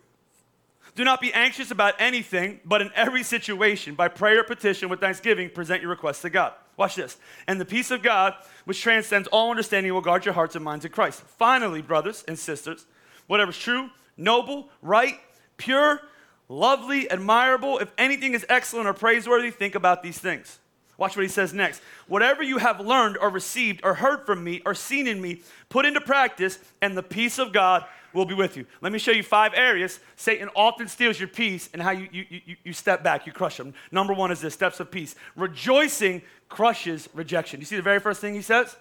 Do 0.96 1.04
not 1.04 1.22
be 1.22 1.34
anxious 1.34 1.72
about 1.72 1.96
anything, 2.00 2.60
but 2.66 2.82
in 2.82 2.92
every 2.94 3.24
situation, 3.24 3.96
by 3.96 4.08
prayer, 4.08 4.44
petition, 4.44 4.90
with 4.90 5.00
thanksgiving, 5.00 5.50
present 5.50 5.82
your 5.82 5.90
requests 5.90 6.22
to 6.24 6.30
God. 6.30 6.54
Watch 6.78 6.96
this. 6.96 7.18
And 7.48 7.60
the 7.60 7.66
peace 7.66 7.92
of 7.92 8.02
God, 8.02 8.34
which 8.66 8.82
transcends 8.82 9.28
all 9.30 9.50
understanding, 9.50 9.94
will 9.94 10.02
guard 10.02 10.26
your 10.26 10.34
hearts 10.34 10.56
and 10.56 10.64
minds 10.64 10.86
in 10.86 10.92
Christ. 10.92 11.22
Finally, 11.22 11.82
brothers 11.82 12.24
and 12.28 12.38
sisters, 12.38 12.86
whatever's 13.28 13.58
true, 13.58 13.90
noble, 14.18 14.70
right, 14.82 15.20
pure, 15.58 16.02
lovely, 16.48 17.10
admirable, 17.10 17.80
if 17.80 17.92
anything 17.98 18.34
is 18.34 18.46
excellent 18.50 18.88
or 18.88 18.94
praiseworthy, 18.94 19.52
think 19.52 19.76
about 19.76 20.04
these 20.04 20.18
things. 20.18 20.60
Watch 21.00 21.16
what 21.16 21.24
he 21.24 21.30
says 21.30 21.54
next. 21.54 21.82
Whatever 22.08 22.44
you 22.44 22.58
have 22.58 22.82
learned 22.82 23.18
or 23.18 23.30
received 23.30 23.80
or 23.86 23.96
heard 23.96 24.26
from 24.26 24.44
me 24.44 24.62
or 24.66 24.76
seen 24.76 25.08
in 25.08 25.22
me, 25.22 25.42
put 25.70 25.86
into 25.86 26.02
practice, 26.02 26.60
and 26.82 26.96
the 26.96 27.02
peace 27.02 27.40
of 27.40 27.54
God 27.54 27.86
will 28.12 28.26
be 28.26 28.34
with 28.34 28.58
you. 28.58 28.66
Let 28.82 28.92
me 28.92 29.00
show 29.00 29.12
you 29.12 29.24
five 29.24 29.54
areas 29.56 30.02
Satan 30.18 30.50
often 30.56 30.90
steals 30.90 31.18
your 31.18 31.30
peace 31.30 31.70
and 31.72 31.82
how 31.82 31.92
you, 31.92 32.10
you, 32.12 32.26
you, 32.30 32.56
you 32.66 32.74
step 32.74 33.02
back, 33.02 33.26
you 33.26 33.32
crush 33.32 33.56
them. 33.56 33.74
Number 33.92 34.14
one 34.14 34.30
is 34.30 34.42
this 34.42 34.54
steps 34.54 34.82
of 34.82 34.92
peace. 34.92 35.16
Rejoicing 35.38 36.22
crushes 36.50 37.08
rejection. 37.14 37.62
You 37.62 37.66
see 37.66 37.78
the 37.78 37.82
very 37.82 38.00
first 38.00 38.20
thing 38.20 38.34
he 38.34 38.42
says? 38.42 38.76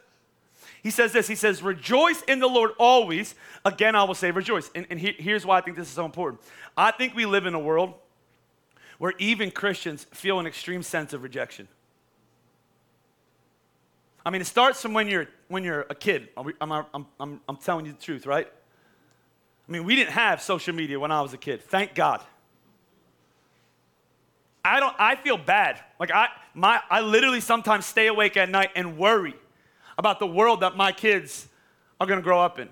He 0.83 0.91
says 0.91 1.13
this 1.13 1.29
He 1.29 1.37
says, 1.37 1.63
Rejoice 1.63 2.23
in 2.23 2.41
the 2.41 2.49
Lord 2.49 2.73
always. 2.79 3.37
Again, 3.65 3.95
I 3.95 4.03
will 4.03 4.15
say 4.15 4.33
rejoice. 4.33 4.73
And, 4.75 4.87
and 4.91 4.99
he, 4.99 5.15
here's 5.19 5.47
why 5.47 5.59
I 5.59 5.61
think 5.61 5.77
this 5.77 5.87
is 5.87 5.95
so 5.95 6.05
important. 6.05 6.43
I 6.77 6.91
think 6.91 7.15
we 7.15 7.27
live 7.27 7.47
in 7.47 7.55
a 7.55 7.61
world 7.61 7.95
where 8.99 9.15
even 9.19 9.53
Christians 9.53 10.05
feel 10.11 10.41
an 10.41 10.47
extreme 10.47 10.83
sense 10.83 11.13
of 11.13 11.23
rejection. 11.23 11.69
I 14.29 14.31
mean, 14.31 14.43
it 14.43 14.47
starts 14.47 14.83
from 14.83 14.93
when 14.93 15.09
you're, 15.09 15.27
when 15.49 15.65
you're 15.65 15.87
a 15.89 15.95
kid. 15.95 16.29
I'm, 16.37 16.53
I'm, 16.61 17.07
I'm, 17.19 17.41
I'm 17.49 17.57
telling 17.57 17.87
you 17.87 17.93
the 17.93 17.99
truth, 17.99 18.27
right? 18.27 18.47
I 18.47 19.73
mean, 19.73 19.85
we 19.85 19.97
didn't 19.97 20.11
have 20.11 20.43
social 20.43 20.75
media 20.75 21.01
when 21.01 21.11
I 21.11 21.23
was 21.23 21.33
a 21.33 21.39
kid. 21.39 21.63
Thank 21.63 21.95
God. 21.95 22.21
I 24.63 24.81
don't 24.81 24.95
I 24.99 25.17
feel 25.17 25.39
bad. 25.39 25.81
Like 25.99 26.11
I 26.11 26.29
my 26.53 26.79
I 26.91 27.01
literally 27.01 27.41
sometimes 27.41 27.87
stay 27.87 28.09
awake 28.09 28.37
at 28.37 28.51
night 28.51 28.69
and 28.77 28.99
worry 28.99 29.35
about 29.97 30.19
the 30.19 30.27
world 30.27 30.61
that 30.61 30.77
my 30.77 30.93
kids 30.93 31.49
are 31.99 32.07
going 32.07 32.19
to 32.19 32.23
grow 32.23 32.39
up 32.39 32.59
in. 32.59 32.69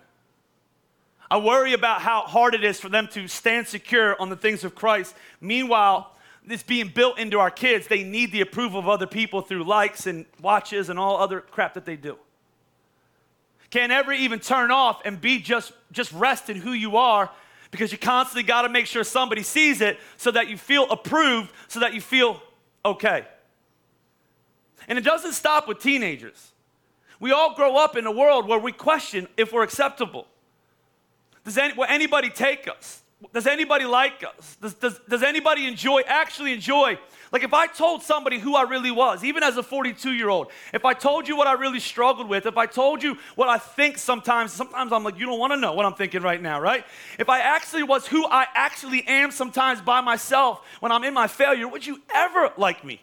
I 1.30 1.38
worry 1.38 1.72
about 1.72 2.02
how 2.02 2.20
hard 2.22 2.54
it 2.54 2.64
is 2.64 2.78
for 2.78 2.90
them 2.90 3.08
to 3.12 3.28
stand 3.28 3.66
secure 3.66 4.20
on 4.20 4.28
the 4.28 4.36
things 4.36 4.62
of 4.62 4.74
Christ. 4.74 5.14
Meanwhile, 5.40 6.14
it's 6.48 6.62
being 6.62 6.88
built 6.88 7.18
into 7.18 7.38
our 7.38 7.50
kids. 7.50 7.86
They 7.86 8.04
need 8.04 8.32
the 8.32 8.40
approval 8.40 8.78
of 8.78 8.88
other 8.88 9.06
people 9.06 9.40
through 9.40 9.64
likes 9.64 10.06
and 10.06 10.26
watches 10.40 10.88
and 10.88 10.98
all 10.98 11.18
other 11.18 11.40
crap 11.40 11.74
that 11.74 11.84
they 11.84 11.96
do 11.96 12.18
can't 13.70 13.92
ever 13.92 14.12
even 14.12 14.38
turn 14.38 14.70
off 14.70 15.02
and 15.04 15.20
be 15.20 15.38
just, 15.38 15.72
just 15.92 16.12
rest 16.12 16.48
in 16.48 16.56
who 16.56 16.72
you 16.72 16.96
are 16.96 17.30
because 17.70 17.92
you 17.92 17.98
constantly 17.98 18.42
got 18.42 18.62
to 18.62 18.68
make 18.68 18.86
sure 18.86 19.04
somebody 19.04 19.42
sees 19.42 19.80
it 19.80 19.98
so 20.16 20.30
that 20.30 20.48
you 20.48 20.56
feel 20.56 20.84
approved, 20.90 21.52
so 21.68 21.80
that 21.80 21.92
you 21.92 22.00
feel 22.00 22.40
okay. 22.84 23.26
And 24.88 24.98
it 24.98 25.04
doesn't 25.04 25.32
stop 25.32 25.66
with 25.68 25.80
teenagers. 25.80 26.52
We 27.18 27.32
all 27.32 27.54
grow 27.54 27.76
up 27.76 27.96
in 27.96 28.06
a 28.06 28.12
world 28.12 28.46
where 28.46 28.58
we 28.58 28.72
question 28.72 29.26
if 29.36 29.52
we're 29.52 29.62
acceptable. 29.62 30.26
Does 31.44 31.58
any, 31.58 31.74
will 31.74 31.86
anybody 31.86 32.30
take 32.30 32.68
us? 32.68 33.02
Does 33.32 33.46
anybody 33.46 33.84
like 33.84 34.24
us? 34.24 34.56
Does, 34.60 34.74
does, 34.74 35.00
does 35.08 35.22
anybody 35.22 35.66
enjoy, 35.66 36.02
actually 36.06 36.52
enjoy 36.52 36.98
like 37.32 37.42
if 37.42 37.52
I 37.52 37.66
told 37.66 38.02
somebody 38.02 38.38
who 38.38 38.54
I 38.54 38.62
really 38.62 38.90
was, 38.90 39.24
even 39.24 39.42
as 39.42 39.56
a 39.56 39.62
42 39.62 40.12
year 40.12 40.28
old, 40.28 40.48
if 40.72 40.84
I 40.84 40.94
told 40.94 41.26
you 41.26 41.36
what 41.36 41.46
I 41.46 41.54
really 41.54 41.80
struggled 41.80 42.28
with, 42.28 42.46
if 42.46 42.56
I 42.56 42.66
told 42.66 43.02
you 43.02 43.18
what 43.34 43.48
I 43.48 43.58
think 43.58 43.98
sometimes, 43.98 44.52
sometimes 44.52 44.92
I'm 44.92 45.02
like, 45.02 45.18
you 45.18 45.26
don't 45.26 45.38
want 45.38 45.52
to 45.52 45.56
know 45.56 45.72
what 45.72 45.84
I'm 45.84 45.94
thinking 45.94 46.22
right 46.22 46.40
now, 46.40 46.60
right? 46.60 46.84
If 47.18 47.28
I 47.28 47.40
actually 47.40 47.82
was 47.82 48.06
who 48.06 48.26
I 48.26 48.46
actually 48.54 49.06
am 49.06 49.30
sometimes 49.30 49.80
by 49.80 50.00
myself 50.00 50.64
when 50.80 50.92
I'm 50.92 51.04
in 51.04 51.14
my 51.14 51.26
failure, 51.26 51.66
would 51.68 51.86
you 51.86 52.00
ever 52.14 52.52
like 52.56 52.84
me? 52.84 53.00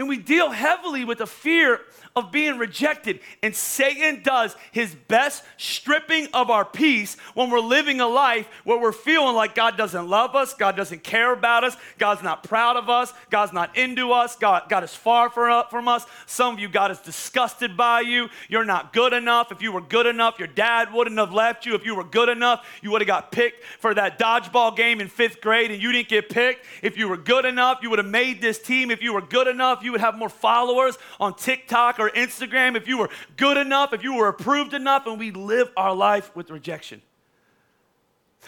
And 0.00 0.08
we 0.08 0.16
deal 0.16 0.48
heavily 0.48 1.04
with 1.04 1.18
the 1.18 1.26
fear 1.26 1.82
of 2.16 2.32
being 2.32 2.56
rejected. 2.56 3.20
And 3.42 3.54
Satan 3.54 4.22
does 4.22 4.56
his 4.72 4.94
best 4.94 5.44
stripping 5.58 6.28
of 6.32 6.48
our 6.48 6.64
peace 6.64 7.18
when 7.34 7.50
we're 7.50 7.60
living 7.60 8.00
a 8.00 8.06
life 8.06 8.48
where 8.64 8.80
we're 8.80 8.92
feeling 8.92 9.36
like 9.36 9.54
God 9.54 9.76
doesn't 9.76 10.08
love 10.08 10.34
us, 10.34 10.54
God 10.54 10.74
doesn't 10.74 11.04
care 11.04 11.34
about 11.34 11.64
us, 11.64 11.76
God's 11.98 12.22
not 12.22 12.42
proud 12.44 12.76
of 12.76 12.88
us, 12.88 13.12
God's 13.28 13.52
not 13.52 13.76
into 13.76 14.10
us, 14.10 14.36
God, 14.36 14.70
God 14.70 14.84
is 14.84 14.94
far 14.94 15.26
uh, 15.26 15.68
from 15.68 15.86
us. 15.86 16.06
Some 16.24 16.54
of 16.54 16.60
you, 16.60 16.70
God 16.70 16.90
is 16.90 16.98
disgusted 17.00 17.76
by 17.76 18.00
you. 18.00 18.30
You're 18.48 18.64
not 18.64 18.94
good 18.94 19.12
enough. 19.12 19.52
If 19.52 19.60
you 19.60 19.70
were 19.70 19.82
good 19.82 20.06
enough, 20.06 20.38
your 20.38 20.48
dad 20.48 20.94
wouldn't 20.94 21.18
have 21.18 21.34
left 21.34 21.66
you. 21.66 21.74
If 21.74 21.84
you 21.84 21.94
were 21.94 22.04
good 22.04 22.30
enough, 22.30 22.66
you 22.80 22.90
would 22.90 23.02
have 23.02 23.06
got 23.06 23.32
picked 23.32 23.64
for 23.78 23.92
that 23.92 24.18
dodgeball 24.18 24.76
game 24.78 24.98
in 25.02 25.08
fifth 25.08 25.42
grade 25.42 25.70
and 25.70 25.82
you 25.82 25.92
didn't 25.92 26.08
get 26.08 26.30
picked. 26.30 26.64
If 26.82 26.96
you 26.96 27.06
were 27.06 27.18
good 27.18 27.44
enough, 27.44 27.80
you 27.82 27.90
would 27.90 27.98
have 27.98 28.08
made 28.08 28.40
this 28.40 28.58
team. 28.58 28.90
If 28.90 29.02
you 29.02 29.12
were 29.12 29.20
good 29.20 29.46
enough, 29.46 29.84
you 29.84 29.89
would 29.90 30.00
have 30.00 30.16
more 30.16 30.28
followers 30.28 30.96
on 31.18 31.34
TikTok 31.34 31.98
or 31.98 32.10
Instagram, 32.10 32.76
if 32.76 32.88
you 32.88 32.98
were 32.98 33.10
good 33.36 33.56
enough, 33.56 33.92
if 33.92 34.02
you 34.02 34.14
were 34.14 34.28
approved 34.28 34.74
enough, 34.74 35.06
and 35.06 35.18
we 35.18 35.30
live 35.30 35.70
our 35.76 35.94
life 35.94 36.34
with 36.34 36.50
rejection. 36.50 37.02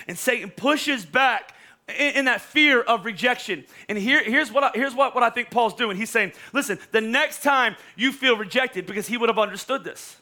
And 0.08 0.16
Satan 0.16 0.50
pushes 0.50 1.04
back 1.04 1.54
in, 1.88 2.14
in 2.14 2.24
that 2.26 2.40
fear 2.40 2.80
of 2.80 3.04
rejection. 3.04 3.64
And 3.88 3.98
here, 3.98 4.22
here's, 4.22 4.50
what 4.50 4.64
I, 4.64 4.70
here's 4.74 4.94
what, 4.94 5.14
what 5.14 5.22
I 5.22 5.30
think 5.30 5.50
Paul's 5.50 5.74
doing. 5.74 5.96
He's 5.96 6.10
saying, 6.10 6.32
listen, 6.52 6.78
the 6.92 7.00
next 7.00 7.42
time 7.42 7.76
you 7.96 8.12
feel 8.12 8.36
rejected, 8.36 8.86
because 8.86 9.06
he 9.06 9.16
would 9.16 9.28
have 9.28 9.38
understood 9.38 9.84
this, 9.84 10.16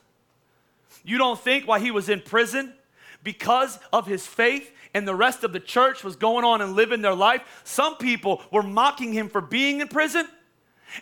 you 1.05 1.19
don't 1.19 1.39
think 1.39 1.67
why 1.67 1.79
he 1.79 1.91
was 1.91 2.09
in 2.09 2.21
prison, 2.21 2.75
because 3.23 3.79
of 3.93 4.07
his 4.07 4.27
faith, 4.27 4.73
and 4.93 5.07
the 5.07 5.15
rest 5.15 5.45
of 5.45 5.53
the 5.53 5.61
church 5.61 6.03
was 6.03 6.17
going 6.17 6.45
on 6.45 6.61
and 6.61 6.73
living 6.73 7.01
their 7.01 7.15
life, 7.15 7.63
some 7.65 7.97
people 7.97 8.43
were 8.51 8.63
mocking 8.63 9.13
him 9.13 9.29
for 9.29 9.41
being 9.41 9.81
in 9.81 9.89
prison 9.89 10.27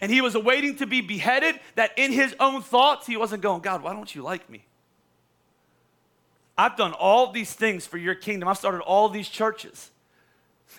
and 0.00 0.10
he 0.10 0.20
was 0.20 0.34
awaiting 0.34 0.76
to 0.76 0.86
be 0.86 1.00
beheaded, 1.00 1.58
that 1.74 1.92
in 1.96 2.12
his 2.12 2.34
own 2.40 2.62
thoughts, 2.62 3.06
he 3.06 3.16
wasn't 3.16 3.42
going, 3.42 3.62
God, 3.62 3.82
why 3.82 3.92
don't 3.92 4.14
you 4.14 4.22
like 4.22 4.48
me? 4.50 4.64
I've 6.56 6.76
done 6.76 6.92
all 6.92 7.30
these 7.30 7.52
things 7.52 7.86
for 7.86 7.98
your 7.98 8.14
kingdom. 8.16 8.48
I've 8.48 8.58
started 8.58 8.80
all 8.80 9.08
these 9.08 9.28
churches. 9.28 9.90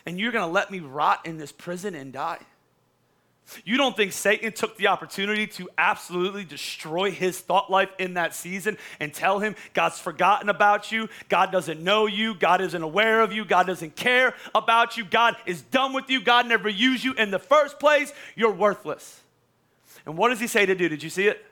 And 0.06 0.19
you're 0.19 0.32
going 0.32 0.45
to 0.45 0.52
let 0.52 0.69
me 0.69 0.80
rot 0.80 1.26
in 1.26 1.38
this 1.38 1.52
prison 1.52 1.95
and 1.95 2.12
die? 2.12 2.39
You 3.66 3.78
don't 3.78 3.96
think 3.96 4.12
Satan 4.12 4.52
took 4.52 4.78
the 4.78 4.88
opportunity 4.88 5.48
to 5.48 5.70
absolutely 5.78 6.44
destroy 6.44 7.12
his 7.12 7.40
thought 7.40 7.70
life 7.70 7.90
in 7.98 8.16
that 8.16 8.36
season 8.36 8.78
and 9.00 9.14
tell 9.14 9.40
him 9.40 9.56
God's 9.74 10.00
forgotten 10.00 10.50
about 10.50 10.92
you, 10.92 11.10
God 11.30 11.52
doesn't 11.52 11.82
know 11.82 12.06
you, 12.06 12.36
God 12.36 12.62
isn't 12.62 12.82
aware 12.82 13.22
of 13.22 13.34
you, 13.34 13.46
God 13.46 13.68
doesn't 13.68 13.96
care 13.96 14.36
about 14.54 14.98
you, 14.98 15.06
God 15.06 15.36
is 15.46 15.62
done 15.62 15.94
with 15.94 16.10
you, 16.10 16.22
God 16.22 16.48
never 16.48 16.70
used 16.70 17.04
you 17.04 17.14
in 17.14 17.32
the 17.32 17.40
first 17.40 17.80
place, 17.80 18.14
you're 18.36 18.52
worthless. 18.52 19.22
And 20.06 20.18
what 20.18 20.30
does 20.30 20.40
he 20.40 20.48
say 20.48 20.66
to 20.66 20.76
do? 20.76 20.90
Did 20.90 21.04
you 21.04 21.10
see 21.10 21.28
it? 21.28 21.46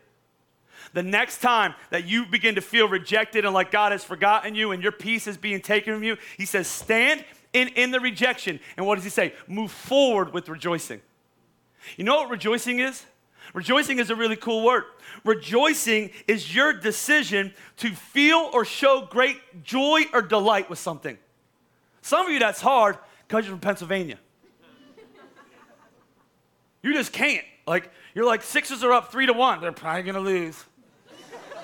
The 0.93 1.03
next 1.03 1.41
time 1.41 1.75
that 1.89 2.05
you 2.05 2.25
begin 2.25 2.55
to 2.55 2.61
feel 2.61 2.87
rejected 2.87 3.45
and 3.45 3.53
like 3.53 3.71
God 3.71 3.91
has 3.91 4.03
forgotten 4.03 4.55
you 4.55 4.71
and 4.71 4.81
your 4.81 4.91
peace 4.91 5.27
is 5.27 5.37
being 5.37 5.61
taken 5.61 5.93
from 5.93 6.03
you, 6.03 6.17
he 6.37 6.45
says, 6.45 6.67
stand 6.67 7.25
in, 7.53 7.67
in 7.69 7.91
the 7.91 7.99
rejection. 7.99 8.59
And 8.77 8.85
what 8.85 8.95
does 8.95 9.03
he 9.03 9.09
say? 9.09 9.33
Move 9.47 9.71
forward 9.71 10.33
with 10.33 10.47
rejoicing. 10.47 11.01
You 11.95 12.03
know 12.03 12.17
what 12.17 12.29
rejoicing 12.29 12.79
is? 12.79 13.05
Rejoicing 13.53 13.99
is 13.99 14.09
a 14.09 14.15
really 14.15 14.35
cool 14.35 14.63
word. 14.65 14.83
Rejoicing 15.23 16.11
is 16.27 16.53
your 16.53 16.73
decision 16.73 17.53
to 17.77 17.89
feel 17.91 18.49
or 18.53 18.65
show 18.65 19.07
great 19.09 19.63
joy 19.63 20.01
or 20.13 20.21
delight 20.21 20.69
with 20.69 20.79
something. 20.79 21.17
Some 22.01 22.25
of 22.25 22.31
you, 22.31 22.39
that's 22.39 22.61
hard 22.61 22.97
because 23.27 23.45
you're 23.45 23.53
from 23.53 23.61
Pennsylvania. 23.61 24.17
You 26.83 26.93
just 26.93 27.11
can't. 27.11 27.43
Like, 27.65 27.91
you're 28.13 28.25
like, 28.25 28.43
Sixers 28.43 28.83
are 28.83 28.93
up 28.93 29.11
three 29.11 29.25
to 29.25 29.33
one. 29.33 29.59
They're 29.61 29.71
probably 29.71 30.03
going 30.03 30.15
to 30.15 30.21
lose. 30.21 30.63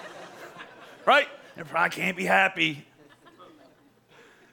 right? 1.06 1.28
They 1.56 1.64
probably 1.64 1.92
can't 1.92 2.18
be 2.18 2.26
happy. 2.26 2.86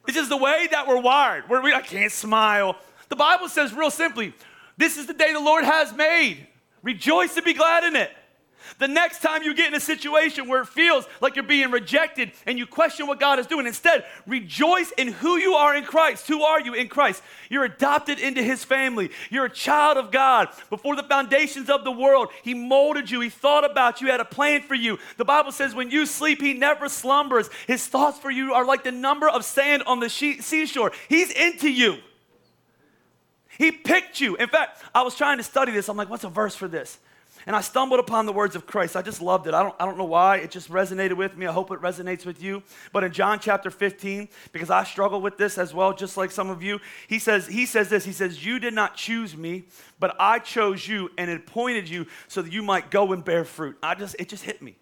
It's 0.06 0.16
just 0.16 0.28
the 0.28 0.36
way 0.36 0.68
that 0.70 0.86
we're 0.86 1.00
wired. 1.00 1.48
Where 1.48 1.60
we, 1.60 1.72
I 1.72 1.80
can't 1.80 2.12
smile. 2.12 2.76
The 3.08 3.16
Bible 3.16 3.48
says 3.48 3.72
real 3.72 3.90
simply, 3.90 4.32
this 4.80 4.96
is 4.96 5.06
the 5.06 5.14
day 5.14 5.32
the 5.32 5.40
Lord 5.40 5.64
has 5.64 5.92
made. 5.94 6.46
Rejoice 6.82 7.36
and 7.36 7.44
be 7.44 7.54
glad 7.54 7.84
in 7.84 7.96
it. 7.96 8.10
The 8.78 8.88
next 8.88 9.20
time 9.20 9.42
you 9.42 9.54
get 9.54 9.68
in 9.68 9.74
a 9.74 9.80
situation 9.80 10.48
where 10.48 10.62
it 10.62 10.68
feels 10.68 11.06
like 11.20 11.36
you're 11.36 11.42
being 11.42 11.70
rejected 11.70 12.32
and 12.46 12.58
you 12.58 12.66
question 12.66 13.06
what 13.06 13.20
God 13.20 13.38
is 13.38 13.46
doing, 13.46 13.66
instead, 13.66 14.04
rejoice 14.26 14.90
in 14.92 15.08
who 15.08 15.36
you 15.36 15.54
are 15.54 15.74
in 15.74 15.84
Christ. 15.84 16.28
Who 16.28 16.42
are 16.42 16.60
you 16.60 16.74
in 16.74 16.88
Christ? 16.88 17.22
You're 17.48 17.64
adopted 17.64 18.18
into 18.18 18.42
His 18.42 18.64
family. 18.64 19.10
You're 19.28 19.46
a 19.46 19.50
child 19.50 19.98
of 19.98 20.10
God. 20.10 20.48
Before 20.70 20.96
the 20.96 21.02
foundations 21.02 21.68
of 21.68 21.84
the 21.84 21.92
world, 21.92 22.28
He 22.42 22.54
molded 22.54 23.10
you. 23.10 23.20
He 23.20 23.28
thought 23.28 23.70
about 23.70 24.00
you, 24.00 24.08
had 24.08 24.20
a 24.20 24.24
plan 24.24 24.62
for 24.62 24.74
you. 24.74 24.98
The 25.16 25.24
Bible 25.24 25.52
says, 25.52 25.74
when 25.74 25.90
you 25.90 26.06
sleep, 26.06 26.40
He 26.40 26.54
never 26.54 26.88
slumbers. 26.88 27.50
His 27.66 27.86
thoughts 27.86 28.18
for 28.18 28.30
you 28.30 28.54
are 28.54 28.64
like 28.64 28.84
the 28.84 28.92
number 28.92 29.28
of 29.28 29.44
sand 29.44 29.82
on 29.86 30.00
the 30.00 30.08
seashore. 30.08 30.92
He's 31.08 31.30
into 31.30 31.70
you. 31.70 31.98
He 33.60 33.70
picked 33.70 34.22
you. 34.22 34.36
In 34.36 34.48
fact, 34.48 34.82
I 34.94 35.02
was 35.02 35.14
trying 35.14 35.36
to 35.36 35.42
study 35.42 35.70
this. 35.70 35.90
I'm 35.90 35.96
like, 35.98 36.08
what's 36.08 36.24
a 36.24 36.30
verse 36.30 36.56
for 36.56 36.66
this? 36.66 36.98
And 37.46 37.54
I 37.54 37.60
stumbled 37.60 38.00
upon 38.00 38.24
the 38.24 38.32
words 38.32 38.56
of 38.56 38.66
Christ. 38.66 38.96
I 38.96 39.02
just 39.02 39.20
loved 39.20 39.46
it. 39.46 39.52
I 39.52 39.62
don't, 39.62 39.74
I 39.78 39.84
don't 39.84 39.98
know 39.98 40.06
why. 40.06 40.38
It 40.38 40.50
just 40.50 40.70
resonated 40.70 41.12
with 41.12 41.36
me. 41.36 41.46
I 41.46 41.52
hope 41.52 41.70
it 41.70 41.78
resonates 41.78 42.24
with 42.24 42.42
you. 42.42 42.62
But 42.90 43.04
in 43.04 43.12
John 43.12 43.38
chapter 43.38 43.70
15, 43.70 44.30
because 44.52 44.70
I 44.70 44.84
struggle 44.84 45.20
with 45.20 45.36
this 45.36 45.58
as 45.58 45.74
well, 45.74 45.92
just 45.92 46.16
like 46.16 46.30
some 46.30 46.48
of 46.48 46.62
you, 46.62 46.80
he 47.06 47.18
says, 47.18 47.48
he 47.48 47.66
says 47.66 47.90
this. 47.90 48.02
He 48.02 48.12
says, 48.12 48.42
You 48.42 48.60
did 48.60 48.72
not 48.72 48.96
choose 48.96 49.36
me, 49.36 49.64
but 49.98 50.16
I 50.18 50.38
chose 50.38 50.88
you 50.88 51.10
and 51.18 51.30
appointed 51.30 51.86
you 51.86 52.06
so 52.28 52.40
that 52.40 52.50
you 52.50 52.62
might 52.62 52.90
go 52.90 53.12
and 53.12 53.22
bear 53.22 53.44
fruit. 53.44 53.76
I 53.82 53.94
just, 53.94 54.16
it 54.18 54.30
just 54.30 54.44
hit 54.44 54.62
me. 54.62 54.74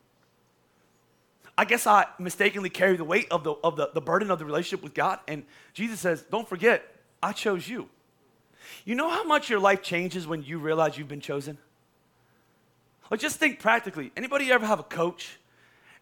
I 1.57 1.65
guess 1.65 1.85
I 1.85 2.07
mistakenly 2.21 2.71
carry 2.71 2.97
the 2.97 3.03
weight 3.03 3.27
of 3.33 3.43
the, 3.43 3.55
of 3.65 3.75
the, 3.75 3.91
the 3.93 4.01
burden 4.01 4.31
of 4.31 4.39
the 4.39 4.45
relationship 4.45 4.85
with 4.85 4.95
God. 4.95 5.19
And 5.27 5.43
Jesus 5.75 5.99
says, 5.99 6.23
Don't 6.31 6.49
forget, 6.49 6.85
I 7.21 7.33
chose 7.33 7.69
you. 7.69 7.89
You 8.85 8.95
know 8.95 9.09
how 9.09 9.25
much 9.25 9.51
your 9.51 9.61
life 9.61 9.83
changes 9.83 10.27
when 10.27 10.43
you 10.43 10.59
realize 10.59 10.97
you've 10.97 11.09
been 11.09 11.21
chosen? 11.21 11.59
Like 13.11 13.21
just 13.21 13.37
think 13.37 13.61
practically. 13.61 14.13
Anybody 14.17 14.51
ever 14.53 14.67
have 14.67 14.81
a 14.81 14.85
coach 14.85 15.39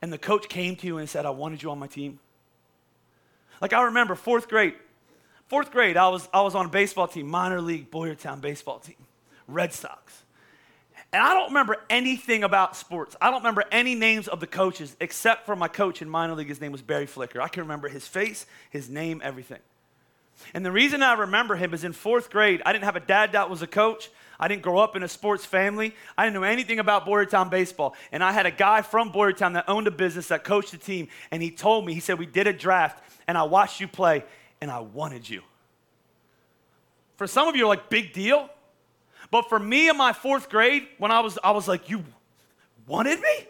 and 0.03 0.13
the 0.13 0.19
coach 0.19 0.49
came 0.49 0.77
to 0.77 0.87
you 0.87 0.99
and 0.99 1.09
said, 1.09 1.27
I 1.27 1.31
wanted 1.31 1.63
you 1.63 1.71
on 1.71 1.79
my 1.79 1.87
team? 1.87 2.19
Like 3.61 3.73
I 3.73 3.85
remember 3.85 4.15
fourth 4.15 4.49
grade. 4.49 4.75
Fourth 5.49 5.71
grade, 5.71 5.97
I 5.97 6.09
was, 6.09 6.29
I 6.35 6.41
was 6.43 6.57
on 6.57 6.67
a 6.67 6.69
baseball 6.69 7.07
team, 7.07 7.29
minor 7.29 7.61
league 7.61 7.91
Boyertown 7.91 8.41
baseball 8.41 8.81
team, 8.81 8.97
Red 9.47 9.73
Sox. 9.73 10.25
And 11.13 11.23
I 11.23 11.35
don't 11.35 11.49
remember 11.49 11.77
anything 11.89 12.43
about 12.43 12.77
sports. 12.77 13.15
I 13.21 13.31
don't 13.31 13.41
remember 13.41 13.63
any 13.71 13.95
names 13.95 14.27
of 14.27 14.41
the 14.41 14.49
coaches 14.49 14.97
except 15.01 15.47
for 15.47 15.55
my 15.55 15.69
coach 15.69 16.03
in 16.03 16.09
minor 16.09 16.35
league. 16.35 16.49
His 16.49 16.61
name 16.61 16.73
was 16.73 16.83
Barry 16.83 17.07
Flicker. 17.07 17.41
I 17.41 17.47
can 17.47 17.63
remember 17.63 17.89
his 17.89 18.09
face, 18.09 18.45
his 18.71 18.91
name, 18.91 19.21
everything. 19.23 19.61
And 20.55 20.64
the 20.64 20.72
reason 20.72 21.03
I 21.03 21.14
remember 21.14 21.57
him 21.57 21.75
is 21.75 21.85
in 21.85 21.92
fourth 21.92 22.31
grade, 22.31 22.62
I 22.64 22.72
didn't 22.72 22.85
have 22.85 22.96
a 22.96 23.01
dad 23.01 23.33
that 23.33 23.51
was 23.51 23.62
a 23.62 23.66
coach. 23.66 24.11
I 24.38 24.49
didn't 24.49 24.62
grow 24.62 24.79
up 24.79 24.96
in 24.96 25.03
a 25.03 25.09
sports 25.09 25.44
family. 25.44 25.94
I 26.16 26.25
didn't 26.25 26.35
know 26.35 26.42
anything 26.42 26.79
about 26.79 27.07
Boyertown 27.07 27.51
baseball. 27.51 27.94
And 28.12 28.22
I 28.22 28.33
had 28.33 28.46
a 28.46 28.51
guy 28.51 28.83
from 28.83 29.12
Boyertown 29.12 29.55
that 29.55 29.64
owned 29.68 29.87
a 29.87 29.90
business 29.90 30.29
that 30.29 30.44
coached 30.44 30.72
the 30.72 30.79
team. 30.79 31.09
And 31.31 31.42
he 31.42 31.51
told 31.51 31.87
me, 31.87 31.94
he 31.94 32.01
said, 32.01 32.18
We 32.18 32.27
did 32.27 32.46
a 32.46 32.53
draft 32.53 33.03
and 33.27 33.38
I 33.38 33.44
watched 33.44 33.81
you 33.81 33.88
play 33.88 34.25
and 34.61 34.70
I 34.70 34.81
wanted 34.81 35.29
you. 35.29 35.42
For 37.16 37.27
some 37.27 37.49
of 37.49 37.57
you, 37.57 37.66
like, 37.66 37.88
big 37.88 38.12
deal. 38.12 38.51
But 39.31 39.49
for 39.49 39.59
me 39.59 39.88
in 39.88 39.96
my 39.96 40.12
fourth 40.12 40.51
grade, 40.51 40.87
when 40.99 41.11
I 41.11 41.20
was, 41.20 41.38
I 41.42 41.53
was 41.53 41.66
like, 41.66 41.88
You 41.88 42.05
wanted 42.87 43.20
me? 43.20 43.46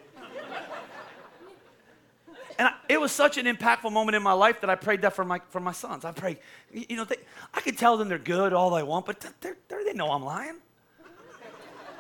And 2.59 2.69
I, 2.69 2.75
it 2.88 3.01
was 3.01 3.12
such 3.12 3.38
an 3.38 3.47
impactful 3.47 3.92
moment 3.92 4.16
in 4.16 4.23
my 4.23 4.33
life 4.33 4.61
that 4.62 4.71
I 4.71 4.75
prayed 4.75 5.03
that 5.03 5.14
for 5.14 5.25
my, 5.25 5.40
for 5.51 5.61
my 5.61 5.73
sons. 5.73 6.05
I 6.05 6.12
pray, 6.12 6.38
you 6.73 6.97
know, 6.97 7.05
they, 7.05 7.16
I 7.53 7.61
could 7.61 7.77
tell 7.77 7.97
them 7.97 8.09
they're 8.09 8.19
good 8.19 8.53
all 8.53 8.71
they 8.71 8.83
want, 8.83 9.07
but 9.07 9.21
they're, 9.40 9.57
they're, 9.69 9.85
they 9.85 9.92
know 9.92 10.11
I'm 10.11 10.25
lying. 10.25 10.57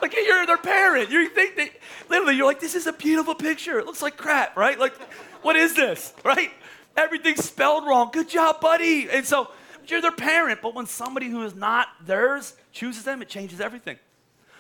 Like 0.00 0.14
you're 0.14 0.46
their 0.46 0.58
parent. 0.58 1.10
You 1.10 1.28
think 1.28 1.56
they 1.56 1.70
literally 2.10 2.36
you're 2.36 2.46
like, 2.46 2.60
this 2.60 2.74
is 2.74 2.86
a 2.86 2.92
beautiful 2.92 3.34
picture. 3.34 3.78
It 3.78 3.86
looks 3.86 4.02
like 4.02 4.16
crap, 4.16 4.56
right? 4.56 4.78
Like, 4.78 4.94
what 5.42 5.56
is 5.56 5.74
this? 5.74 6.12
Right? 6.24 6.50
Everything's 6.96 7.44
spelled 7.44 7.86
wrong. 7.86 8.10
Good 8.12 8.28
job, 8.28 8.60
buddy. 8.60 9.08
And 9.10 9.24
so 9.24 9.50
you're 9.86 10.00
their 10.00 10.12
parent, 10.12 10.60
but 10.62 10.74
when 10.74 10.86
somebody 10.86 11.28
who 11.28 11.42
is 11.44 11.54
not 11.54 11.88
theirs 12.04 12.56
chooses 12.72 13.04
them, 13.04 13.22
it 13.22 13.28
changes 13.28 13.60
everything. 13.60 13.98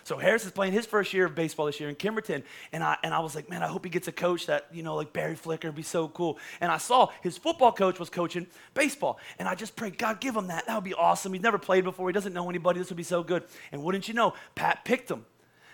So 0.06 0.18
Harris 0.18 0.44
is 0.44 0.52
playing 0.52 0.72
his 0.72 0.86
first 0.86 1.12
year 1.12 1.24
of 1.26 1.34
baseball 1.34 1.66
this 1.66 1.80
year 1.80 1.88
in 1.88 1.96
Kimberton, 1.96 2.44
and 2.70 2.84
I 2.84 2.96
and 3.02 3.12
I 3.12 3.18
was 3.18 3.34
like, 3.34 3.50
man, 3.50 3.64
I 3.64 3.66
hope 3.66 3.84
he 3.84 3.90
gets 3.90 4.06
a 4.06 4.12
coach 4.12 4.46
that 4.46 4.68
you 4.70 4.84
know 4.84 4.94
like 4.94 5.12
Barry 5.12 5.34
Flicker 5.34 5.66
would 5.66 5.74
be 5.74 5.82
so 5.82 6.06
cool. 6.06 6.38
And 6.60 6.70
I 6.70 6.78
saw 6.78 7.08
his 7.22 7.36
football 7.36 7.72
coach 7.72 7.98
was 7.98 8.08
coaching 8.08 8.46
baseball, 8.72 9.18
and 9.40 9.48
I 9.48 9.56
just 9.56 9.74
prayed, 9.74 9.98
God, 9.98 10.20
give 10.20 10.36
him 10.36 10.46
that. 10.46 10.64
That 10.68 10.76
would 10.76 10.84
be 10.84 10.94
awesome. 10.94 11.32
He's 11.32 11.42
never 11.42 11.58
played 11.58 11.82
before. 11.82 12.08
He 12.08 12.12
doesn't 12.12 12.32
know 12.32 12.48
anybody. 12.48 12.78
This 12.78 12.88
would 12.88 12.96
be 12.96 13.02
so 13.02 13.24
good. 13.24 13.42
And 13.72 13.82
wouldn't 13.82 14.06
you 14.06 14.14
know, 14.14 14.34
Pat 14.54 14.84
picked 14.84 15.10
him. 15.10 15.26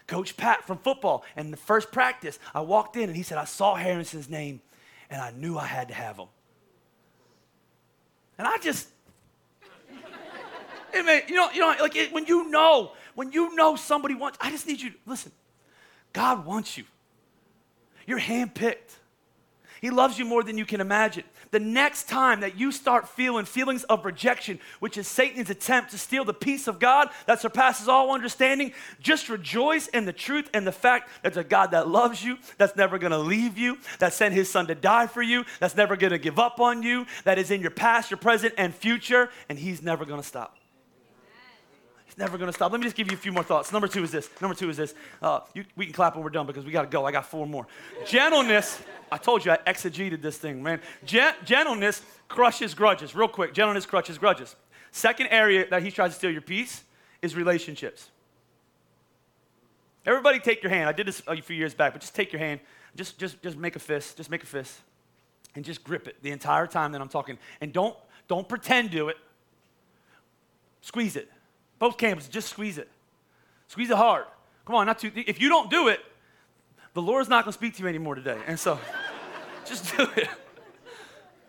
Coach 0.07 0.35
Pat 0.38 0.66
from 0.66 0.79
football. 0.79 1.27
And 1.37 1.53
the 1.53 1.59
first 1.59 1.92
practice, 1.92 2.38
I 2.55 2.62
walked 2.62 2.97
in 2.97 3.11
and 3.11 3.16
he 3.16 3.23
said, 3.23 3.37
I 3.37 3.45
saw 3.45 3.75
Harrison's 3.75 4.31
name 4.31 4.62
and 5.11 5.21
I 5.21 5.31
knew 5.33 5.59
I 5.59 5.66
had 5.66 5.88
to 5.88 5.95
have 5.95 6.16
him. 6.16 6.29
And 8.38 8.49
I 8.49 8.57
just, 8.62 8.88
I 10.95 11.03
mean, 11.03 11.21
you 11.29 11.35
know, 11.35 11.51
you 11.51 11.61
know, 11.61 11.75
like 11.79 11.97
it, 11.97 12.14
when 12.14 12.25
you 12.25 12.49
know 12.49 12.92
when 13.14 13.33
you 13.33 13.55
know 13.55 13.77
somebody 13.77 14.14
wants, 14.14 14.38
I 14.40 14.51
just 14.51 14.66
need 14.66 14.81
you 14.81 14.90
to 14.90 14.96
listen. 15.07 15.33
God 16.12 16.44
wants 16.44 16.77
you. 16.77 16.85
You're 18.07 18.20
handpicked. 18.20 18.96
He 19.83 19.90
loves 19.90 20.16
you 20.16 20.25
more 20.25 20.44
than 20.44 20.57
you 20.57 20.64
can 20.64 20.81
imagine. 20.81 21.25
The 21.51 21.59
next 21.59 22.09
time 22.09 22.40
that 22.40 22.57
you 22.57 22.70
start 22.70 23.09
feeling 23.09 23.44
feelings 23.44 23.83
of 23.85 24.05
rejection, 24.05 24.61
which 24.79 24.96
is 24.96 25.09
Satan's 25.09 25.51
attempt 25.51 25.90
to 25.90 25.98
steal 25.98 26.25
the 26.25 26.33
peace 26.33 26.68
of 26.68 26.79
God 26.79 27.09
that 27.27 27.40
surpasses 27.40 27.88
all 27.88 28.14
understanding, 28.14 28.72
just 29.01 29.29
rejoice 29.29 29.88
in 29.88 30.05
the 30.05 30.12
truth 30.12 30.48
and 30.55 30.64
the 30.64 30.72
fact 30.72 31.11
that 31.22 31.35
there's 31.35 31.44
a 31.44 31.48
God 31.48 31.72
that 31.72 31.88
loves 31.88 32.22
you, 32.22 32.38
that's 32.59 32.77
never 32.77 32.96
gonna 32.96 33.18
leave 33.18 33.59
you, 33.59 33.77
that 33.98 34.12
sent 34.12 34.35
his 34.35 34.48
son 34.48 34.68
to 34.68 34.77
die 34.77 35.09
for 35.09 35.20
you, 35.20 35.44
that's 35.59 35.77
never 35.77 35.96
gonna 35.96 36.16
give 36.16 36.38
up 36.38 36.61
on 36.61 36.85
you, 36.85 37.05
that 37.25 37.38
is 37.38 37.51
in 37.51 37.61
your 37.61 37.72
past, 37.72 38.09
your 38.09 38.18
present, 38.18 38.55
and 38.57 38.72
future, 38.72 39.31
and 39.48 39.59
he's 39.59 39.83
never 39.83 40.05
gonna 40.05 40.22
stop. 40.22 40.62
It's 42.12 42.18
never 42.18 42.37
going 42.37 42.51
to 42.51 42.53
stop. 42.53 42.70
Let 42.70 42.79
me 42.79 42.85
just 42.85 42.94
give 42.94 43.11
you 43.11 43.16
a 43.16 43.18
few 43.18 43.33
more 43.33 43.42
thoughts. 43.42 43.72
Number 43.72 43.88
two 43.88 44.05
is 44.05 44.11
this. 44.11 44.29
Number 44.38 44.55
two 44.55 44.68
is 44.68 44.77
this. 44.77 44.94
Uh, 45.22 45.40
you, 45.55 45.64
we 45.77 45.87
can 45.87 45.94
clap 45.94 46.14
when 46.14 46.22
we're 46.22 46.29
done 46.29 46.46
because 46.46 46.62
we 46.62 46.70
got 46.70 46.83
to 46.83 46.88
go. 46.88 47.07
I 47.07 47.11
got 47.11 47.25
four 47.25 47.46
more. 47.46 47.66
Gentleness. 48.05 48.83
I 49.11 49.16
told 49.16 49.46
you 49.46 49.53
I 49.53 49.57
exegeted 49.66 50.20
this 50.20 50.37
thing, 50.37 50.62
man. 50.62 50.83
Gen- 51.07 51.33
gentleness 51.46 52.03
crushes 52.29 52.75
grudges. 52.75 53.14
Real 53.14 53.29
quick. 53.29 53.55
Gentleness 53.55 53.87
crushes 53.87 54.18
grudges. 54.18 54.57
Second 54.90 55.29
area 55.29 55.66
that 55.70 55.83
he 55.83 55.90
tries 55.90 56.11
to 56.11 56.16
steal 56.18 56.31
your 56.31 56.42
peace 56.42 56.85
is 57.22 57.35
relationships. 57.35 58.11
Everybody 60.05 60.38
take 60.38 60.62
your 60.62 60.68
hand. 60.68 60.90
I 60.90 60.92
did 60.92 61.07
this 61.07 61.22
a 61.27 61.40
few 61.40 61.57
years 61.57 61.72
back, 61.72 61.94
but 61.94 62.03
just 62.03 62.14
take 62.14 62.31
your 62.31 62.40
hand. 62.40 62.61
Just, 62.94 63.18
just, 63.18 63.42
just 63.42 63.57
make 63.57 63.75
a 63.75 63.79
fist. 63.79 64.18
Just 64.18 64.29
make 64.29 64.42
a 64.42 64.46
fist. 64.46 64.81
And 65.55 65.64
just 65.64 65.83
grip 65.83 66.07
it 66.07 66.16
the 66.22 66.31
entire 66.31 66.66
time 66.66 66.92
that 66.92 67.01
I'm 67.01 67.09
talking. 67.09 67.38
And 67.62 67.72
don't, 67.72 67.96
don't 68.29 68.46
pretend 68.46 68.92
to 68.92 69.09
it. 69.09 69.16
Squeeze 70.83 71.16
it. 71.16 71.31
Both 71.83 71.97
campuses, 71.97 72.31
just 72.31 72.49
squeeze 72.49 72.79
it. 72.79 72.88
Squeeze 73.66 73.90
it 73.90 73.97
hard. 73.97 74.27
Come 74.66 74.77
on, 74.77 74.87
not 74.87 75.01
too. 75.01 75.11
If 75.16 75.40
you 75.40 75.49
don't 75.49 75.68
do 75.68 75.88
it, 75.88 75.99
the 76.95 77.03
Lord's 77.03 77.29
not 77.29 77.42
going 77.42 77.51
to 77.51 77.59
speak 77.59 77.75
to 77.75 77.83
you 77.83 77.88
anymore 77.88 78.14
today. 78.14 78.38
And 78.47 78.57
so, 78.57 78.79
just 79.64 79.97
do 79.97 80.07
it. 80.14 80.29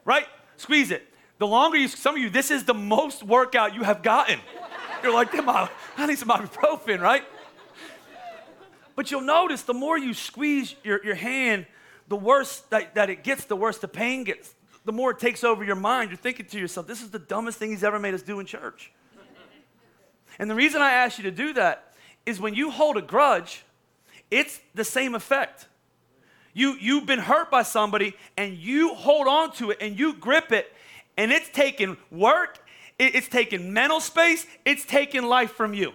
Right? 0.06 0.26
Squeeze 0.58 0.90
it. 0.90 1.08
The 1.38 1.46
longer 1.46 1.78
you, 1.78 1.88
some 1.88 2.16
of 2.16 2.20
you, 2.20 2.32
this 2.32 2.50
is 2.50 2.64
the 2.64 2.74
most 2.74 3.22
workout 3.22 3.76
you 3.76 3.84
have 3.84 4.02
gotten. 4.02 4.40
You're 5.04 5.14
like, 5.14 5.32
damn 5.32 5.48
I 5.48 5.70
need 6.08 6.18
some 6.18 6.30
ibuprofen, 6.30 7.00
right? 7.00 7.26
But 8.96 9.12
you'll 9.12 9.22
notice 9.22 9.62
the 9.62 9.76
more 9.76 10.00
you 10.00 10.16
squeeze 10.16 10.74
your, 10.84 11.06
your 11.06 11.14
hand, 11.14 11.68
the 12.08 12.18
worse 12.18 12.62
that, 12.72 12.96
that 12.96 13.12
it 13.12 13.24
gets, 13.24 13.46
the 13.46 13.56
worse 13.56 13.78
the 13.78 13.88
pain 13.88 14.24
gets. 14.24 14.56
The 14.84 14.94
more 14.94 15.12
it 15.12 15.20
takes 15.20 15.44
over 15.44 15.64
your 15.64 15.76
mind. 15.76 16.10
You're 16.10 16.18
thinking 16.18 16.48
to 16.48 16.60
yourself, 16.60 16.88
this 16.88 17.04
is 17.04 17.12
the 17.12 17.20
dumbest 17.20 17.60
thing 17.60 17.70
he's 17.70 17.84
ever 17.84 18.00
made 18.00 18.16
us 18.16 18.24
do 18.24 18.40
in 18.40 18.48
church. 18.48 18.92
And 20.40 20.50
the 20.50 20.56
reason 20.56 20.82
I 20.82 20.92
ask 20.92 21.18
you 21.18 21.24
to 21.24 21.32
do 21.32 21.54
that 21.54 21.94
is 22.26 22.40
when 22.40 22.54
you 22.54 22.72
hold 22.72 22.98
a 22.98 23.02
grudge, 23.02 23.64
it's 24.32 24.60
the 24.74 24.84
same 24.84 25.16
effect. 25.16 25.68
You, 26.54 26.76
you've 26.80 27.06
been 27.06 27.20
hurt 27.20 27.50
by 27.50 27.64
somebody 27.64 28.16
and 28.38 28.56
you 28.56 28.94
hold 28.94 29.28
on 29.28 29.52
to 29.54 29.72
it 29.72 29.78
and 29.82 29.98
you 29.98 30.14
grip 30.14 30.52
it, 30.52 30.72
and 31.18 31.32
it's 31.32 31.50
taking 31.50 31.98
work, 32.12 32.60
it's 33.00 33.28
taking 33.28 33.74
mental 33.74 34.00
space, 34.00 34.46
it's 34.66 34.86
taking 34.86 35.24
life 35.24 35.52
from 35.52 35.74
you. 35.74 35.94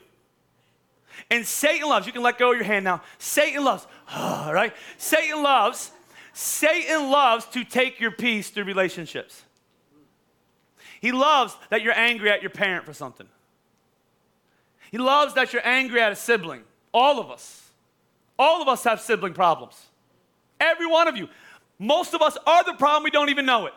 And 1.30 1.46
Satan 1.46 1.88
loves, 1.88 2.06
you 2.06 2.12
can 2.12 2.22
let 2.22 2.38
go 2.38 2.52
of 2.52 2.56
your 2.56 2.64
hand 2.64 2.84
now. 2.84 3.02
Satan 3.18 3.64
loves, 3.64 3.86
right? 4.16 4.72
Satan 4.96 5.42
loves, 5.42 5.90
Satan 6.32 7.10
loves 7.10 7.46
to 7.46 7.64
take 7.64 8.00
your 8.00 8.12
peace 8.12 8.50
through 8.50 8.64
relationships. 8.64 9.42
He 11.00 11.12
loves 11.12 11.56
that 11.70 11.82
you're 11.82 11.96
angry 11.96 12.30
at 12.30 12.42
your 12.42 12.50
parent 12.50 12.84
for 12.84 12.92
something. 12.92 13.28
He 14.90 14.98
loves 14.98 15.34
that 15.34 15.52
you're 15.52 15.66
angry 15.66 16.00
at 16.00 16.12
a 16.12 16.16
sibling. 16.16 16.62
All 16.92 17.20
of 17.20 17.30
us. 17.30 17.70
All 18.38 18.62
of 18.62 18.68
us 18.68 18.84
have 18.84 19.00
sibling 19.00 19.34
problems. 19.34 19.86
Every 20.60 20.86
one 20.86 21.08
of 21.08 21.16
you. 21.16 21.28
Most 21.78 22.14
of 22.14 22.22
us 22.22 22.36
are 22.46 22.64
the 22.64 22.74
problem, 22.74 23.04
we 23.04 23.10
don't 23.10 23.28
even 23.28 23.46
know 23.46 23.66
it. 23.66 23.74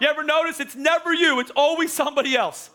You 0.00 0.08
ever 0.08 0.22
notice 0.22 0.58
it's 0.58 0.74
never 0.74 1.12
you, 1.12 1.40
it's 1.40 1.52
always 1.54 1.92
somebody 1.92 2.34
else. 2.34 2.70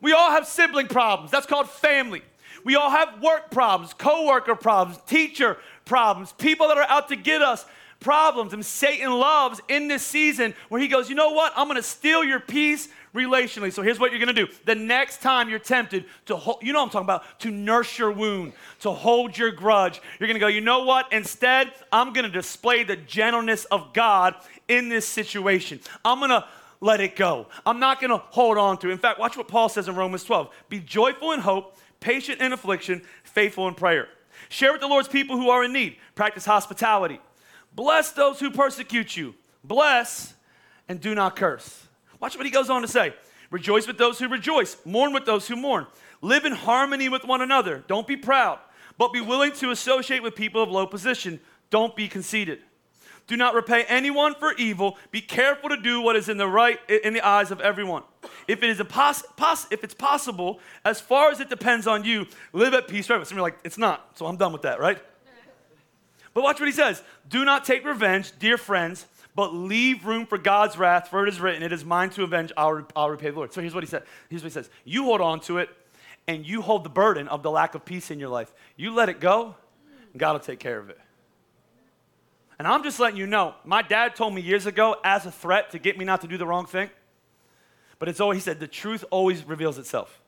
We 0.00 0.12
all 0.12 0.30
have 0.30 0.46
sibling 0.46 0.88
problems. 0.88 1.30
That's 1.30 1.46
called 1.46 1.68
family. 1.68 2.22
We 2.64 2.76
all 2.76 2.90
have 2.90 3.22
work 3.22 3.50
problems, 3.50 3.94
coworker 3.94 4.54
problems, 4.54 5.00
teacher 5.06 5.56
problems, 5.84 6.32
people 6.32 6.68
that 6.68 6.76
are 6.76 6.88
out 6.88 7.08
to 7.08 7.16
get 7.16 7.42
us 7.42 7.64
problems. 8.00 8.52
And 8.52 8.64
Satan 8.64 9.12
loves 9.12 9.60
in 9.68 9.88
this 9.88 10.04
season 10.04 10.54
where 10.68 10.80
he 10.80 10.88
goes, 10.88 11.08
you 11.08 11.14
know 11.14 11.30
what? 11.30 11.52
I'm 11.56 11.66
going 11.66 11.76
to 11.76 11.82
steal 11.82 12.24
your 12.24 12.40
peace 12.40 12.88
relationally. 13.14 13.72
So 13.72 13.82
here's 13.82 13.98
what 13.98 14.10
you're 14.12 14.20
going 14.20 14.34
to 14.34 14.46
do. 14.46 14.52
The 14.64 14.74
next 14.74 15.22
time 15.22 15.48
you're 15.48 15.58
tempted 15.58 16.04
to 16.26 16.36
hold, 16.36 16.62
you 16.62 16.72
know 16.72 16.82
I'm 16.82 16.90
talking 16.90 17.06
about, 17.06 17.40
to 17.40 17.50
nurse 17.50 17.98
your 17.98 18.12
wound, 18.12 18.52
to 18.80 18.90
hold 18.90 19.36
your 19.36 19.50
grudge, 19.50 20.00
you're 20.20 20.28
going 20.28 20.36
to 20.36 20.40
go, 20.40 20.46
you 20.46 20.60
know 20.60 20.84
what? 20.84 21.12
Instead, 21.12 21.72
I'm 21.90 22.12
going 22.12 22.26
to 22.26 22.30
display 22.30 22.84
the 22.84 22.96
gentleness 22.96 23.64
of 23.66 23.92
God 23.92 24.34
in 24.68 24.88
this 24.88 25.06
situation. 25.06 25.80
I'm 26.04 26.18
going 26.18 26.30
to 26.30 26.44
let 26.80 27.00
it 27.00 27.16
go. 27.16 27.46
I'm 27.64 27.80
not 27.80 28.00
going 28.00 28.10
to 28.10 28.18
hold 28.18 28.58
on 28.58 28.78
to 28.78 28.88
it. 28.88 28.92
In 28.92 28.98
fact, 28.98 29.18
watch 29.18 29.36
what 29.36 29.48
Paul 29.48 29.68
says 29.68 29.88
in 29.88 29.96
Romans 29.96 30.24
12 30.24 30.54
Be 30.68 30.80
joyful 30.80 31.32
in 31.32 31.40
hope, 31.40 31.76
patient 32.00 32.40
in 32.40 32.52
affliction, 32.52 33.02
faithful 33.24 33.66
in 33.68 33.74
prayer. 33.74 34.08
Share 34.48 34.72
with 34.72 34.80
the 34.80 34.86
Lord's 34.86 35.08
people 35.08 35.36
who 35.36 35.48
are 35.50 35.64
in 35.64 35.72
need. 35.72 35.96
Practice 36.14 36.44
hospitality. 36.44 37.20
Bless 37.76 38.10
those 38.10 38.40
who 38.40 38.50
persecute 38.50 39.16
you. 39.16 39.34
Bless 39.62 40.34
and 40.88 41.00
do 41.00 41.14
not 41.14 41.36
curse. 41.36 41.86
Watch 42.18 42.36
what 42.36 42.46
he 42.46 42.50
goes 42.50 42.70
on 42.70 42.82
to 42.82 42.88
say. 42.88 43.14
Rejoice 43.50 43.86
with 43.86 43.98
those 43.98 44.18
who 44.18 44.28
rejoice. 44.28 44.76
Mourn 44.84 45.12
with 45.12 45.26
those 45.26 45.46
who 45.46 45.56
mourn. 45.56 45.86
Live 46.22 46.46
in 46.46 46.52
harmony 46.52 47.08
with 47.08 47.24
one 47.24 47.42
another. 47.42 47.84
Don't 47.86 48.06
be 48.06 48.16
proud, 48.16 48.58
but 48.96 49.12
be 49.12 49.20
willing 49.20 49.52
to 49.52 49.70
associate 49.70 50.22
with 50.22 50.34
people 50.34 50.62
of 50.62 50.70
low 50.70 50.86
position. 50.86 51.38
Don't 51.68 51.94
be 51.94 52.08
conceited. 52.08 52.60
Do 53.26 53.36
not 53.36 53.54
repay 53.54 53.84
anyone 53.84 54.34
for 54.34 54.54
evil. 54.54 54.96
Be 55.10 55.20
careful 55.20 55.68
to 55.68 55.76
do 55.76 56.00
what 56.00 56.16
is 56.16 56.28
in 56.28 56.38
the 56.38 56.46
right 56.46 56.78
in 56.88 57.12
the 57.12 57.26
eyes 57.26 57.50
of 57.50 57.60
everyone. 57.60 58.04
If 58.46 58.62
it 58.62 58.70
is 58.70 58.80
pos- 58.88 59.24
pos- 59.36 59.66
if 59.70 59.82
it's 59.82 59.94
possible, 59.94 60.60
as 60.84 61.00
far 61.00 61.30
as 61.30 61.40
it 61.40 61.50
depends 61.50 61.86
on 61.86 62.04
you, 62.04 62.26
live 62.52 62.72
at 62.72 62.88
peace 62.88 63.08
forever. 63.08 63.24
Some 63.24 63.36
are 63.38 63.42
like, 63.42 63.58
it's 63.64 63.78
not, 63.78 64.16
so 64.16 64.26
I'm 64.26 64.36
done 64.36 64.52
with 64.52 64.62
that, 64.62 64.78
right? 64.78 65.02
But 66.36 66.42
watch 66.42 66.60
what 66.60 66.68
he 66.68 66.72
says. 66.74 67.02
Do 67.30 67.46
not 67.46 67.64
take 67.64 67.82
revenge, 67.82 68.30
dear 68.38 68.58
friends, 68.58 69.06
but 69.34 69.54
leave 69.54 70.04
room 70.04 70.26
for 70.26 70.36
God's 70.36 70.76
wrath, 70.76 71.08
for 71.08 71.26
it 71.26 71.30
is 71.30 71.40
written, 71.40 71.62
It 71.62 71.72
is 71.72 71.82
mine 71.82 72.10
to 72.10 72.24
avenge, 72.24 72.52
I'll, 72.58 72.86
I'll 72.94 73.08
repay 73.08 73.30
the 73.30 73.36
Lord. 73.36 73.54
So 73.54 73.62
here's 73.62 73.72
what 73.72 73.82
he 73.82 73.88
said. 73.88 74.02
Here's 74.28 74.42
what 74.42 74.48
he 74.48 74.52
says. 74.52 74.68
You 74.84 75.04
hold 75.04 75.22
on 75.22 75.40
to 75.40 75.56
it, 75.56 75.70
and 76.28 76.46
you 76.46 76.60
hold 76.60 76.84
the 76.84 76.90
burden 76.90 77.26
of 77.28 77.42
the 77.42 77.50
lack 77.50 77.74
of 77.74 77.86
peace 77.86 78.10
in 78.10 78.20
your 78.20 78.28
life. 78.28 78.52
You 78.76 78.92
let 78.92 79.08
it 79.08 79.18
go, 79.18 79.54
and 80.12 80.20
God 80.20 80.34
will 80.34 80.40
take 80.40 80.58
care 80.58 80.78
of 80.78 80.90
it. 80.90 80.98
And 82.58 82.68
I'm 82.68 82.82
just 82.82 83.00
letting 83.00 83.16
you 83.16 83.26
know, 83.26 83.54
my 83.64 83.80
dad 83.80 84.14
told 84.14 84.34
me 84.34 84.42
years 84.42 84.66
ago 84.66 84.96
as 85.04 85.24
a 85.24 85.32
threat 85.32 85.70
to 85.70 85.78
get 85.78 85.96
me 85.96 86.04
not 86.04 86.20
to 86.20 86.26
do 86.26 86.36
the 86.36 86.46
wrong 86.46 86.66
thing. 86.66 86.90
But 87.98 88.10
it's 88.10 88.20
always, 88.20 88.36
he 88.36 88.42
said, 88.42 88.60
the 88.60 88.68
truth 88.68 89.06
always 89.10 89.42
reveals 89.42 89.78
itself. 89.78 90.20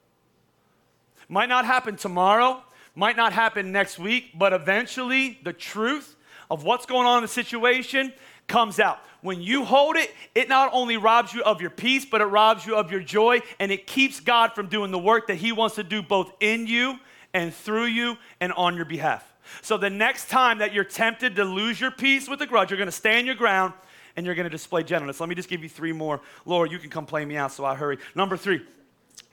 Might 1.28 1.50
not 1.50 1.66
happen 1.66 1.96
tomorrow, 1.96 2.62
might 2.94 3.16
not 3.16 3.32
happen 3.32 3.72
next 3.72 3.98
week, 3.98 4.30
but 4.34 4.52
eventually 4.52 5.38
the 5.42 5.52
truth 5.52 6.16
of 6.50 6.64
what's 6.64 6.86
going 6.86 7.06
on 7.06 7.18
in 7.18 7.22
the 7.22 7.28
situation 7.28 8.12
comes 8.46 8.80
out. 8.80 8.98
When 9.20 9.40
you 9.40 9.64
hold 9.64 9.96
it, 9.96 10.12
it 10.34 10.48
not 10.48 10.70
only 10.72 10.96
robs 10.96 11.34
you 11.34 11.42
of 11.42 11.60
your 11.60 11.70
peace, 11.70 12.04
but 12.04 12.20
it 12.20 12.26
robs 12.26 12.64
you 12.64 12.76
of 12.76 12.90
your 12.90 13.00
joy, 13.00 13.40
and 13.58 13.70
it 13.70 13.86
keeps 13.86 14.20
God 14.20 14.52
from 14.54 14.68
doing 14.68 14.90
the 14.90 14.98
work 14.98 15.26
that 15.26 15.36
He 15.36 15.52
wants 15.52 15.76
to 15.76 15.82
do 15.82 16.02
both 16.02 16.32
in 16.40 16.66
you 16.66 16.98
and 17.34 17.52
through 17.52 17.86
you 17.86 18.16
and 18.40 18.52
on 18.52 18.76
your 18.76 18.84
behalf. 18.84 19.24
So 19.62 19.76
the 19.76 19.90
next 19.90 20.28
time 20.28 20.58
that 20.58 20.72
you're 20.72 20.84
tempted 20.84 21.36
to 21.36 21.44
lose 21.44 21.80
your 21.80 21.90
peace 21.90 22.28
with 22.28 22.40
a 22.42 22.46
grudge, 22.46 22.70
you're 22.70 22.78
going 22.78 22.86
to 22.86 22.92
stand 22.92 23.26
your 23.26 23.36
ground 23.36 23.72
and 24.16 24.26
you're 24.26 24.34
going 24.34 24.44
to 24.44 24.50
display 24.50 24.82
gentleness. 24.82 25.20
Let 25.20 25.28
me 25.28 25.34
just 25.34 25.48
give 25.48 25.62
you 25.62 25.68
three 25.68 25.92
more. 25.92 26.20
Lord, 26.44 26.70
you 26.70 26.78
can 26.78 26.90
come 26.90 27.06
play 27.06 27.24
me 27.24 27.36
out, 27.36 27.52
so 27.52 27.64
I 27.64 27.74
hurry. 27.74 27.98
Number 28.14 28.36
three 28.36 28.62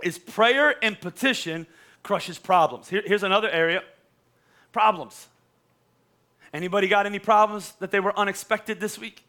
is 0.03 0.17
prayer 0.17 0.75
and 0.83 0.99
petition 0.99 1.67
crushes 2.05 2.37
problems. 2.37 2.87
Here, 2.87 3.01
here's 3.03 3.23
another 3.23 3.49
area 3.49 3.81
problems. 4.71 5.27
Anybody 6.53 6.87
got 6.87 7.05
any 7.05 7.17
problems 7.17 7.73
that 7.79 7.91
they 7.91 7.99
were 7.99 8.17
unexpected 8.17 8.79
this 8.79 8.99
week? 8.99 9.23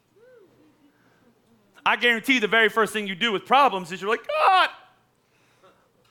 I 1.85 1.97
guarantee 1.97 2.39
the 2.39 2.49
very 2.49 2.69
first 2.69 2.93
thing 2.93 3.07
you 3.07 3.15
do 3.15 3.33
with 3.33 3.47
problems 3.47 3.93
is 3.93 4.01
you're 4.01 4.11
like, 4.11 4.27
God, 4.27 4.69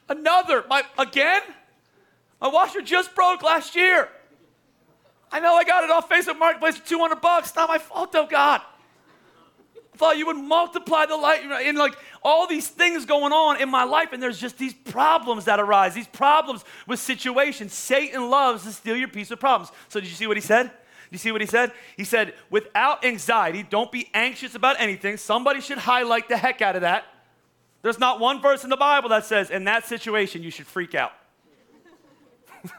another, 0.10 0.63
my, 0.67 0.84
again? 0.97 1.41
My 2.41 2.47
washer 2.47 2.82
just 2.82 3.13
broke 3.13 3.43
last 3.43 3.75
year. 3.75 4.10
I 5.32 5.39
know 5.39 5.54
I 5.54 5.63
got 5.65 5.84
it 5.84 5.91
off 5.91 6.10
Facebook 6.10 6.39
Marketplace 6.39 6.78
for 6.78 6.88
200 6.88 7.21
bucks. 7.21 7.56
Not 7.56 7.69
my 7.69 7.78
fault, 7.78 8.12
though, 8.12 8.25
God. 8.25 8.62
Thought 9.97 10.17
you 10.17 10.25
would 10.27 10.38
multiply 10.38 11.05
the 11.05 11.15
light 11.15 11.41
and 11.43 11.77
like 11.77 11.97
all 12.21 12.47
these 12.47 12.67
things 12.67 13.05
going 13.05 13.31
on 13.31 13.62
in 13.62 13.69
my 13.69 13.84
life, 13.84 14.13
and 14.13 14.21
there's 14.21 14.39
just 14.39 14.58
these 14.58 14.73
problems 14.73 15.45
that 15.45 15.60
arise, 15.60 15.93
these 15.93 16.08
problems 16.08 16.63
with 16.88 16.99
situations. 16.99 17.73
Satan 17.73 18.29
loves 18.29 18.63
to 18.63 18.71
steal 18.71 18.97
your 18.97 19.08
peace 19.08 19.31
of 19.31 19.39
problems. 19.39 19.71
So, 19.89 19.99
did 19.99 20.10
you 20.10 20.15
see 20.15 20.27
what 20.27 20.38
he 20.38 20.41
said? 20.41 20.71
You 21.12 21.17
see 21.17 21.31
what 21.31 21.41
he 21.41 21.47
said? 21.47 21.71
He 21.95 22.03
said, 22.03 22.34
without 22.49 23.05
anxiety, 23.05 23.63
don't 23.63 23.91
be 23.91 24.10
anxious 24.13 24.55
about 24.55 24.79
anything. 24.79 25.17
Somebody 25.17 25.62
should 25.62 25.77
highlight 25.77 26.27
the 26.27 26.38
heck 26.38 26.62
out 26.62 26.75
of 26.75 26.81
that. 26.81 27.05
There's 27.81 27.99
not 27.99 28.19
one 28.19 28.41
verse 28.41 28.63
in 28.63 28.69
the 28.69 28.77
Bible 28.77 29.10
that 29.10 29.25
says, 29.25 29.51
in 29.51 29.65
that 29.65 29.86
situation, 29.86 30.41
you 30.41 30.49
should 30.49 30.67
freak 30.67 30.95
out. 30.95 31.13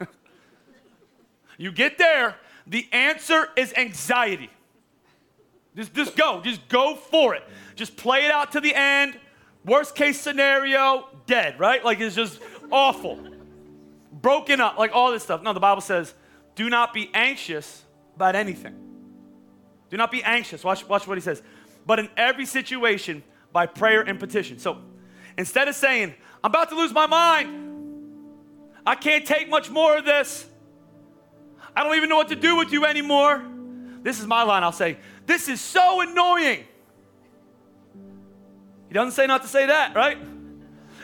you 1.59 1.70
get 1.70 1.96
there, 1.96 2.35
the 2.66 2.88
answer 2.92 3.48
is 3.57 3.72
anxiety. 3.74 4.50
Just, 5.77 5.95
just 5.95 6.17
go, 6.17 6.41
just 6.41 6.67
go 6.69 6.97
for 6.97 7.35
it. 7.35 7.43
Just 7.75 7.97
play 7.97 8.25
it 8.25 8.31
out 8.31 8.53
to 8.53 8.61
the 8.61 8.75
end. 8.75 9.19
Worst 9.65 9.95
case 9.95 10.19
scenario, 10.19 11.07
dead, 11.27 11.59
right? 11.61 11.85
Like 11.85 12.01
it's 12.01 12.17
just 12.17 12.41
awful. 12.71 13.19
Broken 14.12 14.61
up, 14.61 14.79
like 14.79 14.93
all 14.95 15.12
this 15.12 15.23
stuff. 15.23 15.43
No, 15.43 15.53
the 15.53 15.61
Bible 15.61 15.83
says, 15.83 16.15
do 16.55 16.71
not 16.71 16.95
be 16.95 17.11
anxious 17.12 17.85
about 18.15 18.35
anything. 18.35 18.75
Do 19.91 19.97
not 19.97 20.11
be 20.11 20.23
anxious. 20.23 20.65
Watch, 20.65 20.89
watch 20.89 21.07
what 21.07 21.19
he 21.19 21.23
says. 21.23 21.43
But 21.85 21.99
in 21.99 22.09
every 22.17 22.47
situation, 22.47 23.23
by 23.53 23.67
prayer 23.67 24.03
and 24.03 24.19
petition. 24.19 24.59
So 24.59 24.79
instead 25.39 25.69
of 25.69 25.75
saying, 25.75 26.15
I'm 26.45 26.51
about 26.51 26.69
to 26.71 26.77
lose 26.77 26.93
my 26.93 27.07
mind, 27.07 27.73
I 28.87 28.95
can't 28.95 29.25
take 29.25 29.49
much 29.49 29.71
more 29.71 29.97
of 29.97 30.05
this, 30.05 30.47
I 31.75 31.83
don't 31.83 31.97
even 31.97 32.09
know 32.09 32.17
what 32.17 32.29
to 32.29 32.37
do 32.37 32.57
with 32.57 32.73
you 32.73 32.85
anymore. 32.87 33.43
This 34.03 34.21
is 34.21 34.27
my 34.27 34.43
line. 34.43 34.62
I'll 34.62 34.73
say, 34.73 34.99
This 35.27 35.49
is 35.49 35.61
so 35.61 36.01
annoying. 36.01 36.65
He 38.89 38.95
doesn't 38.95 39.12
say 39.12 39.27
not 39.27 39.43
to 39.43 39.49
say 39.49 39.67
that, 39.67 39.95
right? 39.95 40.19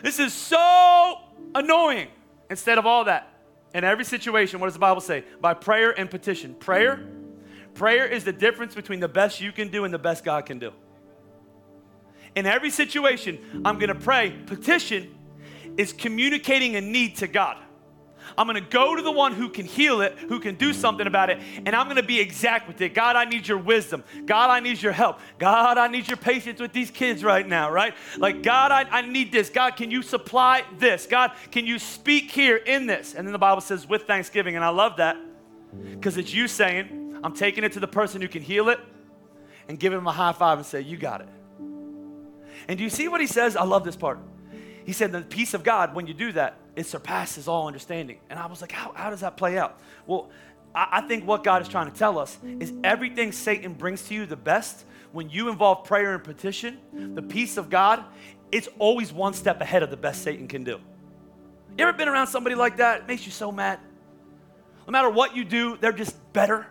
This 0.03 0.19
is 0.19 0.33
so 0.33 1.19
annoying. 1.55 2.09
Instead 2.49 2.79
of 2.79 2.87
all 2.87 3.05
that, 3.05 3.29
in 3.75 3.85
every 3.85 4.05
situation, 4.05 4.61
what 4.61 4.67
does 4.67 4.75
the 4.75 4.81
Bible 4.81 5.01
say? 5.01 5.25
By 5.41 5.55
prayer 5.55 5.99
and 5.99 6.11
petition. 6.11 6.55
Prayer, 6.55 7.09
prayer 7.75 8.07
is 8.07 8.25
the 8.25 8.33
difference 8.33 8.75
between 8.75 9.01
the 9.01 9.09
best 9.09 9.41
you 9.41 9.53
can 9.53 9.69
do 9.69 9.85
and 9.85 9.93
the 9.93 9.99
best 9.99 10.25
God 10.25 10.47
can 10.47 10.59
do. 10.59 10.73
In 12.35 12.47
every 12.47 12.71
situation, 12.71 13.63
I'm 13.65 13.79
going 13.79 13.89
to 13.89 13.95
pray. 13.95 14.31
Petition 14.47 15.15
is 15.77 15.93
communicating 15.93 16.77
a 16.77 16.81
need 16.81 17.17
to 17.17 17.27
God. 17.27 17.57
I'm 18.37 18.47
going 18.47 18.63
to 18.63 18.71
go 18.71 18.97
to 18.97 19.03
the 19.03 19.11
one 19.11 19.33
who 19.33 19.49
can 19.49 19.67
heal 19.67 20.01
it, 20.01 20.19
who 20.19 20.41
can 20.41 20.55
do 20.55 20.73
something 20.73 21.07
about 21.07 21.31
it, 21.31 21.39
and 21.65 21.75
I'm 21.75 21.87
going 21.87 21.97
to 21.97 22.03
be 22.03 22.21
exact 22.21 22.69
with 22.69 22.81
it. 22.81 22.95
God, 22.95 23.17
I 23.17 23.25
need 23.25 23.47
your 23.47 23.59
wisdom. 23.59 24.05
God, 24.25 24.51
I 24.51 24.61
need 24.61 24.81
your 24.83 24.93
help. 24.93 25.21
God, 25.39 25.79
I 25.79 25.89
need 25.89 26.09
your 26.09 26.17
patience 26.17 26.61
with 26.61 26.73
these 26.73 26.91
kids 26.91 27.23
right 27.23 27.47
now, 27.47 27.71
right? 27.71 27.95
Like, 28.19 28.43
God, 28.43 28.71
I, 28.71 28.83
I 28.85 29.03
need 29.03 29.33
this. 29.33 29.51
God, 29.51 29.77
can 29.77 29.91
you 29.91 30.03
supply 30.03 30.65
this? 30.79 31.07
God, 31.07 31.33
can 31.51 31.67
you 31.67 31.79
speak 31.79 32.31
here 32.31 32.57
in 32.57 32.87
this? 32.87 33.15
And 33.15 33.27
then 33.27 33.33
the 33.33 33.39
Bible 33.39 33.61
says, 33.61 33.89
with 33.89 34.03
thanksgiving. 34.03 34.57
And 34.57 34.65
I 34.65 34.71
love 34.71 34.97
that 34.97 35.17
because 35.91 36.17
it's 36.17 36.33
you 36.33 36.49
saying, 36.49 37.21
I'm 37.23 37.35
taking 37.35 37.65
it 37.65 37.73
to 37.73 37.81
the 37.81 37.89
person 37.89 38.21
who 38.21 38.29
can 38.29 38.43
heal 38.43 38.69
it 38.69 38.81
and 39.69 39.79
giving 39.79 39.99
him 39.99 40.07
a 40.07 40.13
high 40.13 40.33
five 40.33 40.59
and 40.59 40.67
say, 40.67 40.81
You 40.81 40.97
got 40.97 41.21
it. 41.21 41.29
And 42.69 42.79
do 42.79 42.85
you 42.85 42.91
see 42.91 43.09
what 43.09 43.21
he 43.21 43.27
says? 43.27 43.57
I 43.57 43.65
love 43.65 43.85
this 43.85 43.97
part. 43.97 44.19
He 44.85 44.93
said, 44.93 45.13
The 45.13 45.23
peace 45.23 45.55
of 45.55 45.63
God, 45.63 45.95
when 45.95 46.07
you 46.07 46.15
do 46.15 46.33
that, 46.33 46.57
it 46.77 46.87
surpasses 46.87 47.49
all 47.49 47.67
understanding. 47.67 48.19
And 48.31 48.39
I 48.39 48.47
was 48.47 48.61
like, 48.61 48.73
How, 48.73 48.93
how 48.95 49.11
does 49.11 49.21
that 49.21 49.37
play 49.37 49.59
out? 49.59 49.79
Well, 50.07 50.31
I, 50.75 50.89
I 50.93 51.01
think 51.03 51.27
what 51.27 51.45
God 51.45 51.63
is 51.63 51.69
trying 51.69 51.91
to 51.91 51.97
tell 51.97 52.19
us 52.19 52.39
is 52.61 52.73
everything 52.83 53.33
Satan 53.33 53.75
brings 53.75 54.03
to 54.09 54.15
you 54.15 54.27
the 54.27 54.37
best, 54.37 54.85
when 55.13 55.29
you 55.29 55.51
involve 55.51 55.85
prayer 55.85 56.15
and 56.15 56.25
petition, 56.25 56.79
the 57.15 57.23
peace 57.23 57.57
of 57.59 57.69
God, 57.69 58.03
it's 58.51 58.69
always 58.79 59.13
one 59.13 59.35
step 59.35 59.61
ahead 59.61 59.83
of 59.83 59.91
the 59.91 59.97
best 59.97 60.23
Satan 60.23 60.49
can 60.49 60.65
do. 60.65 60.81
You 61.77 61.87
ever 61.87 61.93
been 61.93 62.09
around 62.09 62.27
somebody 62.27 62.55
like 62.55 62.79
that? 62.79 63.03
It 63.03 63.09
makes 63.09 63.25
you 63.25 63.33
so 63.33 63.53
mad. 63.53 63.79
No 64.87 64.91
matter 64.91 65.11
what 65.11 65.37
you 65.37 65.45
do, 65.45 65.77
they're 65.77 65.93
just 65.93 66.17
better. 66.33 66.67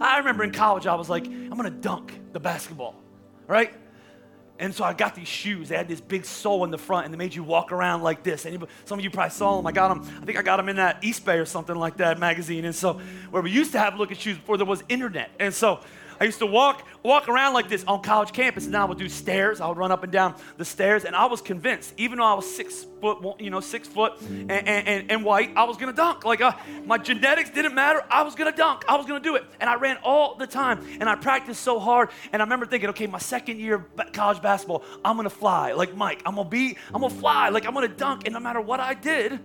I 0.00 0.18
remember 0.18 0.44
in 0.44 0.52
college, 0.52 0.86
I 0.86 0.94
was 0.94 1.08
like, 1.08 1.26
I'm 1.26 1.50
gonna 1.50 1.70
dunk 1.70 2.18
the 2.32 2.40
basketball, 2.40 2.94
right? 3.46 3.72
And 4.60 4.74
so 4.74 4.84
I 4.84 4.92
got 4.92 5.14
these 5.14 5.26
shoes. 5.26 5.70
They 5.70 5.76
had 5.76 5.88
this 5.88 6.02
big 6.02 6.26
sole 6.26 6.64
in 6.64 6.70
the 6.70 6.76
front, 6.76 7.06
and 7.06 7.14
they 7.14 7.16
made 7.18 7.34
you 7.34 7.42
walk 7.42 7.72
around 7.72 8.02
like 8.02 8.22
this. 8.22 8.44
Anybody, 8.44 8.70
some 8.84 8.98
of 8.98 9.04
you 9.04 9.10
probably 9.10 9.30
saw 9.30 9.56
them. 9.56 9.66
I 9.66 9.72
got 9.72 9.88
them. 9.88 10.20
I 10.20 10.26
think 10.26 10.38
I 10.38 10.42
got 10.42 10.58
them 10.58 10.68
in 10.68 10.76
that 10.76 11.00
Eastbay 11.00 11.40
or 11.40 11.46
something 11.46 11.74
like 11.74 11.96
that 11.96 12.18
magazine. 12.18 12.66
And 12.66 12.74
so, 12.74 13.00
where 13.30 13.42
we 13.42 13.50
used 13.50 13.72
to 13.72 13.78
have 13.78 13.96
look 13.96 14.12
at 14.12 14.20
shoes 14.20 14.36
before 14.36 14.58
there 14.58 14.66
was 14.66 14.84
internet. 14.90 15.30
And 15.40 15.54
so, 15.54 15.80
I 16.20 16.24
used 16.24 16.38
to 16.40 16.46
walk 16.46 16.86
walk 17.02 17.28
around 17.28 17.54
like 17.54 17.68
this 17.70 17.82
on 17.84 18.02
college 18.02 18.32
campus, 18.32 18.66
and 18.66 18.76
I 18.76 18.84
would 18.84 18.98
do 18.98 19.08
stairs. 19.08 19.60
I 19.60 19.66
would 19.68 19.78
run 19.78 19.90
up 19.90 20.02
and 20.02 20.12
down 20.12 20.34
the 20.58 20.66
stairs, 20.66 21.04
and 21.06 21.16
I 21.16 21.24
was 21.24 21.40
convinced, 21.40 21.94
even 21.96 22.18
though 22.18 22.24
I 22.24 22.34
was 22.34 22.54
six 22.54 22.84
foot, 23.00 23.40
you 23.40 23.48
know, 23.48 23.60
six 23.60 23.88
foot 23.88 24.20
and, 24.20 24.50
and, 24.50 25.10
and 25.10 25.24
white, 25.24 25.52
I 25.56 25.64
was 25.64 25.78
gonna 25.78 25.94
dunk. 25.94 26.26
Like 26.26 26.42
uh, 26.42 26.52
my 26.84 26.98
genetics 26.98 27.48
didn't 27.48 27.74
matter. 27.74 28.04
I 28.10 28.22
was 28.22 28.34
gonna 28.34 28.52
dunk. 28.52 28.84
I 28.86 28.96
was 28.96 29.06
gonna 29.06 29.20
do 29.20 29.36
it, 29.36 29.44
and 29.60 29.70
I 29.70 29.76
ran 29.76 29.96
all 30.02 30.34
the 30.34 30.46
time, 30.46 30.86
and 31.00 31.08
I 31.08 31.14
practiced 31.14 31.62
so 31.62 31.78
hard. 31.80 32.10
And 32.32 32.42
I 32.42 32.44
remember 32.44 32.66
thinking, 32.66 32.90
okay, 32.90 33.06
my 33.06 33.18
second 33.18 33.58
year 33.58 33.76
of 33.76 34.12
college 34.12 34.42
basketball, 34.42 34.84
I'm 35.02 35.16
gonna 35.16 35.30
fly 35.30 35.72
like 35.72 35.96
Mike. 35.96 36.22
I'm 36.26 36.34
gonna 36.34 36.48
be, 36.48 36.76
I'm 36.92 37.00
gonna 37.00 37.14
fly, 37.14 37.48
like 37.48 37.66
I'm 37.66 37.72
gonna 37.72 37.88
dunk, 37.88 38.26
and 38.26 38.34
no 38.34 38.40
matter 38.40 38.60
what 38.60 38.78
I 38.78 38.92
did. 38.92 39.40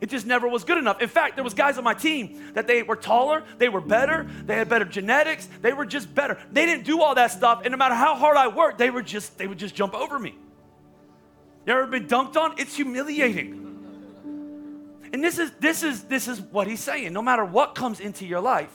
It 0.00 0.10
just 0.10 0.26
never 0.26 0.46
was 0.48 0.64
good 0.64 0.78
enough. 0.78 1.00
In 1.00 1.08
fact, 1.08 1.36
there 1.36 1.44
was 1.44 1.54
guys 1.54 1.78
on 1.78 1.84
my 1.84 1.94
team 1.94 2.52
that 2.54 2.66
they 2.66 2.82
were 2.82 2.96
taller, 2.96 3.44
they 3.58 3.68
were 3.68 3.80
better, 3.80 4.26
they 4.44 4.56
had 4.56 4.68
better 4.68 4.84
genetics, 4.84 5.48
they 5.62 5.72
were 5.72 5.86
just 5.86 6.14
better. 6.14 6.38
They 6.52 6.66
didn't 6.66 6.84
do 6.84 7.00
all 7.02 7.14
that 7.14 7.30
stuff, 7.32 7.62
and 7.64 7.72
no 7.72 7.76
matter 7.78 7.94
how 7.94 8.14
hard 8.14 8.36
I 8.36 8.48
worked, 8.48 8.78
they 8.78 8.90
were 8.90 9.02
just 9.02 9.38
they 9.38 9.46
would 9.46 9.58
just 9.58 9.74
jump 9.74 9.94
over 9.94 10.18
me. 10.18 10.34
You 11.66 11.72
ever 11.72 11.86
been 11.86 12.06
dunked 12.06 12.36
on? 12.36 12.54
It's 12.58 12.76
humiliating. 12.76 13.62
And 15.12 15.24
this 15.24 15.38
is 15.38 15.50
this 15.60 15.82
is 15.82 16.04
this 16.04 16.28
is 16.28 16.40
what 16.40 16.66
he's 16.66 16.80
saying. 16.80 17.12
No 17.12 17.22
matter 17.22 17.44
what 17.44 17.74
comes 17.74 18.00
into 18.00 18.26
your 18.26 18.40
life, 18.40 18.72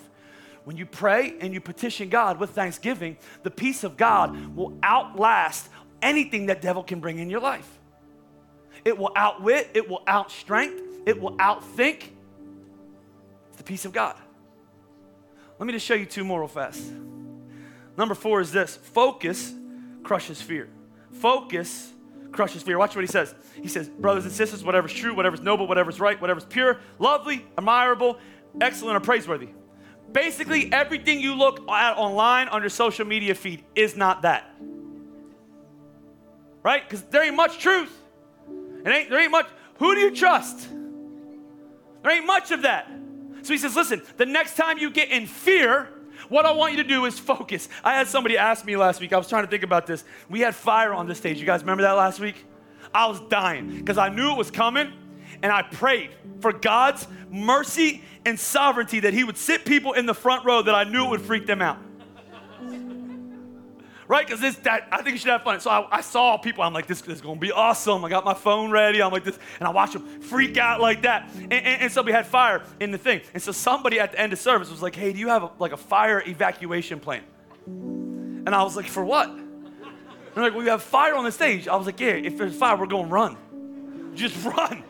when 0.63 0.77
you 0.77 0.85
pray 0.85 1.35
and 1.39 1.53
you 1.53 1.61
petition 1.61 2.09
God 2.09 2.39
with 2.39 2.51
thanksgiving, 2.51 3.17
the 3.43 3.51
peace 3.51 3.83
of 3.83 3.97
God 3.97 4.55
will 4.55 4.77
outlast 4.83 5.69
anything 6.01 6.47
that 6.47 6.61
devil 6.61 6.83
can 6.83 6.99
bring 6.99 7.19
in 7.19 7.29
your 7.29 7.41
life. 7.41 7.79
It 8.83 8.97
will 8.97 9.11
outwit, 9.15 9.69
it 9.73 9.87
will 9.87 10.01
outstrength, 10.07 10.81
it 11.05 11.19
will 11.19 11.37
outthink. 11.37 12.03
The 13.57 13.63
peace 13.63 13.85
of 13.85 13.93
God. 13.93 14.15
Let 15.59 15.67
me 15.67 15.73
just 15.73 15.85
show 15.85 15.93
you 15.93 16.05
two 16.05 16.23
more 16.23 16.39
real 16.39 16.47
fast. 16.47 16.91
Number 17.97 18.15
four 18.15 18.41
is 18.41 18.51
this 18.51 18.77
focus 18.77 19.53
crushes 20.03 20.41
fear. 20.41 20.69
Focus 21.11 21.91
crushes 22.31 22.63
fear. 22.63 22.77
Watch 22.77 22.95
what 22.95 23.03
he 23.03 23.07
says. 23.07 23.35
He 23.61 23.67
says, 23.67 23.89
Brothers 23.89 24.25
and 24.25 24.33
sisters, 24.33 24.63
whatever's 24.63 24.93
true, 24.93 25.13
whatever's 25.13 25.41
noble, 25.41 25.67
whatever's 25.67 25.99
right, 25.99 26.19
whatever's 26.19 26.45
pure, 26.45 26.79
lovely, 26.97 27.45
admirable, 27.57 28.17
excellent, 28.59 28.97
or 28.97 29.01
praiseworthy. 29.01 29.49
Basically, 30.11 30.71
everything 30.73 31.21
you 31.21 31.35
look 31.35 31.69
at 31.69 31.97
online 31.97 32.47
on 32.47 32.61
your 32.61 32.69
social 32.69 33.05
media 33.05 33.35
feed 33.35 33.63
is 33.75 33.95
not 33.95 34.23
that. 34.23 34.51
Right? 36.63 36.83
Because 36.83 37.03
there 37.03 37.23
ain't 37.23 37.35
much 37.35 37.59
truth. 37.59 37.95
It 38.85 38.89
ain't, 38.89 39.09
there 39.09 39.21
ain't 39.21 39.31
much. 39.31 39.47
Who 39.75 39.95
do 39.95 40.01
you 40.01 40.15
trust? 40.15 40.67
There 42.03 42.11
ain't 42.11 42.25
much 42.25 42.51
of 42.51 42.63
that. 42.63 42.91
So 43.43 43.53
he 43.53 43.57
says, 43.57 43.75
listen, 43.75 44.01
the 44.17 44.25
next 44.25 44.55
time 44.55 44.77
you 44.77 44.89
get 44.91 45.09
in 45.09 45.25
fear, 45.25 45.89
what 46.29 46.45
I 46.45 46.51
want 46.51 46.73
you 46.73 46.83
to 46.83 46.87
do 46.87 47.05
is 47.05 47.19
focus. 47.19 47.67
I 47.83 47.93
had 47.93 48.07
somebody 48.07 48.37
ask 48.37 48.65
me 48.65 48.77
last 48.77 49.01
week, 49.01 49.13
I 49.13 49.17
was 49.17 49.27
trying 49.27 49.43
to 49.43 49.49
think 49.49 49.63
about 49.63 49.87
this. 49.87 50.03
We 50.29 50.41
had 50.41 50.55
fire 50.55 50.93
on 50.93 51.07
the 51.07 51.15
stage. 51.15 51.39
You 51.39 51.45
guys 51.45 51.61
remember 51.61 51.83
that 51.83 51.93
last 51.93 52.19
week? 52.19 52.45
I 52.93 53.07
was 53.07 53.19
dying 53.29 53.77
because 53.77 53.97
I 53.97 54.09
knew 54.09 54.31
it 54.31 54.37
was 54.37 54.51
coming 54.51 54.91
and 55.41 55.51
I 55.51 55.63
prayed 55.63 56.11
for 56.39 56.53
God's 56.53 57.07
mercy 57.29 58.03
and 58.25 58.39
sovereignty 58.39 58.99
that 59.01 59.13
He 59.13 59.23
would 59.23 59.37
sit 59.37 59.65
people 59.65 59.93
in 59.93 60.05
the 60.05 60.13
front 60.13 60.45
row 60.45 60.61
that 60.61 60.75
I 60.75 60.83
knew 60.83 61.05
it 61.05 61.09
would 61.09 61.21
freak 61.21 61.45
them 61.45 61.61
out 61.61 61.79
right? 64.11 64.27
Because 64.27 64.41
this, 64.41 64.57
that, 64.57 64.89
I 64.91 64.97
think 64.97 65.13
you 65.13 65.19
should 65.19 65.31
have 65.31 65.41
fun. 65.41 65.61
So 65.61 65.69
I, 65.69 65.87
I 65.89 66.01
saw 66.01 66.35
people. 66.37 66.65
I'm 66.65 66.73
like, 66.73 66.85
this, 66.85 66.99
this 66.99 67.15
is 67.15 67.21
gonna 67.21 67.39
be 67.39 67.53
awesome. 67.53 68.03
I 68.03 68.09
got 68.09 68.25
my 68.25 68.33
phone 68.33 68.69
ready. 68.69 69.01
I'm 69.01 69.09
like 69.09 69.23
this, 69.23 69.39
and 69.57 69.65
I 69.65 69.71
watch 69.71 69.93
them 69.93 70.19
freak 70.19 70.57
out 70.57 70.81
like 70.81 71.03
that. 71.03 71.29
And, 71.33 71.53
and, 71.53 71.83
and 71.83 71.91
so 71.91 72.01
we 72.01 72.11
had 72.11 72.27
fire 72.27 72.61
in 72.81 72.91
the 72.91 72.97
thing. 72.97 73.21
And 73.33 73.41
so 73.41 73.53
somebody 73.53 74.01
at 74.01 74.11
the 74.11 74.19
end 74.19 74.33
of 74.33 74.39
service 74.39 74.69
was 74.69 74.81
like, 74.81 74.95
hey, 74.95 75.13
do 75.13 75.19
you 75.19 75.29
have 75.29 75.43
a, 75.43 75.51
like 75.59 75.71
a 75.71 75.77
fire 75.77 76.21
evacuation 76.27 76.99
plan? 76.99 77.23
And 77.65 78.49
I 78.49 78.63
was 78.63 78.75
like, 78.75 78.87
for 78.87 79.05
what? 79.05 79.29
And 79.29 79.45
they're 80.35 80.43
like, 80.43 80.55
we 80.55 80.65
have 80.65 80.83
fire 80.83 81.15
on 81.15 81.23
the 81.23 81.31
stage. 81.31 81.69
I 81.69 81.77
was 81.77 81.85
like, 81.85 81.99
yeah, 82.01 82.09
if 82.09 82.37
there's 82.37 82.53
fire, 82.53 82.75
we're 82.75 82.87
gonna 82.87 83.07
run. 83.07 83.37
Just 84.13 84.43
run. 84.45 84.73
And 84.73 84.83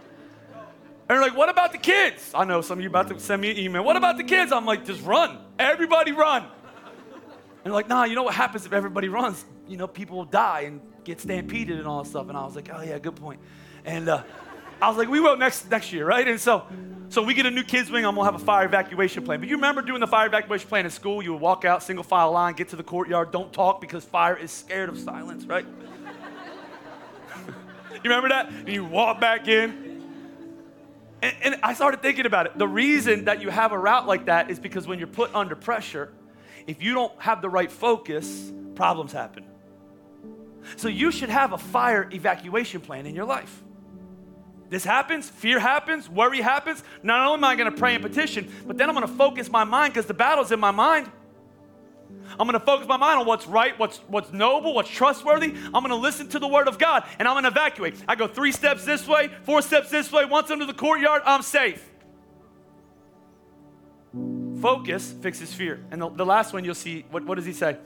they're 1.08 1.22
like, 1.22 1.38
what 1.38 1.50
about 1.50 1.74
the 1.74 1.78
kids? 1.78 2.32
I 2.34 2.44
know 2.44 2.62
some 2.62 2.80
of 2.80 2.84
you 2.84 2.90
about 2.90 3.08
to 3.10 3.20
send 3.20 3.44
me 3.44 3.52
an 3.52 3.58
email. 3.60 3.84
What 3.84 3.98
about 3.98 4.18
the 4.18 4.24
kids? 4.24 4.52
I'm 4.52 4.66
like, 4.66 4.84
just 4.84 5.04
run. 5.04 5.38
Everybody 5.60 6.12
run. 6.12 6.48
And 7.64 7.74
like, 7.74 7.88
nah, 7.88 8.06
you 8.06 8.16
know 8.16 8.24
what 8.24 8.34
happens 8.34 8.66
if 8.66 8.74
everybody 8.74 9.08
runs? 9.08 9.46
You 9.68 9.78
know, 9.78 9.88
people 9.88 10.18
will 10.18 10.26
die 10.26 10.62
and 10.62 10.82
get 11.04 11.22
stampeded 11.22 11.78
and 11.78 11.88
all 11.88 12.04
that 12.04 12.10
stuff. 12.10 12.28
And 12.30 12.38
I 12.38 12.44
was 12.44 12.56
like, 12.56 12.70
oh 12.74 12.82
yeah, 12.82 12.98
good 12.98 13.16
point. 13.16 13.40
And 13.86 14.10
uh, 14.10 14.24
I 14.82 14.90
was 14.90 14.98
like, 14.98 15.10
we 15.10 15.20
will 15.20 15.38
next 15.38 15.70
next 15.70 15.94
year, 15.94 16.06
right? 16.06 16.28
And 16.28 16.40
so, 16.40 16.66
so 17.10 17.22
we 17.22 17.36
get 17.36 17.46
a 17.46 17.52
new 17.52 17.64
kids 17.64 17.92
wing. 17.92 18.04
I'm 18.06 18.16
gonna 18.16 18.26
have 18.26 18.42
a 18.42 18.44
fire 18.44 18.66
evacuation 18.66 19.24
plan. 19.24 19.40
But 19.40 19.50
you 19.50 19.56
remember 19.56 19.84
doing 19.84 20.00
the 20.00 20.08
fire 20.08 20.26
evacuation 20.28 20.68
plan 20.68 20.86
in 20.86 20.92
school? 20.92 21.22
You 21.22 21.34
would 21.34 21.42
walk 21.42 21.66
out, 21.66 21.84
single 21.84 22.04
file 22.04 22.32
line, 22.32 22.56
get 22.56 22.70
to 22.70 22.76
the 22.76 22.84
courtyard, 22.84 23.32
don't 23.32 23.54
talk 23.54 23.80
because 23.80 24.04
fire 24.04 24.36
is 24.36 24.50
scared 24.50 24.90
of 24.90 24.98
silence, 24.98 25.46
right? 25.46 25.66
you 27.94 28.02
remember 28.04 28.30
that? 28.30 28.50
And 28.50 28.70
you 28.70 28.86
walk 28.86 29.22
back 29.22 29.48
in. 29.48 29.92
And, 31.22 31.36
and 31.44 31.60
I 31.62 31.76
started 31.76 32.02
thinking 32.02 32.26
about 32.26 32.48
it. 32.48 32.58
The 32.58 32.68
reason 32.68 33.26
that 33.26 33.44
you 33.44 33.50
have 33.50 33.72
a 33.72 33.78
route 33.78 34.08
like 34.08 34.26
that 34.26 34.50
is 34.50 34.60
because 34.60 34.88
when 34.88 34.98
you're 34.98 35.08
put 35.08 35.34
under 35.36 35.56
pressure, 35.56 36.12
if 36.68 36.82
you 36.82 36.94
don't 36.94 37.20
have 37.22 37.42
the 37.42 37.50
right 37.50 37.72
focus, 37.72 38.52
problems 38.76 39.12
happen. 39.12 39.46
So 40.78 40.88
you 40.88 41.12
should 41.12 41.30
have 41.30 41.54
a 41.54 41.58
fire 41.58 42.10
evacuation 42.12 42.82
plan 42.82 43.06
in 43.06 43.16
your 43.16 43.26
life. 43.26 43.64
This 44.70 44.86
happens, 44.86 45.30
fear 45.30 45.60
happens, 45.60 46.10
worry 46.10 46.40
happens. 46.40 46.84
Not 47.04 47.28
only 47.28 47.40
am 47.40 47.44
I 47.44 47.56
going 47.56 47.70
to 47.70 47.78
pray 47.78 47.94
and 47.94 48.02
petition, 48.02 48.50
but 48.66 48.78
then 48.78 48.90
I'm 48.90 48.96
going 48.96 49.08
to 49.08 49.14
focus 49.14 49.50
my 49.50 49.66
mind 49.66 49.94
because 49.94 50.06
the 50.06 50.14
battle's 50.14 50.52
in 50.52 50.60
my 50.60 50.72
mind. 50.72 51.12
I'm 52.40 52.48
going 52.48 52.60
to 52.60 52.66
focus 52.66 52.88
my 52.88 52.98
mind 52.98 53.20
on 53.20 53.26
what's 53.26 53.48
right, 53.48 53.78
what's 53.78 53.98
what's 54.08 54.32
noble, 54.32 54.74
what's 54.74 54.90
trustworthy. 54.90 55.54
I'm 55.74 55.84
going 55.84 55.90
to 55.90 55.96
listen 55.96 56.30
to 56.30 56.40
the 56.40 56.48
word 56.48 56.70
of 56.70 56.78
God 56.80 57.04
and 57.20 57.28
I'm 57.28 57.34
going 57.34 57.44
to 57.44 57.50
evacuate. 57.50 57.96
I 58.08 58.16
go 58.16 58.28
3 58.28 58.52
steps 58.54 58.86
this 58.86 59.06
way, 59.08 59.30
4 59.44 59.62
steps 59.62 59.90
this 59.90 60.10
way, 60.12 60.24
once 60.24 60.50
into 60.50 60.66
the 60.66 60.74
courtyard, 60.74 61.22
I'm 61.26 61.42
safe. 61.42 61.91
Focus 64.62 65.12
fixes 65.12 65.54
fear. 65.54 65.84
And 65.92 66.02
the, 66.02 66.10
the 66.10 66.26
last 66.26 66.54
one 66.54 66.64
you'll 66.64 66.76
see, 66.76 67.06
what, 67.12 67.26
what 67.26 67.36
does 67.36 67.46
he 67.46 67.54
say? 67.54 67.78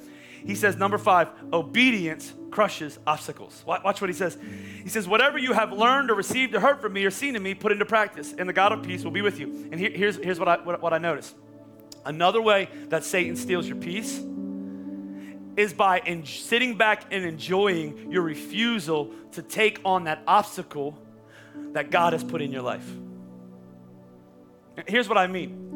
He 0.45 0.53
says, 0.53 0.75
number 0.75 0.97
five, 0.97 1.29
obedience 1.51 2.33
crushes 2.51 2.99
obstacles. 3.07 3.63
Watch 3.65 3.99
what 3.99 4.09
he 4.09 4.13
says. 4.13 4.37
He 4.83 4.89
says, 4.89 5.07
Whatever 5.07 5.39
you 5.39 5.53
have 5.53 5.73
learned 5.73 6.11
or 6.11 6.13
received 6.13 6.53
or 6.53 6.59
heard 6.59 6.79
from 6.79 6.93
me 6.93 7.03
or 7.03 7.11
seen 7.11 7.35
in 7.35 7.41
me, 7.41 7.55
put 7.55 7.71
into 7.71 7.85
practice, 7.85 8.33
and 8.37 8.47
the 8.47 8.53
God 8.53 8.71
of 8.71 8.83
peace 8.83 9.03
will 9.03 9.11
be 9.11 9.21
with 9.21 9.39
you. 9.39 9.67
And 9.71 9.79
here, 9.79 9.89
here's, 9.89 10.17
here's 10.17 10.39
what, 10.39 10.47
I, 10.47 10.57
what, 10.57 10.81
what 10.81 10.93
I 10.93 10.97
notice 10.99 11.33
another 12.05 12.41
way 12.41 12.69
that 12.89 13.03
Satan 13.03 13.35
steals 13.35 13.67
your 13.67 13.77
peace 13.77 14.23
is 15.57 15.73
by 15.73 15.99
en- 15.99 16.25
sitting 16.25 16.77
back 16.77 17.05
and 17.11 17.25
enjoying 17.25 18.11
your 18.11 18.21
refusal 18.21 19.11
to 19.31 19.41
take 19.41 19.79
on 19.83 20.03
that 20.03 20.21
obstacle 20.27 20.97
that 21.73 21.89
God 21.89 22.13
has 22.13 22.23
put 22.23 22.41
in 22.41 22.51
your 22.51 22.61
life. 22.61 22.87
Here's 24.87 25.09
what 25.09 25.17
I 25.17 25.27
mean 25.27 25.74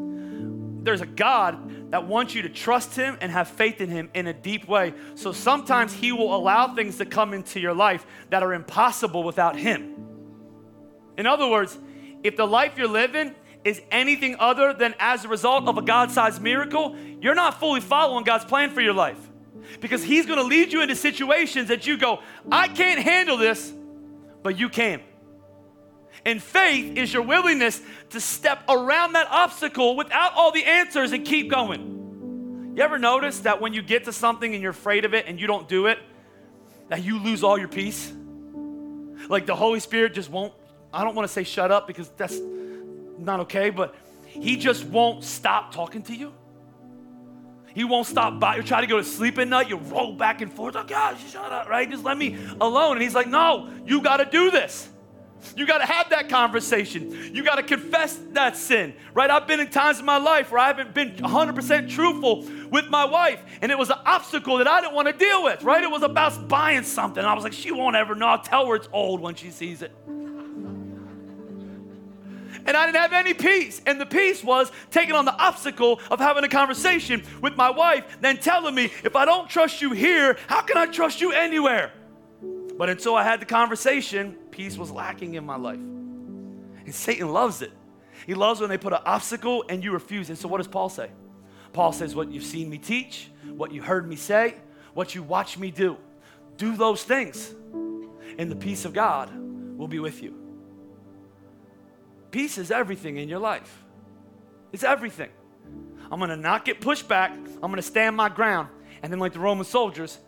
there's 0.89 1.02
a 1.02 1.06
God 1.06 1.91
that 1.91 2.08
wants 2.08 2.34
you 2.34 2.41
to 2.41 2.49
trust 2.49 2.95
Him 2.95 3.15
and 3.21 3.32
have 3.32 3.47
faith 3.47 3.80
in 3.80 3.91
Him 3.91 4.10
in 4.15 4.25
a 4.25 4.34
deep 4.34 4.67
way. 4.67 4.91
So 5.13 5.32
sometimes 5.32 5.93
He 5.93 6.12
will 6.12 6.36
allow 6.36 6.73
things 6.73 6.97
to 6.97 7.06
come 7.06 7.32
into 7.32 7.60
your 7.60 7.75
life 7.75 8.08
that 8.32 8.41
are 8.41 8.56
impossible 8.56 9.21
without 9.23 9.56
Him. 9.56 9.95
In 11.15 11.28
other 11.28 11.47
words, 11.47 11.78
if 12.23 12.36
the 12.36 12.47
life 12.47 12.75
you're 12.75 12.88
living 12.88 13.36
is 13.63 13.80
anything 13.91 14.38
other 14.39 14.73
than 14.73 14.95
as 14.97 15.25
a 15.25 15.28
result 15.28 15.67
of 15.67 15.78
a 15.78 15.84
God 15.84 16.10
sized 16.10 16.41
miracle, 16.41 16.95
you're 17.21 17.36
not 17.36 17.60
fully 17.60 17.82
following 17.82 18.23
God's 18.23 18.45
plan 18.45 18.71
for 18.71 18.82
your 18.82 18.95
life. 18.95 19.19
Because 19.82 20.04
He's 20.04 20.25
gonna 20.25 20.41
lead 20.41 20.73
you 20.73 20.82
into 20.82 20.95
situations 20.95 21.67
that 21.67 21.86
you 21.86 21.99
go, 21.99 22.23
I 22.52 22.67
can't 22.67 22.99
handle 22.99 23.38
this, 23.38 23.71
but 24.41 24.58
you 24.58 24.69
can. 24.69 25.02
And 26.25 26.41
faith 26.41 26.97
is 26.97 27.13
your 27.13 27.23
willingness 27.23 27.82
to 28.10 28.19
step 28.19 28.63
around 28.67 29.13
that 29.13 29.27
obstacle 29.29 29.95
without 29.95 30.34
all 30.34 30.51
the 30.51 30.65
answers 30.65 31.12
and 31.12 31.25
keep 31.25 31.49
going. 31.49 32.73
You 32.75 32.84
ever 32.84 32.99
notice 32.99 33.39
that 33.39 33.62
when 33.62 33.73
you 33.73 33.82
get 33.82 34.05
to 34.05 34.13
something 34.13 34.53
and 34.53 34.62
you're 34.62 34.71
afraid 34.71 35.05
of 35.05 35.13
it 35.13 35.25
and 35.27 35.39
you 35.39 35.47
don't 35.47 35.67
do 35.67 35.88
it, 35.88 35.99
that 36.89 37.03
you 37.03 37.19
lose 37.19 37.43
all 37.43 37.58
your 37.58 37.67
peace? 37.67 38.12
Like 39.27 39.45
the 39.45 39.55
Holy 39.55 39.79
Spirit 39.79 40.13
just 40.13 40.29
won't, 40.29 40.53
I 40.93 41.03
don't 41.03 41.15
want 41.15 41.27
to 41.27 41.34
say 41.34 41.43
shut 41.43 41.71
up 41.71 41.88
because 41.88 42.10
that's 42.10 42.39
not 43.17 43.41
okay, 43.41 43.69
but 43.69 43.95
He 44.25 44.58
just 44.58 44.86
won't 44.86 45.23
stop 45.23 45.73
talking 45.73 46.03
to 46.03 46.15
you. 46.15 46.34
He 47.73 47.84
won't 47.84 48.08
stop 48.08 48.39
by. 48.39 48.55
You 48.55 48.63
try 48.63 48.82
to 48.82 48.88
go 48.88 48.97
to 48.97 49.03
sleep 49.03 49.38
at 49.38 49.47
night, 49.47 49.69
you 49.69 49.77
roll 49.77 50.13
back 50.13 50.41
and 50.41 50.51
forth. 50.51 50.75
Oh, 50.75 50.84
God, 50.84 51.17
shut 51.32 51.51
up, 51.51 51.69
right? 51.69 51.89
Just 51.89 52.03
let 52.03 52.17
me 52.17 52.38
alone. 52.60 52.93
And 52.93 53.01
He's 53.01 53.15
like, 53.15 53.27
no, 53.27 53.69
you 53.86 54.01
got 54.01 54.17
to 54.17 54.25
do 54.25 54.51
this. 54.51 54.89
You 55.56 55.65
got 55.65 55.80
to 55.80 55.86
have 55.86 56.10
that 56.10 56.30
conversation. 56.30 57.34
You 57.34 57.43
got 57.43 57.56
to 57.56 57.63
confess 57.63 58.19
that 58.32 58.58
sin, 58.58 58.93
right? 59.13 59.30
I've 59.30 59.47
been 59.47 59.60
in 59.60 59.69
times 59.69 59.99
in 59.99 60.06
my 60.06 60.17
life 60.17 60.52
where 60.52 60.60
I 60.60 60.67
haven't 60.67 60.93
been 60.93 61.15
100% 61.15 61.89
truthful 61.89 62.45
with 62.69 62.89
my 62.89 63.06
wife, 63.06 63.41
and 63.62 63.71
it 63.71 63.78
was 63.78 63.89
an 63.89 63.99
obstacle 64.06 64.58
that 64.58 64.67
I 64.67 64.82
didn't 64.82 64.95
want 64.95 65.08
to 65.08 65.13
deal 65.13 65.43
with, 65.43 65.63
right? 65.63 65.84
It 65.84 65.91
was 65.91 66.04
about 66.04 66.47
buying 66.47 66.84
something. 66.84 67.23
I 67.23 67.34
was 67.34 67.43
like, 67.43 67.54
she 67.54 67.71
won't 67.71 67.95
ever 67.95 68.15
know. 68.15 68.28
I'll 68.28 68.42
tell 68.42 68.67
her 68.67 68.75
it's 68.75 68.90
old 68.92 69.21
when 69.21 69.35
she 69.35 69.50
sees 69.50 69.81
it. 69.81 69.92
and 72.69 72.77
I 72.77 72.85
didn't 72.85 73.02
have 73.02 73.13
any 73.13 73.33
peace. 73.33 73.81
And 73.87 74.00
the 74.00 74.06
peace 74.06 74.44
was 74.44 74.71
taking 74.92 75.15
on 75.15 75.25
the 75.25 75.35
obstacle 75.35 76.00
of 76.12 76.19
having 76.19 76.44
a 76.44 76.48
conversation 76.48 77.23
with 77.42 77.56
my 77.56 77.71
wife, 77.71 78.17
then 78.21 78.37
telling 78.37 78.75
me, 78.75 78.92
if 79.04 79.15
I 79.15 79.25
don't 79.25 79.50
trust 79.50 79.81
you 79.81 79.92
here, 79.92 80.37
how 80.48 80.62
can 80.62 80.77
I 80.77 80.85
trust 80.85 81.19
you 81.19 81.31
anywhere? 81.31 81.92
But 82.77 82.90
until 82.90 83.15
I 83.15 83.23
had 83.23 83.42
the 83.42 83.46
conversation, 83.46 84.37
peace 84.60 84.77
was 84.77 84.91
lacking 84.91 85.35
in 85.35 85.45
my 85.45 85.55
life. 85.55 85.79
And 85.79 86.93
Satan 86.93 87.31
loves 87.31 87.62
it. 87.62 87.71
He 88.27 88.33
loves 88.33 88.60
when 88.60 88.69
they 88.69 88.77
put 88.77 88.91
an 88.91 88.99
obstacle 89.05 89.63
and 89.69 89.81
you 89.81 89.93
refuse. 89.93 90.27
And 90.27 90.37
so, 90.37 90.49
what 90.49 90.57
does 90.57 90.67
Paul 90.67 90.89
say? 90.89 91.10
Paul 91.71 91.93
says, 91.93 92.13
What 92.13 92.29
you've 92.29 92.43
seen 92.43 92.69
me 92.69 92.77
teach, 92.77 93.29
what 93.55 93.71
you 93.71 93.81
heard 93.81 94.05
me 94.05 94.17
say, 94.17 94.55
what 94.93 95.15
you 95.15 95.23
watch 95.23 95.57
me 95.57 95.71
do, 95.71 95.95
do 96.57 96.75
those 96.75 97.05
things, 97.05 97.55
and 98.37 98.51
the 98.51 98.55
peace 98.57 98.83
of 98.83 98.91
God 98.91 99.31
will 99.77 99.87
be 99.87 99.99
with 99.99 100.21
you. 100.21 100.35
Peace 102.29 102.57
is 102.57 102.69
everything 102.69 103.15
in 103.15 103.29
your 103.29 103.39
life. 103.39 103.81
It's 104.73 104.83
everything. 104.83 105.29
I'm 106.12 106.19
gonna 106.19 106.35
not 106.35 106.65
get 106.65 106.81
pushed 106.81 107.07
back, 107.07 107.31
I'm 107.31 107.71
gonna 107.71 107.81
stand 107.81 108.17
my 108.17 108.27
ground, 108.27 108.67
and 109.01 109.10
then, 109.10 109.19
like 109.19 109.31
the 109.31 109.39
Roman 109.39 109.63
soldiers, 109.63 110.19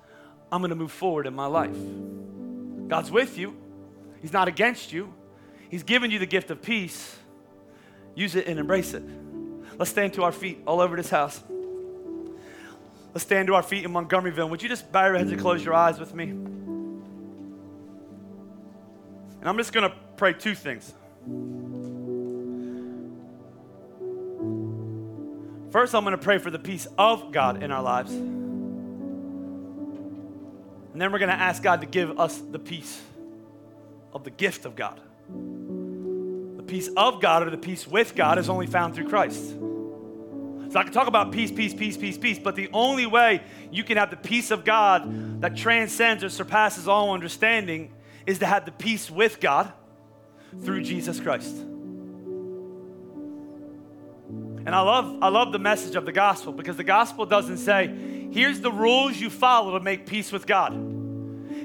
I'm 0.54 0.62
gonna 0.62 0.76
move 0.76 0.94
forward 0.94 1.28
in 1.28 1.34
my 1.34 1.48
life. 1.48 1.76
God's 2.88 3.12
with 3.12 3.38
you, 3.38 3.58
He's 4.22 4.34
not 4.34 4.48
against 4.48 4.94
you, 4.94 5.14
He's 5.70 5.84
given 5.84 6.12
you 6.12 6.20
the 6.20 6.26
gift 6.26 6.52
of 6.52 6.62
peace. 6.62 7.18
Use 8.14 8.36
it 8.36 8.46
and 8.48 8.60
embrace 8.60 8.94
it. 8.94 9.04
Let's 9.78 9.90
stand 9.90 10.16
to 10.16 10.24
our 10.24 10.34
feet 10.34 10.62
all 10.68 10.82
over 10.82 10.98
this 10.98 11.10
house. 11.10 11.42
Let's 13.14 13.24
stand 13.24 13.48
to 13.48 13.56
our 13.56 13.64
feet 13.64 13.86
in 13.86 13.92
Montgomeryville. 13.92 14.50
Would 14.50 14.62
you 14.62 14.68
just 14.68 14.92
bow 14.92 15.06
your 15.06 15.18
heads 15.18 15.32
and 15.32 15.40
close 15.40 15.64
your 15.64 15.74
eyes 15.74 15.98
with 15.98 16.14
me? 16.14 16.26
And 16.30 17.04
I'm 19.46 19.56
just 19.58 19.72
going 19.72 19.90
to 19.90 19.96
pray 20.18 20.34
two 20.34 20.56
things. 20.56 20.94
First, 25.72 25.96
I'm 25.96 26.04
going 26.04 26.12
to 26.12 26.22
pray 26.22 26.38
for 26.38 26.52
the 26.52 26.60
peace 26.60 26.86
of 26.98 27.32
God 27.32 27.64
in 27.64 27.72
our 27.72 27.82
lives. 27.82 28.12
And 28.12 28.28
then 30.96 31.14
we're 31.14 31.20
going 31.20 31.30
to 31.30 31.36
ask 31.36 31.64
God 31.64 31.80
to 31.80 31.88
give 31.88 32.20
us 32.20 32.38
the 32.38 32.60
peace 32.60 33.02
of 34.14 34.24
the 34.24 34.30
gift 34.30 34.66
of 34.66 34.76
God. 34.76 35.00
The 36.58 36.64
peace 36.64 36.90
of 36.96 37.22
God 37.22 37.44
or 37.46 37.50
the 37.50 37.58
peace 37.58 37.88
with 37.88 38.16
God 38.16 38.38
is 38.38 38.50
only 38.50 38.68
found 38.68 38.96
through 38.96 39.10
Christ. 39.10 39.56
So 40.72 40.80
I 40.80 40.84
can 40.84 40.94
talk 40.94 41.08
about 41.08 41.34
peace, 41.34 41.52
peace, 41.52 41.74
peace, 41.74 41.98
peace, 41.98 42.18
peace, 42.18 42.40
but 42.40 42.56
the 42.56 42.70
only 42.72 43.06
way 43.06 43.42
you 43.72 43.84
can 43.84 43.98
have 43.98 44.10
the 44.10 44.16
peace 44.16 44.52
of 44.52 44.64
God 44.64 45.42
that 45.42 45.58
transcends 45.58 46.24
or 46.24 46.30
surpasses 46.30 46.88
all 46.88 47.14
understanding 47.14 47.92
is 48.26 48.40
to 48.40 48.46
have 48.46 48.66
the 48.66 48.72
peace 48.72 49.12
with 49.12 49.42
God 49.42 49.74
through 50.64 50.84
Jesus 50.84 51.20
Christ. 51.20 51.58
And 54.64 54.70
I 54.70 54.82
love, 54.82 55.18
I 55.22 55.30
love 55.30 55.52
the 55.52 55.60
message 55.60 55.96
of 55.96 56.06
the 56.06 56.12
gospel 56.12 56.54
because 56.54 56.78
the 56.78 56.84
gospel 56.84 57.26
doesn't 57.26 57.58
say, 57.58 58.30
here's 58.32 58.62
the 58.62 58.72
rules 58.72 59.18
you 59.18 59.30
follow 59.30 59.78
to 59.78 59.84
make 59.84 60.06
peace 60.06 60.32
with 60.32 60.46
God. 60.46 61.01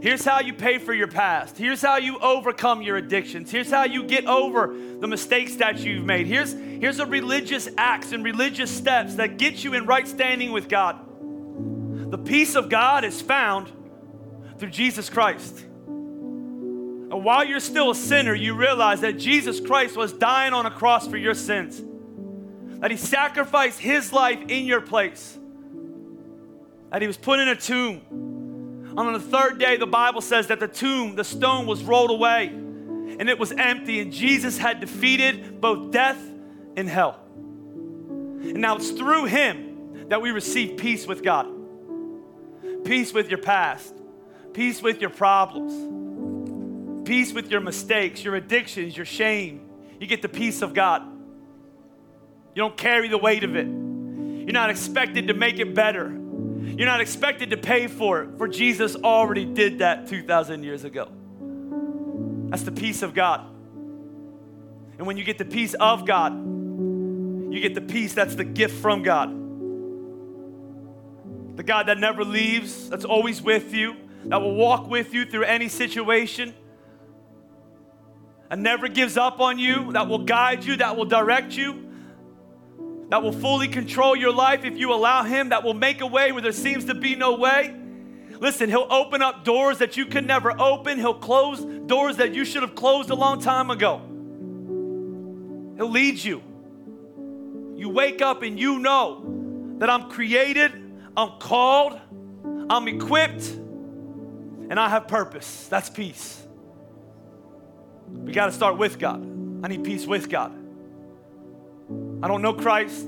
Here's 0.06 0.24
how 0.24 0.38
you 0.38 0.52
pay 0.52 0.78
for 0.78 0.94
your 0.94 1.08
past. 1.08 1.58
Here's 1.58 1.82
how 1.82 1.96
you 1.96 2.20
overcome 2.20 2.80
your 2.80 2.96
addictions. 2.96 3.50
Here's 3.50 3.72
how 3.72 3.82
you 3.82 4.04
get 4.04 4.24
over 4.26 4.68
the 5.00 5.08
mistakes 5.08 5.56
that 5.56 5.80
you've 5.80 6.04
made. 6.04 6.28
Here's, 6.28 6.52
here's 6.52 7.00
a 7.00 7.06
religious 7.06 7.68
acts 7.76 8.12
and 8.12 8.22
religious 8.22 8.70
steps 8.70 9.16
that 9.16 9.36
get 9.36 9.64
you 9.64 9.74
in 9.74 9.84
right 9.84 10.06
standing 10.06 10.52
with 10.52 10.68
God. 10.68 10.96
The 12.12 12.18
peace 12.18 12.54
of 12.54 12.68
God 12.68 13.02
is 13.02 13.20
found 13.20 13.68
through 14.58 14.70
Jesus 14.70 15.10
Christ. 15.10 15.62
And 15.88 17.24
while 17.24 17.44
you're 17.44 17.58
still 17.58 17.90
a 17.90 17.96
sinner, 17.96 18.32
you 18.32 18.54
realize 18.54 19.00
that 19.00 19.18
Jesus 19.18 19.58
Christ 19.58 19.96
was 19.96 20.12
dying 20.12 20.52
on 20.52 20.66
a 20.66 20.70
cross 20.70 21.08
for 21.08 21.16
your 21.16 21.34
sins 21.34 21.82
that 22.78 22.92
he 22.92 22.96
sacrificed 22.96 23.80
his 23.80 24.12
life 24.12 24.38
in 24.46 24.66
your 24.66 24.82
place, 24.82 25.36
that 26.92 27.02
he 27.02 27.08
was 27.08 27.16
put 27.16 27.40
in 27.40 27.48
a 27.48 27.56
tomb. 27.56 28.35
On 28.96 29.12
the 29.12 29.20
third 29.20 29.58
day, 29.58 29.76
the 29.76 29.86
Bible 29.86 30.20
says 30.20 30.46
that 30.46 30.60
the 30.60 30.68
tomb, 30.68 31.16
the 31.16 31.24
stone 31.24 31.66
was 31.66 31.84
rolled 31.84 32.10
away 32.10 32.46
and 32.48 33.28
it 33.28 33.38
was 33.38 33.52
empty, 33.52 34.00
and 34.00 34.12
Jesus 34.12 34.58
had 34.58 34.80
defeated 34.80 35.60
both 35.60 35.90
death 35.90 36.18
and 36.76 36.88
hell. 36.88 37.20
And 37.30 38.60
now 38.60 38.76
it's 38.76 38.90
through 38.90 39.24
him 39.24 40.08
that 40.08 40.20
we 40.20 40.30
receive 40.30 40.76
peace 40.76 41.06
with 41.06 41.22
God 41.22 41.52
peace 42.84 43.12
with 43.12 43.28
your 43.28 43.38
past, 43.38 43.92
peace 44.52 44.80
with 44.80 45.00
your 45.00 45.10
problems, 45.10 45.72
peace 47.06 47.32
with 47.32 47.50
your 47.50 47.60
mistakes, 47.60 48.22
your 48.22 48.36
addictions, 48.36 48.96
your 48.96 49.04
shame. 49.04 49.68
You 49.98 50.06
get 50.06 50.22
the 50.22 50.28
peace 50.28 50.62
of 50.62 50.72
God. 50.72 51.02
You 52.54 52.62
don't 52.62 52.76
carry 52.76 53.08
the 53.08 53.18
weight 53.18 53.42
of 53.42 53.56
it. 53.56 53.66
You're 53.66 54.52
not 54.52 54.70
expected 54.70 55.26
to 55.26 55.34
make 55.34 55.58
it 55.58 55.74
better. 55.74 56.16
You're 56.66 56.86
not 56.86 57.00
expected 57.00 57.50
to 57.50 57.56
pay 57.56 57.86
for 57.86 58.22
it, 58.22 58.36
for 58.36 58.48
Jesus 58.48 58.96
already 58.96 59.44
did 59.44 59.78
that 59.78 60.08
2,000 60.08 60.64
years 60.64 60.84
ago. 60.84 61.08
That's 62.50 62.62
the 62.62 62.72
peace 62.72 63.02
of 63.02 63.14
God. 63.14 63.46
And 64.98 65.06
when 65.06 65.16
you 65.16 65.24
get 65.24 65.38
the 65.38 65.44
peace 65.44 65.74
of 65.74 66.04
God, 66.06 66.34
you 66.34 67.60
get 67.60 67.74
the 67.74 67.80
peace 67.80 68.14
that's 68.14 68.34
the 68.34 68.44
gift 68.44 68.80
from 68.82 69.02
God. 69.02 69.30
The 71.56 71.62
God 71.62 71.86
that 71.86 71.98
never 71.98 72.24
leaves, 72.24 72.90
that's 72.90 73.04
always 73.04 73.40
with 73.40 73.72
you, 73.72 73.96
that 74.26 74.40
will 74.40 74.54
walk 74.54 74.90
with 74.90 75.14
you 75.14 75.24
through 75.24 75.44
any 75.44 75.68
situation, 75.68 76.52
and 78.50 78.62
never 78.62 78.88
gives 78.88 79.16
up 79.16 79.40
on 79.40 79.58
you, 79.58 79.92
that 79.92 80.08
will 80.08 80.24
guide 80.24 80.64
you, 80.64 80.76
that 80.76 80.96
will 80.96 81.04
direct 81.04 81.56
you 81.56 81.85
that 83.08 83.22
will 83.22 83.32
fully 83.32 83.68
control 83.68 84.16
your 84.16 84.32
life 84.32 84.64
if 84.64 84.76
you 84.76 84.92
allow 84.92 85.22
Him, 85.22 85.50
that 85.50 85.62
will 85.62 85.74
make 85.74 86.00
a 86.00 86.06
way 86.06 86.32
where 86.32 86.42
there 86.42 86.52
seems 86.52 86.86
to 86.86 86.94
be 86.94 87.14
no 87.14 87.36
way. 87.36 87.74
Listen, 88.40 88.68
He'll 88.68 88.88
open 88.90 89.22
up 89.22 89.44
doors 89.44 89.78
that 89.78 89.96
you 89.96 90.06
could 90.06 90.26
never 90.26 90.58
open, 90.60 90.98
He'll 90.98 91.14
close 91.14 91.64
doors 91.86 92.16
that 92.16 92.34
you 92.34 92.44
should 92.44 92.62
have 92.62 92.74
closed 92.74 93.10
a 93.10 93.14
long 93.14 93.40
time 93.40 93.70
ago. 93.70 94.00
He'll 95.76 95.90
lead 95.90 96.22
you. 96.22 96.42
You 97.76 97.90
wake 97.90 98.22
up 98.22 98.42
and 98.42 98.58
you 98.58 98.78
know 98.78 99.76
that 99.78 99.90
I'm 99.90 100.08
created, 100.10 100.72
I'm 101.16 101.38
called, 101.38 102.00
I'm 102.70 102.88
equipped, 102.88 103.46
and 103.48 104.80
I 104.80 104.88
have 104.88 105.06
purpose. 105.06 105.66
That's 105.68 105.90
peace. 105.90 106.42
We 108.08 108.32
got 108.32 108.46
to 108.46 108.52
start 108.52 108.78
with 108.78 108.98
God. 108.98 109.22
I 109.62 109.68
need 109.68 109.84
peace 109.84 110.06
with 110.06 110.28
God. 110.28 110.55
I 112.22 112.28
don't 112.28 112.42
know 112.42 112.54
Christ. 112.54 113.06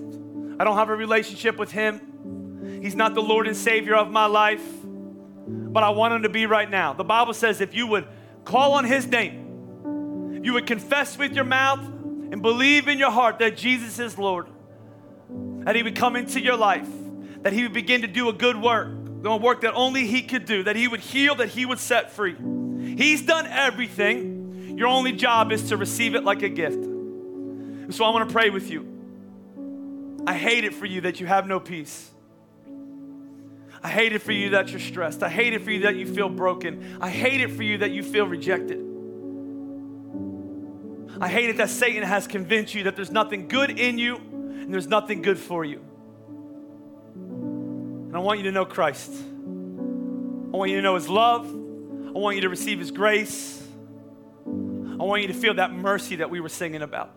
I 0.60 0.64
don't 0.64 0.76
have 0.76 0.90
a 0.90 0.96
relationship 0.96 1.58
with 1.58 1.70
Him. 1.70 2.80
He's 2.82 2.94
not 2.94 3.14
the 3.14 3.22
Lord 3.22 3.46
and 3.46 3.56
Savior 3.56 3.96
of 3.96 4.10
my 4.10 4.26
life, 4.26 4.64
but 4.84 5.82
I 5.82 5.90
want 5.90 6.14
Him 6.14 6.22
to 6.24 6.28
be 6.28 6.46
right 6.46 6.68
now. 6.68 6.92
The 6.92 7.04
Bible 7.04 7.34
says 7.34 7.60
if 7.60 7.74
you 7.74 7.86
would 7.86 8.06
call 8.44 8.72
on 8.72 8.84
His 8.84 9.06
name, 9.06 10.40
you 10.42 10.52
would 10.54 10.66
confess 10.66 11.16
with 11.16 11.32
your 11.32 11.44
mouth 11.44 11.80
and 11.80 12.42
believe 12.42 12.88
in 12.88 12.98
your 12.98 13.10
heart 13.10 13.38
that 13.38 13.56
Jesus 13.56 13.98
is 13.98 14.18
Lord, 14.18 14.46
that 15.64 15.74
He 15.74 15.82
would 15.82 15.96
come 15.96 16.16
into 16.16 16.40
your 16.40 16.56
life, 16.56 16.88
that 17.42 17.52
He 17.52 17.62
would 17.62 17.72
begin 17.72 18.02
to 18.02 18.08
do 18.08 18.28
a 18.28 18.32
good 18.32 18.60
work, 18.60 18.94
the 19.22 19.36
work 19.36 19.62
that 19.62 19.74
only 19.74 20.06
He 20.06 20.22
could 20.22 20.44
do, 20.44 20.64
that 20.64 20.76
He 20.76 20.88
would 20.88 21.00
heal, 21.00 21.34
that 21.36 21.48
He 21.48 21.64
would 21.64 21.78
set 21.78 22.10
free. 22.12 22.36
He's 22.96 23.22
done 23.22 23.46
everything. 23.46 24.76
Your 24.76 24.88
only 24.88 25.12
job 25.12 25.50
is 25.52 25.68
to 25.70 25.76
receive 25.76 26.14
it 26.14 26.24
like 26.24 26.42
a 26.42 26.48
gift. 26.48 26.84
So 27.90 28.04
I 28.04 28.10
want 28.10 28.28
to 28.28 28.32
pray 28.32 28.50
with 28.50 28.70
you. 28.70 28.97
I 30.26 30.34
hate 30.34 30.64
it 30.64 30.74
for 30.74 30.86
you 30.86 31.02
that 31.02 31.20
you 31.20 31.26
have 31.26 31.46
no 31.46 31.60
peace. 31.60 32.10
I 33.82 33.88
hate 33.88 34.12
it 34.12 34.22
for 34.22 34.32
you 34.32 34.50
that 34.50 34.70
you're 34.70 34.80
stressed. 34.80 35.22
I 35.22 35.28
hate 35.28 35.52
it 35.52 35.62
for 35.62 35.70
you 35.70 35.80
that 35.82 35.96
you 35.96 36.06
feel 36.06 36.28
broken. 36.28 36.98
I 37.00 37.10
hate 37.10 37.40
it 37.40 37.52
for 37.52 37.62
you 37.62 37.78
that 37.78 37.92
you 37.92 38.02
feel 38.02 38.26
rejected. 38.26 38.84
I 41.20 41.28
hate 41.28 41.50
it 41.50 41.56
that 41.58 41.70
Satan 41.70 42.02
has 42.02 42.26
convinced 42.26 42.74
you 42.74 42.84
that 42.84 42.96
there's 42.96 43.10
nothing 43.10 43.48
good 43.48 43.78
in 43.78 43.98
you 43.98 44.16
and 44.16 44.72
there's 44.72 44.86
nothing 44.88 45.22
good 45.22 45.38
for 45.38 45.64
you. 45.64 45.80
And 47.14 48.16
I 48.16 48.20
want 48.20 48.38
you 48.38 48.44
to 48.44 48.52
know 48.52 48.64
Christ. 48.64 49.10
I 49.12 50.56
want 50.56 50.70
you 50.70 50.76
to 50.76 50.82
know 50.82 50.94
His 50.94 51.08
love. 51.08 51.46
I 51.46 52.18
want 52.18 52.36
you 52.36 52.42
to 52.42 52.48
receive 52.48 52.78
His 52.78 52.90
grace. 52.90 53.66
I 54.46 55.04
want 55.04 55.22
you 55.22 55.28
to 55.28 55.34
feel 55.34 55.54
that 55.54 55.72
mercy 55.72 56.16
that 56.16 56.30
we 56.30 56.40
were 56.40 56.48
singing 56.48 56.82
about. 56.82 57.12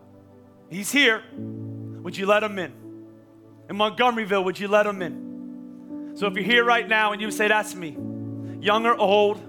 He's 0.70 0.90
here. 0.92 1.22
Would 1.36 2.16
you 2.16 2.26
let 2.26 2.42
Him 2.42 2.58
in? 2.58 2.81
In 3.68 3.76
Montgomeryville, 3.76 4.44
would 4.44 4.58
you 4.58 4.68
let 4.68 4.84
them 4.84 5.02
in? 5.02 6.12
So 6.14 6.26
if 6.26 6.34
you're 6.34 6.44
here 6.44 6.64
right 6.64 6.86
now 6.86 7.12
and 7.12 7.20
you 7.20 7.30
say, 7.30 7.48
That's 7.48 7.74
me, 7.74 7.96
young 8.60 8.86
or 8.86 8.96
old, 8.96 9.40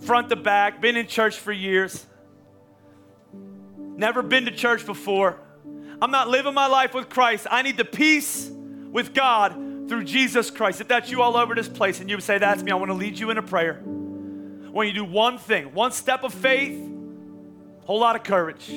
front 0.00 0.28
to 0.30 0.36
back, 0.36 0.80
been 0.80 0.96
in 0.96 1.06
church 1.06 1.38
for 1.38 1.52
years, 1.52 2.04
never 3.96 4.22
been 4.22 4.44
to 4.46 4.50
church 4.50 4.86
before, 4.86 5.40
I'm 6.00 6.10
not 6.10 6.28
living 6.28 6.54
my 6.54 6.66
life 6.66 6.94
with 6.94 7.08
Christ. 7.08 7.46
I 7.50 7.62
need 7.62 7.76
the 7.76 7.84
peace 7.84 8.50
with 8.90 9.14
God 9.14 9.52
through 9.88 10.04
Jesus 10.04 10.50
Christ. 10.50 10.80
If 10.80 10.88
that's 10.88 11.10
you 11.10 11.22
all 11.22 11.36
over 11.36 11.54
this 11.54 11.68
place 11.68 12.00
and 12.00 12.08
you 12.08 12.16
would 12.16 12.24
say, 12.24 12.38
That's 12.38 12.62
me, 12.62 12.72
I 12.72 12.76
want 12.76 12.90
to 12.90 12.94
lead 12.94 13.18
you 13.18 13.30
in 13.30 13.38
a 13.38 13.42
prayer. 13.42 13.74
When 13.74 14.88
you 14.88 14.92
do 14.92 15.04
one 15.04 15.38
thing, 15.38 15.72
one 15.72 15.92
step 15.92 16.24
of 16.24 16.34
faith, 16.34 16.72
a 16.72 17.86
whole 17.86 18.00
lot 18.00 18.16
of 18.16 18.24
courage. 18.24 18.68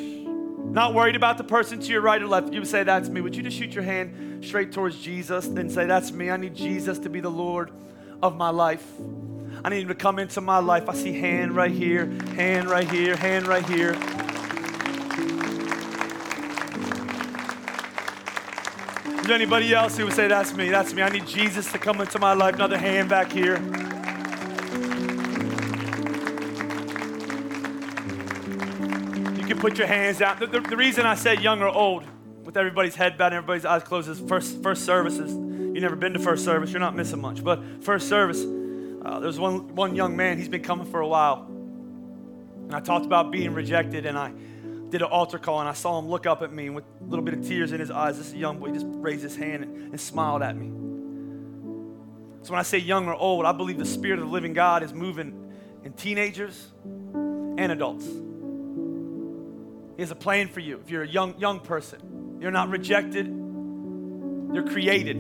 Not 0.72 0.94
worried 0.94 1.16
about 1.16 1.38
the 1.38 1.44
person 1.44 1.80
to 1.80 1.88
your 1.92 2.02
right 2.02 2.22
or 2.22 2.28
left. 2.28 2.54
You 2.54 2.60
would 2.60 2.68
say, 2.68 2.84
That's 2.84 3.10
me. 3.10 3.22
Would 3.22 3.36
you 3.36 3.44
just 3.44 3.58
shoot 3.58 3.74
your 3.74 3.84
hand 3.84 4.46
straight 4.46 4.72
towards 4.72 4.98
Jesus 5.00 5.48
and 5.48 5.72
say, 5.72 5.86
That's 5.86 6.12
me. 6.12 6.30
I 6.30 6.38
need 6.38 6.56
Jesus 6.56 7.00
to 7.00 7.10
be 7.10 7.20
the 7.20 7.32
Lord 7.32 7.72
of 8.22 8.36
my 8.36 8.50
life. 8.50 8.86
I 9.64 9.70
need 9.70 9.82
him 9.82 9.88
to 9.88 9.96
come 9.96 10.20
into 10.20 10.42
my 10.42 10.60
life. 10.60 10.88
I 10.88 10.94
see 10.94 11.20
hand 11.20 11.56
right 11.56 11.72
here, 11.72 12.06
hand 12.36 12.70
right 12.70 12.90
here, 12.90 13.16
hand 13.16 13.48
right 13.48 13.66
here. 13.66 13.94
Is 19.20 19.26
there 19.26 19.36
anybody 19.36 19.74
else 19.74 19.98
who 19.98 20.06
would 20.06 20.14
say, 20.14 20.28
That's 20.28 20.54
me, 20.54 20.70
that's 20.70 20.94
me? 20.94 21.02
I 21.02 21.10
need 21.10 21.26
Jesus 21.26 21.72
to 21.72 21.80
come 21.80 22.02
into 22.02 22.20
my 22.20 22.34
life. 22.34 22.56
Another 22.56 22.78
hand 22.78 23.10
back 23.10 23.32
here. 23.32 23.58
Put 29.60 29.78
your 29.78 29.88
hands 29.88 30.22
out. 30.22 30.40
The, 30.40 30.48
the, 30.48 30.60
the 30.62 30.78
reason 30.78 31.06
I 31.06 31.16
said 31.16 31.42
young 31.42 31.62
or 31.62 31.68
old, 31.68 32.04
with 32.44 32.58
everybody's 32.58 32.96
head 32.96 33.18
bowed 33.18 33.28
and 33.28 33.36
everybody's 33.36 33.66
eyes 33.66 33.84
closed, 33.84 34.10
is 34.10 34.20
first, 34.20 34.62
first 34.64 34.86
services. 34.86 35.34
You've 35.34 35.84
never 35.84 35.96
been 35.96 36.14
to 36.14 36.20
first 36.20 36.46
service, 36.46 36.72
you're 36.72 36.80
not 36.80 36.96
missing 36.96 37.22
much. 37.22 37.44
But 37.44 37.84
first 37.84 38.08
service, 38.08 38.44
uh, 39.06 39.20
there's 39.20 39.40
one, 39.40 39.76
one 39.76 39.96
young 39.96 40.16
man, 40.16 40.38
he's 40.38 40.50
been 40.50 40.64
coming 40.64 40.86
for 40.86 41.02
a 41.02 41.08
while. 41.08 41.46
And 41.48 42.76
I 42.76 42.80
talked 42.80 43.06
about 43.06 43.32
being 43.32 43.54
rejected, 43.54 44.06
and 44.06 44.18
I 44.18 44.32
did 44.90 45.02
an 45.02 45.08
altar 45.08 45.40
call, 45.40 45.60
and 45.60 45.70
I 45.70 45.74
saw 45.74 46.00
him 46.00 46.08
look 46.08 46.26
up 46.26 46.42
at 46.42 46.52
me 46.52 46.70
with 46.70 46.84
a 47.02 47.04
little 47.04 47.24
bit 47.24 47.34
of 47.34 47.46
tears 47.46 47.72
in 47.72 47.80
his 47.80 47.92
eyes. 47.92 48.18
This 48.18 48.34
young 48.34 48.60
boy 48.60 48.72
just 48.72 48.86
raised 48.90 49.24
his 49.24 49.36
hand 49.36 49.64
and, 49.64 49.92
and 49.92 50.00
smiled 50.00 50.42
at 50.42 50.56
me. 50.56 50.68
So 52.44 52.52
when 52.52 52.60
I 52.60 52.64
say 52.64 52.78
young 52.78 53.08
or 53.08 53.16
old, 53.16 53.46
I 53.46 53.52
believe 53.52 53.78
the 53.78 53.86
Spirit 53.86 54.20
of 54.20 54.26
the 54.26 54.32
living 54.32 54.54
God 54.54 54.84
is 54.84 54.94
moving 54.94 55.54
in 55.84 55.94
teenagers 55.94 56.68
and 56.84 57.72
adults. 57.72 58.06
He 59.98 60.02
has 60.02 60.12
a 60.12 60.16
plan 60.16 60.48
for 60.48 60.62
you. 60.62 60.80
If 60.80 60.90
you're 60.90 61.04
a 61.04 61.08
young, 61.08 61.38
young 61.38 61.60
person, 61.60 62.38
you're 62.40 62.52
not 62.52 62.70
rejected, 62.70 63.28
you're 63.28 64.68
created. 64.68 65.20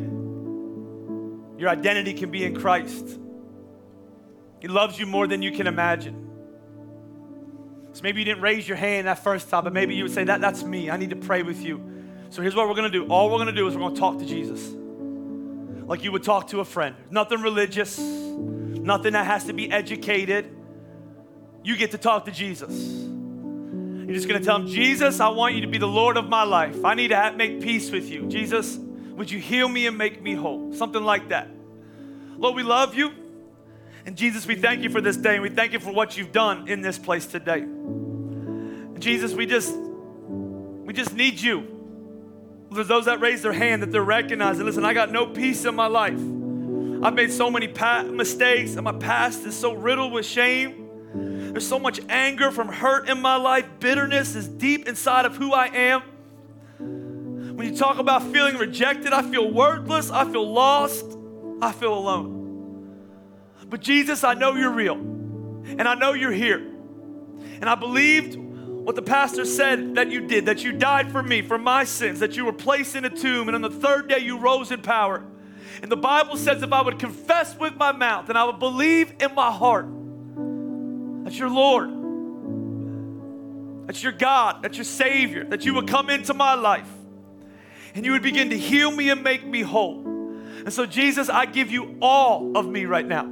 Your 1.57 1.69
identity 1.69 2.13
can 2.13 2.31
be 2.31 2.45
in 2.45 2.55
Christ. 2.55 3.19
He 4.61 4.69
loves 4.69 4.97
you 4.97 5.05
more 5.05 5.27
than 5.27 5.41
you 5.41 5.51
can 5.51 5.67
imagine. 5.67 6.29
So 7.93 8.03
maybe 8.03 8.21
you 8.21 8.25
didn't 8.25 8.41
raise 8.41 8.67
your 8.67 8.77
hand 8.77 9.07
that 9.07 9.23
first 9.23 9.49
time, 9.49 9.65
but 9.65 9.73
maybe 9.73 9.95
you 9.95 10.03
would 10.03 10.13
say, 10.13 10.23
that, 10.23 10.39
That's 10.39 10.63
me. 10.63 10.89
I 10.89 10.97
need 10.97 11.09
to 11.09 11.15
pray 11.15 11.41
with 11.41 11.61
you. 11.61 11.81
So 12.29 12.41
here's 12.41 12.55
what 12.55 12.67
we're 12.67 12.75
going 12.75 12.91
to 12.91 13.05
do. 13.05 13.07
All 13.07 13.29
we're 13.29 13.37
going 13.37 13.47
to 13.47 13.53
do 13.53 13.67
is 13.67 13.75
we're 13.75 13.81
going 13.81 13.95
to 13.95 13.99
talk 13.99 14.19
to 14.19 14.25
Jesus 14.25 14.73
like 15.87 16.03
you 16.03 16.11
would 16.11 16.23
talk 16.23 16.47
to 16.49 16.59
a 16.59 16.65
friend. 16.65 16.95
Nothing 17.09 17.41
religious, 17.41 17.97
nothing 17.97 19.13
that 19.13 19.25
has 19.25 19.45
to 19.45 19.53
be 19.53 19.71
educated. 19.71 20.53
You 21.63 21.77
get 21.77 21.91
to 21.91 21.97
talk 21.97 22.25
to 22.25 22.31
Jesus. 22.31 23.06
You're 24.07 24.15
just 24.15 24.29
going 24.29 24.39
to 24.39 24.45
tell 24.45 24.55
him, 24.55 24.67
Jesus, 24.67 25.19
I 25.19 25.27
want 25.27 25.55
you 25.55 25.61
to 25.61 25.67
be 25.67 25.79
the 25.79 25.85
Lord 25.85 26.15
of 26.15 26.29
my 26.29 26.43
life. 26.43 26.85
I 26.85 26.93
need 26.93 27.09
to 27.09 27.33
make 27.35 27.59
peace 27.59 27.91
with 27.91 28.09
you. 28.09 28.25
Jesus, 28.27 28.77
would 28.77 29.29
you 29.29 29.37
heal 29.37 29.67
me 29.67 29.85
and 29.85 29.97
make 29.97 30.21
me 30.21 30.33
whole? 30.33 30.71
Something 30.71 31.03
like 31.03 31.27
that. 31.27 31.49
Lord, 32.37 32.55
we 32.55 32.63
love 32.63 32.95
you. 32.95 33.11
And 34.05 34.15
Jesus, 34.15 34.47
we 34.47 34.55
thank 34.55 34.81
you 34.81 34.89
for 34.89 35.01
this 35.01 35.17
day 35.17 35.33
and 35.33 35.43
we 35.43 35.49
thank 35.49 35.73
you 35.73 35.79
for 35.79 35.91
what 35.91 36.15
you've 36.15 36.31
done 36.31 36.69
in 36.69 36.81
this 36.81 36.97
place 36.97 37.25
today. 37.25 37.65
Jesus, 38.97 39.33
we 39.33 39.45
just 39.45 39.75
we 39.75 40.93
just 40.93 41.13
need 41.13 41.41
you. 41.41 41.67
There's 42.71 42.87
those 42.87 43.05
that 43.05 43.19
raise 43.19 43.41
their 43.41 43.51
hand 43.51 43.81
that 43.81 43.91
they're 43.91 44.01
recognizing, 44.01 44.65
listen, 44.65 44.85
I 44.85 44.93
got 44.93 45.11
no 45.11 45.27
peace 45.27 45.65
in 45.65 45.75
my 45.75 45.87
life. 45.87 46.19
I've 47.03 47.13
made 47.13 47.33
so 47.33 47.51
many 47.51 47.67
pa- 47.67 48.03
mistakes 48.03 48.75
and 48.75 48.85
my 48.85 48.93
past 48.93 49.45
is 49.45 49.53
so 49.53 49.73
riddled 49.73 50.13
with 50.13 50.25
shame. 50.25 50.86
There's 51.51 51.67
so 51.67 51.79
much 51.79 51.99
anger 52.09 52.51
from 52.51 52.67
hurt 52.67 53.09
in 53.09 53.21
my 53.21 53.35
life. 53.35 53.65
Bitterness 53.79 54.35
is 54.35 54.47
deep 54.47 54.87
inside 54.87 55.25
of 55.25 55.35
who 55.35 55.53
I 55.53 55.67
am. 55.67 56.01
When 57.57 57.71
you 57.71 57.75
talk 57.75 57.97
about 57.97 58.23
feeling 58.31 58.57
rejected, 58.57 59.13
I 59.13 59.23
feel 59.23 59.51
worthless. 59.51 60.11
I 60.11 60.29
feel 60.31 60.51
lost. 60.51 61.05
I 61.61 61.71
feel 61.71 61.93
alone. 61.93 62.37
But 63.67 63.81
Jesus, 63.81 64.23
I 64.23 64.33
know 64.35 64.53
you're 64.53 64.71
real. 64.71 64.95
And 64.95 65.81
I 65.81 65.95
know 65.95 66.13
you're 66.13 66.31
here. 66.31 66.59
And 66.59 67.65
I 67.65 67.75
believed 67.75 68.35
what 68.35 68.95
the 68.95 69.01
pastor 69.01 69.43
said 69.43 69.95
that 69.95 70.09
you 70.11 70.27
did, 70.27 70.45
that 70.45 70.63
you 70.63 70.71
died 70.71 71.11
for 71.11 71.21
me, 71.21 71.41
for 71.41 71.57
my 71.57 71.83
sins, 71.83 72.19
that 72.19 72.37
you 72.37 72.45
were 72.45 72.53
placed 72.53 72.95
in 72.95 73.03
a 73.03 73.09
tomb, 73.09 73.49
and 73.49 73.55
on 73.55 73.61
the 73.61 73.69
third 73.69 74.07
day 74.07 74.19
you 74.19 74.37
rose 74.37 74.71
in 74.71 74.81
power. 74.81 75.25
And 75.81 75.91
the 75.91 75.97
Bible 75.97 76.37
says 76.37 76.63
if 76.63 76.71
I 76.71 76.81
would 76.81 76.97
confess 76.97 77.57
with 77.57 77.75
my 77.75 77.91
mouth 77.91 78.29
and 78.29 78.37
I 78.37 78.45
would 78.45 78.59
believe 78.59 79.13
in 79.19 79.35
my 79.35 79.51
heart 79.51 79.87
that's 81.27 81.37
your 81.37 81.49
Lord. 81.49 81.89
That's 83.85 84.01
your 84.01 84.13
God. 84.13 84.63
That's 84.63 84.77
your 84.77 84.85
Savior. 84.85 85.43
That 85.43 85.65
you 85.65 85.73
would 85.73 85.85
come 85.85 86.09
into 86.09 86.33
my 86.33 86.53
life 86.53 86.87
and 87.93 88.05
you 88.05 88.13
would 88.13 88.21
begin 88.21 88.51
to 88.51 88.57
heal 88.57 88.89
me 88.89 89.09
and 89.09 89.23
make 89.23 89.45
me 89.45 89.61
whole. 89.61 90.07
And 90.07 90.71
so, 90.71 90.85
Jesus, 90.85 91.27
I 91.27 91.45
give 91.45 91.69
you 91.69 91.97
all 92.01 92.57
of 92.57 92.65
me 92.65 92.85
right 92.85 93.05
now. 93.05 93.25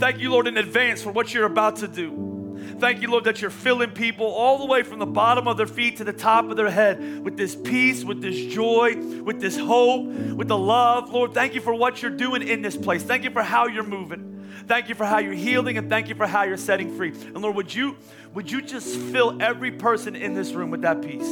Thank 0.00 0.18
you, 0.18 0.32
Lord, 0.32 0.48
in 0.48 0.56
advance 0.56 1.00
for 1.00 1.12
what 1.12 1.32
you're 1.32 1.46
about 1.46 1.76
to 1.76 1.86
do. 1.86 2.29
Thank 2.78 3.02
you, 3.02 3.10
Lord, 3.10 3.24
that 3.24 3.40
you're 3.40 3.50
filling 3.50 3.90
people 3.90 4.26
all 4.26 4.58
the 4.58 4.66
way 4.66 4.82
from 4.82 4.98
the 4.98 5.06
bottom 5.06 5.46
of 5.48 5.56
their 5.56 5.66
feet 5.66 5.98
to 5.98 6.04
the 6.04 6.12
top 6.12 6.50
of 6.50 6.56
their 6.56 6.70
head 6.70 7.22
with 7.24 7.36
this 7.36 7.54
peace, 7.54 8.04
with 8.04 8.22
this 8.22 8.52
joy, 8.52 8.96
with 9.22 9.40
this 9.40 9.56
hope, 9.56 10.06
with 10.06 10.48
the 10.48 10.58
love. 10.58 11.10
Lord, 11.10 11.34
thank 11.34 11.54
you 11.54 11.60
for 11.60 11.74
what 11.74 12.02
you're 12.02 12.10
doing 12.10 12.46
in 12.46 12.62
this 12.62 12.76
place. 12.76 13.02
Thank 13.02 13.24
you 13.24 13.30
for 13.30 13.42
how 13.42 13.66
you're 13.66 13.82
moving. 13.82 14.26
Thank 14.66 14.88
you 14.88 14.94
for 14.94 15.04
how 15.04 15.18
you're 15.18 15.32
healing 15.32 15.78
and 15.78 15.90
thank 15.90 16.08
you 16.08 16.14
for 16.14 16.26
how 16.26 16.44
you're 16.44 16.56
setting 16.56 16.96
free. 16.96 17.10
And 17.10 17.38
Lord, 17.38 17.56
would 17.56 17.74
you 17.74 17.96
would 18.34 18.50
you 18.50 18.62
just 18.62 18.96
fill 18.96 19.42
every 19.42 19.72
person 19.72 20.14
in 20.14 20.34
this 20.34 20.52
room 20.52 20.70
with 20.70 20.82
that 20.82 21.02
peace? 21.02 21.28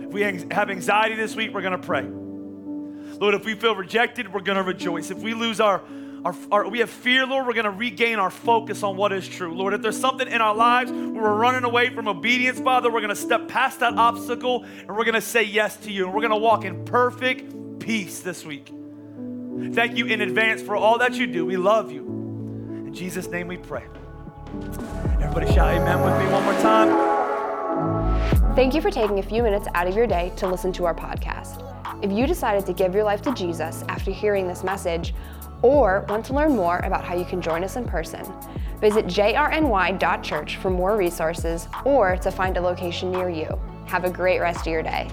If 0.00 0.12
we 0.12 0.22
have 0.22 0.70
anxiety 0.70 1.14
this 1.14 1.36
week, 1.36 1.54
we're 1.54 1.62
going 1.62 1.80
to 1.80 1.86
pray. 1.86 2.02
Lord, 2.02 3.34
if 3.34 3.44
we 3.44 3.54
feel 3.54 3.76
rejected, 3.76 4.32
we're 4.32 4.40
going 4.40 4.56
to 4.56 4.62
rejoice. 4.62 5.10
If 5.10 5.18
we 5.18 5.34
lose 5.34 5.60
our 5.60 5.82
our, 6.26 6.34
our, 6.50 6.68
we 6.68 6.80
have 6.80 6.90
fear, 6.90 7.24
Lord, 7.24 7.46
we're 7.46 7.52
going 7.52 7.66
to 7.66 7.70
regain 7.70 8.18
our 8.18 8.30
focus 8.30 8.82
on 8.82 8.96
what 8.96 9.12
is 9.12 9.28
true. 9.28 9.54
Lord, 9.54 9.74
if 9.74 9.82
there's 9.82 9.98
something 9.98 10.26
in 10.26 10.40
our 10.40 10.56
lives 10.56 10.90
where 10.90 11.22
we're 11.22 11.36
running 11.36 11.62
away 11.62 11.90
from 11.90 12.08
obedience, 12.08 12.58
Father, 12.58 12.90
we're 12.90 13.00
going 13.00 13.10
to 13.10 13.14
step 13.14 13.46
past 13.46 13.78
that 13.78 13.94
obstacle 13.94 14.64
and 14.64 14.88
we're 14.88 15.04
going 15.04 15.14
to 15.14 15.20
say 15.20 15.44
yes 15.44 15.76
to 15.78 15.92
you. 15.92 16.06
And 16.06 16.12
we're 16.12 16.22
going 16.22 16.32
to 16.32 16.36
walk 16.36 16.64
in 16.64 16.84
perfect 16.84 17.78
peace 17.78 18.20
this 18.20 18.44
week. 18.44 18.72
Thank 19.72 19.96
you 19.96 20.06
in 20.06 20.20
advance 20.20 20.60
for 20.62 20.74
all 20.74 20.98
that 20.98 21.14
you 21.14 21.28
do. 21.28 21.46
We 21.46 21.56
love 21.56 21.92
you. 21.92 22.04
In 22.04 22.92
Jesus' 22.92 23.28
name 23.28 23.46
we 23.46 23.58
pray. 23.58 23.84
Everybody 25.20 25.46
shout 25.54 25.74
amen 25.74 26.02
with 26.02 26.18
me 26.18 26.32
one 26.32 26.42
more 26.42 26.60
time. 26.60 28.56
Thank 28.56 28.74
you 28.74 28.80
for 28.80 28.90
taking 28.90 29.20
a 29.20 29.22
few 29.22 29.44
minutes 29.44 29.68
out 29.74 29.86
of 29.86 29.94
your 29.94 30.08
day 30.08 30.32
to 30.38 30.48
listen 30.48 30.72
to 30.72 30.86
our 30.86 30.94
podcast. 30.94 31.62
If 32.02 32.10
you 32.10 32.26
decided 32.26 32.66
to 32.66 32.72
give 32.72 32.94
your 32.94 33.04
life 33.04 33.22
to 33.22 33.32
Jesus 33.32 33.84
after 33.88 34.10
hearing 34.10 34.48
this 34.48 34.64
message, 34.64 35.14
or 35.62 36.04
want 36.08 36.24
to 36.26 36.34
learn 36.34 36.54
more 36.54 36.78
about 36.78 37.04
how 37.04 37.14
you 37.14 37.24
can 37.24 37.40
join 37.40 37.64
us 37.64 37.76
in 37.76 37.84
person, 37.84 38.24
visit 38.80 39.06
jrny.church 39.06 40.56
for 40.56 40.70
more 40.70 40.96
resources 40.96 41.68
or 41.84 42.16
to 42.18 42.30
find 42.30 42.56
a 42.56 42.60
location 42.60 43.10
near 43.10 43.28
you. 43.28 43.58
Have 43.86 44.04
a 44.04 44.10
great 44.10 44.40
rest 44.40 44.60
of 44.60 44.72
your 44.72 44.82
day. 44.82 45.10